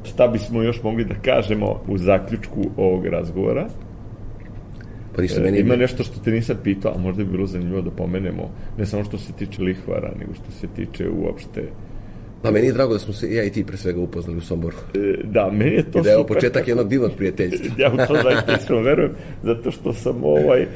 Šta 0.03 0.28
bismo 0.28 0.62
još 0.62 0.82
mogli 0.82 1.05
da 1.05 1.14
kažemo 1.14 1.80
u 1.89 1.99
zaključku 1.99 2.64
ovog 2.76 3.07
razgovora? 3.07 3.68
Pa 5.17 5.23
ništa, 5.23 5.41
meni... 5.41 5.59
Ima 5.59 5.77
nešto 5.77 6.05
što 6.05 6.21
te 6.21 6.31
nisam 6.31 6.57
pitao, 6.62 6.93
a 6.95 6.99
možda 6.99 7.25
bi 7.25 7.31
bilo 7.31 7.47
zanimljivo 7.47 7.81
da 7.81 7.91
pomenemo, 7.91 8.51
ne 8.79 8.87
samo 8.87 9.05
što 9.05 9.19
se 9.19 9.33
tiče 9.33 9.62
lihvara, 9.62 10.12
nego 10.19 10.35
što 10.35 10.51
se 10.51 10.67
tiče 10.77 11.09
uopšte 11.09 11.62
Pa 12.45 12.51
meni 12.51 12.67
je 12.67 12.73
drago 12.73 12.93
da 12.93 12.99
smo 12.99 13.12
se 13.12 13.35
ja 13.35 13.45
i 13.45 13.51
ti 13.51 13.65
pre 13.65 13.77
svega 13.77 14.01
upoznali 14.01 14.39
u 14.39 14.41
Somboru. 14.41 14.77
E, 14.95 15.23
da, 15.25 15.51
meni 15.53 15.75
je 15.75 15.91
to 15.91 15.99
I 15.99 16.03
da 16.03 16.11
je 16.11 16.17
ovo 16.17 16.27
početak 16.27 16.69
jednog 16.69 16.89
divnog 16.89 17.12
prijateljstva. 17.17 17.71
ja 17.83 17.93
u 17.93 17.97
to 17.97 18.15
zaista 18.23 18.57
iskreno 18.59 18.83
verujem, 18.83 19.12
zato 19.43 19.71
što 19.71 19.93
sam 19.93 20.25
ovaj, 20.25 20.62
e, 20.62 20.67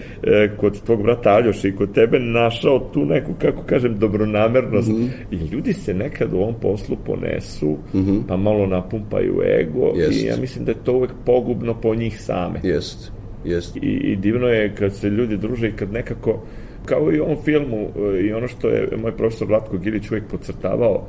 kod 0.57 0.81
tvog 0.81 1.03
brata 1.03 1.31
Aljoša 1.31 1.69
i 1.69 1.73
kod 1.73 1.95
tebe 1.95 2.19
našao 2.19 2.79
tu 2.79 3.05
neku, 3.05 3.35
kako 3.41 3.63
kažem, 3.63 3.99
dobronamernost. 3.99 4.89
Mm 4.89 4.95
-hmm. 4.95 5.11
I 5.31 5.37
ljudi 5.37 5.73
se 5.73 5.95
nekad 5.95 6.33
u 6.33 6.37
ovom 6.37 6.55
poslu 6.61 6.97
ponesu, 7.07 7.71
mm 7.95 7.99
-hmm. 7.99 8.21
pa 8.29 8.37
malo 8.37 8.67
napumpaju 8.67 9.43
ego 9.61 9.93
Jest. 9.97 10.23
i 10.23 10.25
ja 10.25 10.37
mislim 10.37 10.65
da 10.65 10.71
je 10.71 10.85
to 10.85 10.93
uvek 10.93 11.11
pogubno 11.27 11.81
po 11.81 11.95
njih 11.95 12.21
same. 12.21 12.61
Jest. 12.63 13.18
Jest. 13.45 13.77
I, 13.77 13.81
I 13.81 14.17
divno 14.17 14.49
je 14.49 14.75
kad 14.75 14.95
se 14.95 15.11
ljudi 15.11 15.37
druže 15.37 15.69
i 15.69 15.73
kad 15.73 15.93
nekako, 15.93 16.43
kao 16.85 17.13
i 17.13 17.21
u 17.21 17.25
ovom 17.25 17.37
filmu, 17.45 17.89
e, 18.17 18.21
i 18.21 18.33
ono 18.33 18.49
što 18.49 18.69
je 18.69 18.89
moj 19.03 19.17
profesor 19.17 19.49
Vlatko 19.49 19.79
Gilić 19.79 20.11
uvek 20.11 20.25
podcrtavao, 20.31 21.07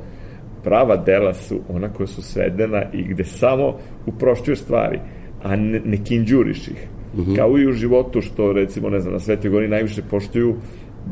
prava 0.64 0.96
dela 0.96 1.34
su 1.34 1.60
ona 1.68 1.88
koja 1.88 2.06
su 2.06 2.22
svedena 2.22 2.82
i 2.92 3.02
gde 3.02 3.24
samo 3.24 3.76
uprošćuju 4.06 4.56
stvari, 4.56 4.98
a 5.42 5.56
ne, 5.56 5.80
ne 5.84 6.04
kinđuriš 6.04 6.68
ih. 6.68 6.88
Mhm. 7.14 7.30
-huh. 7.30 7.36
Kao 7.36 7.58
i 7.58 7.68
u 7.68 7.72
životu 7.72 8.20
što, 8.20 8.52
recimo, 8.52 8.90
ne 8.90 9.00
znam, 9.00 9.12
na 9.12 9.20
Svetoj 9.20 9.50
Gori 9.50 9.68
najviše 9.68 10.02
poštuju 10.10 10.54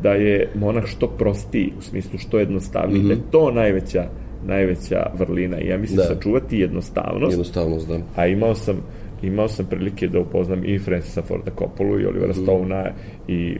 da 0.03 0.11
je 0.11 0.49
monah 0.55 0.85
što 0.85 1.07
prostiji, 1.07 1.73
u 1.77 1.81
smislu 1.81 2.19
što 2.19 2.39
jednostavniji, 2.39 2.99
uh 2.99 3.05
-huh. 3.05 3.07
da 3.07 3.13
je 3.13 3.19
mhm. 3.19 3.29
to 3.31 3.51
najveća 3.51 4.09
najveća 4.45 5.11
vrlina 5.17 5.59
i 5.59 5.67
ja 5.67 5.77
mislim 5.77 5.97
da. 5.97 6.03
sačuvati 6.03 6.59
jednostavnost. 6.59 7.31
Jednostavnost, 7.31 7.87
da. 7.87 7.99
A 8.15 8.27
imao 8.27 8.55
sam 8.55 8.75
imao 9.21 9.47
sam 9.47 9.65
prilike 9.65 10.07
da 10.07 10.19
upoznam 10.19 10.65
i 10.65 10.79
Francisa 10.79 11.21
Forda 11.21 11.51
Coppola 11.59 12.01
i 12.01 12.05
Olivera 12.05 12.33
mm 12.33 12.39
-hmm. 12.39 12.43
Stonea 12.43 12.91
i 13.27 13.57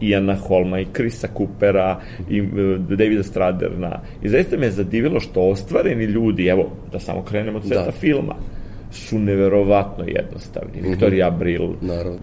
Iana 0.00 0.34
Holma 0.34 0.80
i 0.80 0.86
Krisa 0.92 1.28
Coopera 1.36 2.00
i 2.30 2.40
uh, 2.40 2.48
Davida 2.78 3.22
Straderna. 3.22 4.00
I 4.22 4.28
zaista 4.28 4.56
me 4.56 4.66
je 4.66 4.70
zadivilo 4.70 5.20
što 5.20 5.40
ostvareni 5.40 6.04
ljudi, 6.04 6.46
evo, 6.46 6.70
da 6.92 6.98
samo 6.98 7.22
krenemo 7.22 7.58
od 7.58 7.64
sveta 7.64 7.84
da. 7.84 7.92
filma, 7.92 8.34
su 8.90 9.18
neverovatno 9.18 10.04
jednostavni. 10.06 10.80
Mm 10.80 10.84
-hmm. 10.84 10.90
Viktorija 10.90 11.26
Abril, 11.26 11.68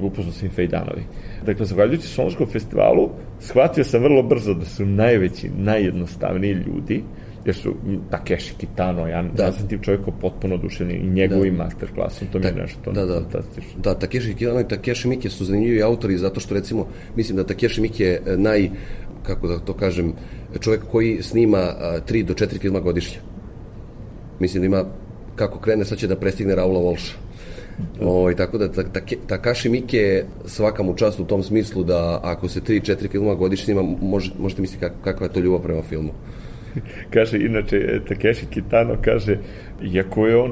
upoznao 0.01 0.34
sam 0.34 0.47
i 0.47 0.51
Fejdanovi. 0.51 1.03
Dakle, 1.45 1.66
zahvaljujući 1.66 2.07
Solonskom 2.07 2.47
festivalu, 2.47 3.10
shvatio 3.39 3.84
sam 3.84 4.03
vrlo 4.03 4.24
brzo 4.24 4.53
da 4.53 4.66
su 4.66 4.86
najveći, 4.86 5.49
najjednostavniji 5.57 6.51
ljudi, 6.53 7.03
jer 7.50 7.56
su 7.56 7.74
Takeshi 8.10 8.54
Kitano, 8.58 9.08
ja, 9.08 9.24
da. 9.24 9.43
ja 9.43 9.52
sam 9.52 9.68
tim 9.68 9.80
čovjekom 9.82 10.14
potpuno 10.22 10.56
odušen 10.56 10.91
i 10.91 11.10
njegovim 11.10 11.58
da. 11.58 11.64
masterklasom, 11.64 12.28
to 12.32 12.39
mi 12.39 12.45
je 12.45 12.54
nešto 12.54 12.91
da, 12.91 13.06
da. 13.06 13.22
fantastično. 13.22 13.82
Da, 13.84 13.93
Takeshi 13.93 14.34
Kitano 14.34 14.60
i 14.60 14.68
Takeshi 14.68 15.08
Miike 15.08 15.30
su 15.30 15.45
zanimljivi 15.45 15.84
autori 15.84 16.18
zato 16.18 16.39
što 16.39 16.54
recimo, 16.54 16.88
mislim 17.16 17.38
da 17.38 17.43
Takeshi 17.43 17.82
Miike 17.82 18.04
je 18.04 18.22
naj, 18.38 18.70
kako 19.24 19.47
da 19.47 19.60
to 19.60 19.74
kažem, 19.74 20.14
čovjek 20.60 20.84
koji 20.91 21.22
snima 21.22 21.74
tri 22.06 22.24
do 22.24 22.34
četiri 22.34 22.60
filma 22.60 22.80
godišnje. 22.80 23.18
Mislim 24.39 24.62
da 24.62 24.66
ima, 24.66 24.84
kako 25.36 25.60
krene, 25.60 25.86
sad 25.86 25.97
će 25.97 26.08
da 26.08 26.16
prestigne 26.16 26.56
Raula 26.56 26.80
Volša. 26.80 27.14
O, 28.02 28.12
ovaj, 28.12 28.36
tako 28.36 28.58
da 28.58 28.72
ta, 28.72 28.84
ta, 28.84 29.00
Takashi 29.28 29.70
Mike 29.70 30.24
svaka 30.45 30.84
mu 30.84 30.95
čast 30.95 31.20
u 31.20 31.26
tom 31.26 31.43
smislu 31.43 31.84
da 31.84 32.20
ako 32.24 32.50
se 32.50 32.62
3-4 32.62 33.12
filma 33.12 33.36
godišnje 33.36 33.72
ima, 33.72 33.82
može, 34.02 34.32
možete 34.39 34.62
misliti 34.62 34.80
kak, 34.80 34.93
kakva 35.04 35.26
je 35.26 35.34
to 35.34 35.39
ljubav 35.39 35.62
prema 35.62 35.82
filmu. 35.82 36.12
kaže, 37.13 37.38
inače, 37.38 37.99
Takeshi 38.07 38.45
Kitano 38.45 38.95
kaže, 39.01 39.38
iako 39.93 40.28
je 40.28 40.38
on 40.38 40.51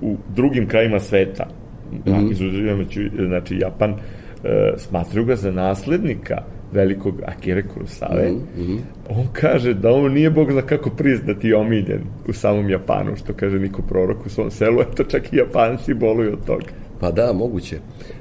u 0.00 0.16
drugim 0.34 0.68
krajima 0.68 1.00
sveta, 1.00 1.46
mm 1.92 2.10
-hmm. 2.10 2.32
izuzimajući, 2.32 3.10
znači, 3.26 3.58
Japan, 3.58 3.90
e, 3.90 4.72
smatruju 4.76 5.24
ga 5.24 5.36
za 5.36 5.50
naslednika 5.50 6.42
velikog 6.72 7.14
Akire 7.26 7.62
Kurosawa, 7.62 8.32
mm 8.32 8.46
-hmm. 8.58 8.78
on 9.08 9.26
kaže 9.32 9.74
da 9.74 9.92
on 9.92 10.12
nije 10.12 10.30
bog 10.30 10.52
zna 10.52 10.62
kako 10.62 10.90
priznati 10.90 11.48
i 11.48 11.54
omiljen 11.54 12.00
u 12.28 12.32
samom 12.32 12.70
Japanu, 12.70 13.16
što 13.16 13.32
kaže 13.32 13.58
niko 13.58 13.82
prorok 13.82 14.26
u 14.26 14.28
svom 14.28 14.50
selu, 14.50 14.82
eto 14.92 15.04
čak 15.04 15.32
i 15.32 15.36
Japanci 15.36 15.94
boluju 15.94 16.32
od 16.32 16.46
toga. 16.46 16.81
Pa 17.02 17.10
da, 17.10 17.32
moguće. 17.32 17.78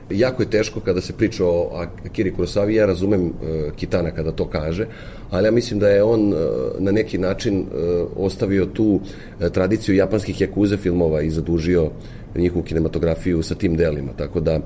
Jako 0.09 0.43
je 0.43 0.49
teško 0.49 0.79
kada 0.79 1.01
se 1.01 1.13
priča 1.13 1.45
o 1.45 1.85
Akiri 2.05 2.33
Kurosawa, 2.33 2.69
ja 2.69 2.85
razumem 2.85 3.25
uh, 3.25 3.31
Kitana 3.75 4.11
kada 4.11 4.31
to 4.31 4.47
kaže, 4.49 4.87
ali 5.29 5.47
ja 5.47 5.51
mislim 5.51 5.79
da 5.79 5.89
je 5.89 6.03
on 6.03 6.33
uh, 6.33 6.39
na 6.79 6.91
neki 6.91 7.17
način 7.17 7.59
uh, 7.59 8.07
ostavio 8.15 8.65
tu 8.65 8.85
uh, 8.93 9.49
tradiciju 9.51 9.95
japanskih 9.95 10.41
jakuze 10.41 10.77
filmova 10.77 11.21
i 11.21 11.29
zadužio 11.29 11.91
njihovu 12.35 12.63
kinematografiju 12.63 13.43
sa 13.43 13.55
tim 13.55 13.75
delima, 13.75 14.11
tako 14.17 14.39
da 14.39 14.59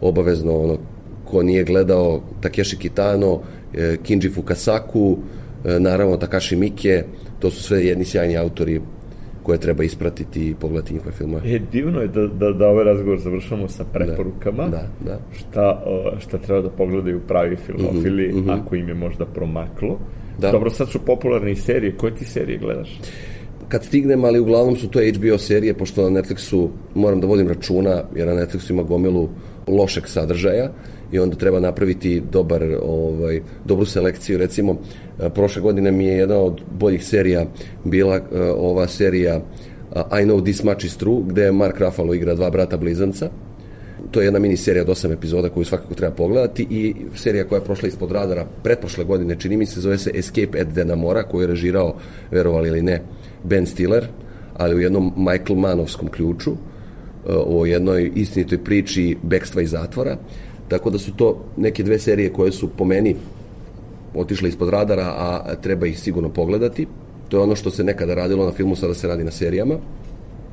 obavezno 0.00 0.56
ono 0.56 0.78
ko 1.24 1.42
nije 1.42 1.64
gledao 1.64 2.20
Takeshi 2.40 2.76
Kitano, 2.76 3.40
Kinji 4.02 4.30
Fukasaku, 4.30 5.18
naravno 5.64 6.16
Takashi 6.16 6.56
Miike, 6.56 7.04
to 7.40 7.50
su 7.50 7.62
sve 7.62 7.86
jedni 7.86 8.04
sjajni 8.04 8.36
autori 8.36 8.80
koje 9.46 9.58
treba 9.58 9.84
ispratiti 9.84 10.48
i 10.48 10.54
pogledati 10.54 10.94
njihove 10.94 11.12
filmove. 11.12 11.54
E, 11.54 11.58
divno 11.72 12.00
je 12.00 12.08
da, 12.08 12.26
da, 12.26 12.52
da 12.52 12.68
ovaj 12.68 12.84
razgovor 12.84 13.18
završamo 13.18 13.68
sa 13.68 13.84
preporukama. 13.84 14.68
Da, 14.68 14.88
da. 15.04 15.18
Šta, 15.32 15.82
o, 15.86 16.20
šta 16.20 16.38
treba 16.38 16.60
da 16.60 16.70
pogledaju 16.70 17.20
pravi 17.28 17.56
filmofili, 17.56 18.32
mm 18.32 18.44
-hmm. 18.44 18.60
ako 18.60 18.76
im 18.76 18.88
je 18.88 18.94
možda 18.94 19.26
promaklo. 19.26 19.98
Da. 20.38 20.50
Dobro, 20.50 20.70
sad 20.70 20.88
su 20.88 20.98
popularne 20.98 21.52
i 21.52 21.56
serije. 21.56 21.96
Koje 21.96 22.14
ti 22.14 22.24
serije 22.24 22.58
gledaš? 22.58 23.00
kad 23.68 23.84
stignem, 23.84 24.24
ali 24.24 24.40
uglavnom 24.40 24.76
su 24.76 24.88
to 24.88 25.00
HBO 25.14 25.38
serije, 25.38 25.74
pošto 25.74 26.10
na 26.10 26.20
Netflixu 26.20 26.68
moram 26.94 27.20
da 27.20 27.26
vodim 27.26 27.48
računa, 27.48 28.02
jer 28.14 28.26
na 28.28 28.34
Netflixu 28.34 28.70
ima 28.70 28.82
gomilu 28.82 29.28
lošeg 29.66 30.06
sadržaja 30.06 30.70
i 31.12 31.18
onda 31.18 31.36
treba 31.36 31.60
napraviti 31.60 32.22
dobar, 32.32 32.64
ovaj, 32.82 33.40
dobru 33.64 33.84
selekciju. 33.84 34.38
Recimo, 34.38 34.76
e, 35.20 35.30
prošle 35.30 35.62
godine 35.62 35.92
mi 35.92 36.04
je 36.06 36.16
jedna 36.16 36.36
od 36.36 36.60
boljih 36.78 37.04
serija 37.04 37.46
bila 37.84 38.16
uh, 38.16 38.40
ova 38.56 38.88
serija 38.88 39.36
uh, 39.36 40.20
I 40.22 40.24
Know 40.24 40.42
This 40.42 40.62
Much 40.62 40.84
Is 40.84 40.96
True, 40.96 41.22
gde 41.26 41.52
Mark 41.52 41.80
Ruffalo 41.80 42.14
igra 42.14 42.34
dva 42.34 42.50
brata 42.50 42.76
blizanca. 42.76 43.30
To 44.10 44.20
je 44.20 44.26
jedna 44.26 44.38
mini 44.38 44.56
serija 44.56 44.82
od 44.82 44.88
osam 44.88 45.12
epizoda 45.12 45.48
koju 45.48 45.64
svakako 45.64 45.94
treba 45.94 46.14
pogledati 46.14 46.66
i 46.70 46.94
serija 47.14 47.44
koja 47.44 47.58
je 47.58 47.64
prošla 47.64 47.88
ispod 47.88 48.12
radara 48.12 48.46
pretprošle 48.62 49.04
godine, 49.04 49.36
čini 49.38 49.56
mi 49.56 49.66
se, 49.66 49.80
zove 49.80 49.98
se 49.98 50.10
Escape 50.14 50.60
at 50.60 50.68
Denamora, 50.68 51.22
koju 51.22 51.40
je 51.40 51.46
režirao, 51.46 51.94
verovali 52.30 52.68
ili 52.68 52.82
ne, 52.82 53.02
Ben 53.44 53.66
Stiller, 53.66 54.06
ali 54.56 54.74
u 54.74 54.80
jednom 54.80 55.12
Michael 55.16 55.58
Manovskom 55.58 56.08
ključu, 56.08 56.52
o 57.28 57.66
jednoj 57.66 58.12
istinitoj 58.14 58.64
priči 58.64 59.16
bekstva 59.22 59.62
iz 59.62 59.70
zatvora. 59.70 60.16
Tako 60.68 60.90
da 60.90 60.98
su 60.98 61.12
to 61.16 61.44
neke 61.56 61.82
dve 61.82 61.98
serije 61.98 62.32
koje 62.32 62.52
su 62.52 62.68
po 62.68 62.84
meni 62.84 63.16
otišle 64.14 64.48
ispod 64.48 64.68
radara, 64.68 65.14
a 65.18 65.54
treba 65.62 65.86
ih 65.86 66.00
sigurno 66.00 66.28
pogledati. 66.28 66.86
To 67.28 67.36
je 67.36 67.42
ono 67.42 67.56
što 67.56 67.70
se 67.70 67.84
nekada 67.84 68.14
radilo 68.14 68.44
na 68.44 68.52
filmu, 68.52 68.76
sada 68.76 68.94
se 68.94 69.08
radi 69.08 69.24
na 69.24 69.30
serijama. 69.30 69.74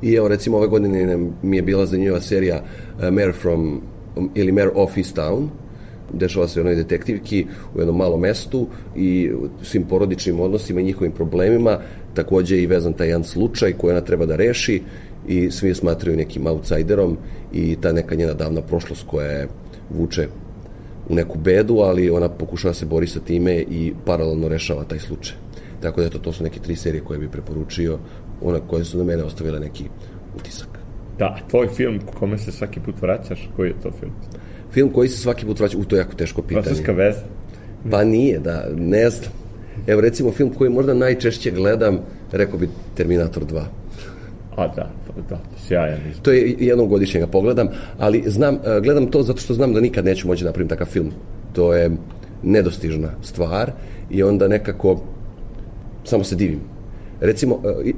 I 0.02 0.14
evo, 0.14 0.28
recimo, 0.28 0.56
ove 0.56 0.66
godine 0.66 1.18
mi 1.42 1.56
je 1.56 1.62
bila 1.62 1.86
zanimljiva 1.86 2.20
serija 2.20 2.62
uh, 2.62 3.04
Mare 3.04 3.32
from, 3.32 3.80
ili 4.34 4.52
Mare 4.52 4.70
of 4.74 4.96
East 4.96 5.16
Town, 5.16 5.48
dešava 6.12 6.48
se 6.48 6.60
u 6.60 6.60
jednoj 6.60 6.74
detektivki 6.74 7.46
u 7.74 7.78
jednom 7.78 7.96
malom 7.96 8.20
mestu 8.20 8.66
i 8.96 9.30
svim 9.62 9.82
porodičnim 9.82 10.40
odnosima 10.40 10.80
i 10.80 10.84
njihovim 10.84 11.12
problemima, 11.12 11.78
takođe 12.14 12.62
i 12.62 12.66
vezan 12.66 12.92
taj 12.92 13.06
jedan 13.06 13.24
slučaj 13.24 13.72
koji 13.72 13.92
ona 13.92 14.00
treba 14.00 14.26
da 14.26 14.36
reši 14.36 14.82
i 15.28 15.50
svi 15.50 15.68
je 15.68 15.74
smatraju 15.74 16.16
nekim 16.16 16.46
outsiderom 16.46 17.16
i 17.52 17.76
ta 17.80 17.92
neka 17.92 18.14
njena 18.14 18.34
davna 18.34 18.60
prošlost 18.60 19.06
koja 19.06 19.26
je 19.26 19.48
vuče 19.90 20.28
u 21.08 21.14
neku 21.14 21.38
bedu, 21.38 21.78
ali 21.78 22.10
ona 22.10 22.28
pokušava 22.28 22.70
da 22.70 22.74
se 22.74 22.86
bori 22.86 23.06
sa 23.06 23.20
time 23.20 23.54
i 23.58 23.92
paralelno 24.04 24.48
rešava 24.48 24.84
taj 24.84 24.98
slučaj. 24.98 25.36
Tako 25.80 26.00
da 26.00 26.06
eto, 26.06 26.18
to 26.18 26.32
su 26.32 26.44
neke 26.44 26.60
tri 26.60 26.76
serije 26.76 27.04
koje 27.04 27.18
bi 27.18 27.28
preporučio, 27.28 27.98
one 28.42 28.60
koje 28.66 28.84
su 28.84 28.98
na 28.98 29.04
mene 29.04 29.22
ostavile 29.22 29.60
neki 29.60 29.84
utisak. 30.36 30.68
Da, 31.18 31.38
tvoj 31.50 31.68
film 31.68 32.00
kome 32.18 32.38
se 32.38 32.52
svaki 32.52 32.80
put 32.80 33.02
vraćaš, 33.02 33.48
koji 33.56 33.68
je 33.68 33.80
to 33.82 33.90
film? 34.00 34.12
Film 34.72 34.90
koji 34.92 35.08
se 35.08 35.18
svaki 35.18 35.46
put 35.46 35.60
vraća, 35.60 35.78
u 35.78 35.84
to 35.84 35.96
je 35.96 36.00
jako 36.00 36.14
teško 36.14 36.42
pitanje. 36.42 36.62
Francuska 36.62 36.92
veza? 36.92 37.20
Pa 37.90 38.04
nije, 38.04 38.38
da, 38.38 38.68
ne 38.76 39.10
znam. 39.10 39.32
Evo 39.86 40.00
recimo 40.00 40.32
film 40.32 40.50
koji 40.54 40.70
možda 40.70 40.94
najčešće 40.94 41.50
gledam, 41.50 41.98
rekao 42.32 42.58
bi 42.58 42.68
Terminator 42.94 43.44
2. 43.44 43.62
A 44.56 44.68
da, 44.68 44.90
da, 45.28 45.38
sjajan 45.68 45.98
izbor. 46.10 46.22
To 46.22 46.30
je 46.30 46.56
jednom 46.58 46.88
godišnje 46.88 47.20
ga 47.20 47.26
pogledam, 47.26 47.68
ali 47.98 48.22
znam, 48.26 48.54
e, 48.54 48.80
gledam 48.80 49.06
to 49.06 49.22
zato 49.22 49.40
što 49.40 49.54
znam 49.54 49.72
da 49.72 49.80
nikad 49.80 50.04
neću 50.04 50.26
moći 50.26 50.44
da 50.44 50.48
napravim 50.48 50.68
takav 50.68 50.86
film. 50.86 51.10
To 51.52 51.74
je 51.74 51.90
nedostižna 52.42 53.10
stvar 53.22 53.72
i 54.10 54.22
onda 54.22 54.48
nekako 54.48 55.00
samo 56.04 56.24
se 56.24 56.36
divim. 56.36 56.60
Recimo, 57.20 57.60
e, 57.84 57.92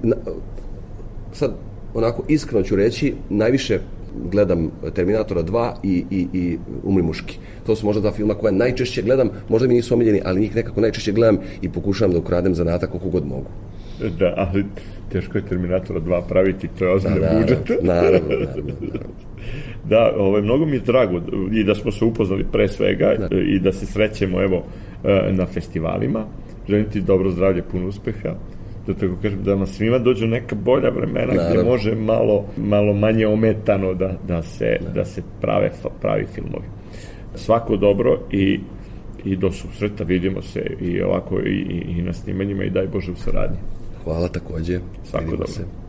sad 1.33 1.55
onako 1.95 2.23
iskreno 2.29 2.65
ću 2.65 2.77
reći, 2.77 3.15
najviše 3.31 3.79
gledam 4.31 4.71
Terminatora 4.95 5.43
2 5.43 5.73
i, 5.83 6.05
i, 6.11 6.27
i 6.33 6.59
Umri 6.85 7.03
muški. 7.03 7.39
To 7.67 7.77
su 7.77 7.87
možda 7.87 8.01
dva 8.01 8.13
filma 8.13 8.35
koja 8.35 8.53
najčešće 8.53 9.03
gledam, 9.03 9.31
možda 9.49 9.69
mi 9.69 9.75
nisu 9.75 9.95
omiljeni, 9.95 10.21
ali 10.25 10.41
njih 10.41 10.57
nekako 10.57 10.81
najčešće 10.81 11.13
gledam 11.13 11.39
i 11.63 11.69
pokušavam 11.73 12.13
da 12.13 12.19
ukradem 12.19 12.55
zanatak 12.55 12.91
koliko 12.91 13.09
god 13.09 13.27
mogu. 13.27 13.51
Da, 14.19 14.35
ali 14.37 14.65
teško 15.13 15.39
je 15.39 15.47
Terminatora 15.47 16.01
2 16.01 16.23
praviti, 16.29 16.69
to 16.79 16.85
je 16.85 16.93
ozbiljno 16.93 17.21
da, 17.21 17.39
budžet. 17.41 17.83
Naravno, 17.83 18.29
naravno, 18.29 18.75
naravno. 18.93 19.15
Da, 19.85 20.13
ovaj, 20.17 20.43
mnogo 20.43 20.67
mi 20.67 20.77
je 20.77 20.81
drago 20.81 21.21
i 21.53 21.65
da 21.65 21.75
smo 21.75 21.93
se 21.93 22.05
upoznali 22.05 22.45
pre 22.53 22.69
svega 22.69 23.15
da. 23.31 23.37
i 23.37 23.59
da 23.59 23.73
se 23.73 23.87
srećemo 23.87 24.43
evo 24.43 24.65
e, 25.05 25.33
na 25.33 25.47
festivalima. 25.47 26.25
Želim 26.69 26.91
ti 26.91 27.01
dobro 27.01 27.31
zdravlje, 27.31 27.63
puno 27.63 27.89
uspeha 27.89 28.35
da 28.87 28.95
tako 28.95 29.15
kažem, 29.23 29.43
da 29.43 29.55
nam 29.55 29.67
svima 29.67 29.99
dođu 29.99 30.27
neka 30.27 30.55
bolja 30.55 30.91
vremena 30.91 31.33
Naravno. 31.35 31.51
gde 31.51 31.71
može 31.71 31.95
malo, 31.95 32.45
malo 32.57 32.95
manje 32.95 33.27
ometano 33.27 33.95
da, 33.95 34.19
da, 34.29 34.43
se, 34.43 34.79
da. 34.81 34.91
da 34.91 35.05
se 35.05 35.23
prave 35.41 35.71
pravi 36.01 36.27
filmovi. 36.35 36.65
Svako 37.35 37.77
dobro 37.77 38.19
i 38.31 38.61
i 39.27 39.37
do 39.37 39.53
susreta 39.53 40.05
vidimo 40.05 40.43
se 40.43 40.61
i 40.81 41.03
ovako 41.03 41.41
i, 41.41 41.51
i, 41.51 41.99
i 41.99 42.03
na 42.03 42.13
snimanjima 42.13 42.65
i 42.65 42.71
daj 42.71 42.87
Bože 42.87 43.13
u 43.13 43.17
saradnji. 43.17 43.59
Hvala 44.07 44.29
takođe. 44.29 44.81
Svako 45.05 45.25
Vidimo 45.25 45.37
dobro. 45.37 45.53
Se. 45.53 45.86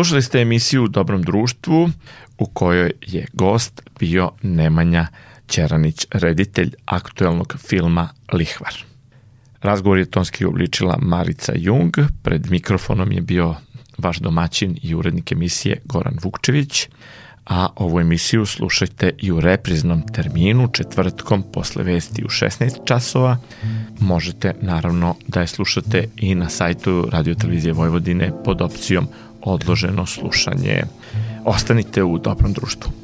Slušali 0.00 0.22
ste 0.22 0.40
emisiju 0.40 0.84
u 0.84 0.88
Dobrom 0.88 1.22
društvu 1.22 1.90
u 2.38 2.46
kojoj 2.46 2.92
je 3.06 3.26
gost 3.32 3.82
bio 3.98 4.30
Nemanja 4.42 5.06
Ćeranić, 5.48 6.06
reditelj 6.10 6.74
aktuelnog 6.84 7.56
filma 7.68 8.08
Lihvar. 8.32 8.74
Razgovor 9.62 9.98
je 9.98 10.10
tonski 10.10 10.44
obličila 10.44 10.98
Marica 11.02 11.52
Jung, 11.56 11.96
pred 12.22 12.50
mikrofonom 12.50 13.12
je 13.12 13.20
bio 13.20 13.54
vaš 13.98 14.18
domaćin 14.18 14.78
i 14.82 14.94
urednik 14.94 15.32
emisije 15.32 15.80
Goran 15.84 16.16
Vukčević, 16.22 16.88
a 17.46 17.68
ovu 17.76 18.00
emisiju 18.00 18.46
slušajte 18.46 19.10
i 19.18 19.32
u 19.32 19.40
repriznom 19.40 20.02
terminu 20.14 20.68
četvrtkom 20.72 21.44
posle 21.52 21.84
vesti 21.84 22.24
u 22.24 22.28
16 22.28 22.70
časova. 22.84 23.38
Možete 23.98 24.54
naravno 24.60 25.14
da 25.28 25.40
je 25.40 25.46
slušate 25.46 26.08
i 26.16 26.34
na 26.34 26.48
sajtu 26.48 27.08
Radio 27.10 27.34
Televizije 27.34 27.72
Vojvodine 27.72 28.32
pod 28.44 28.62
opcijom 28.62 29.08
odloženo 29.42 30.06
slušanje. 30.06 30.82
Ostanite 31.44 32.02
u 32.02 32.18
dobrom 32.18 32.52
društvu. 32.52 32.99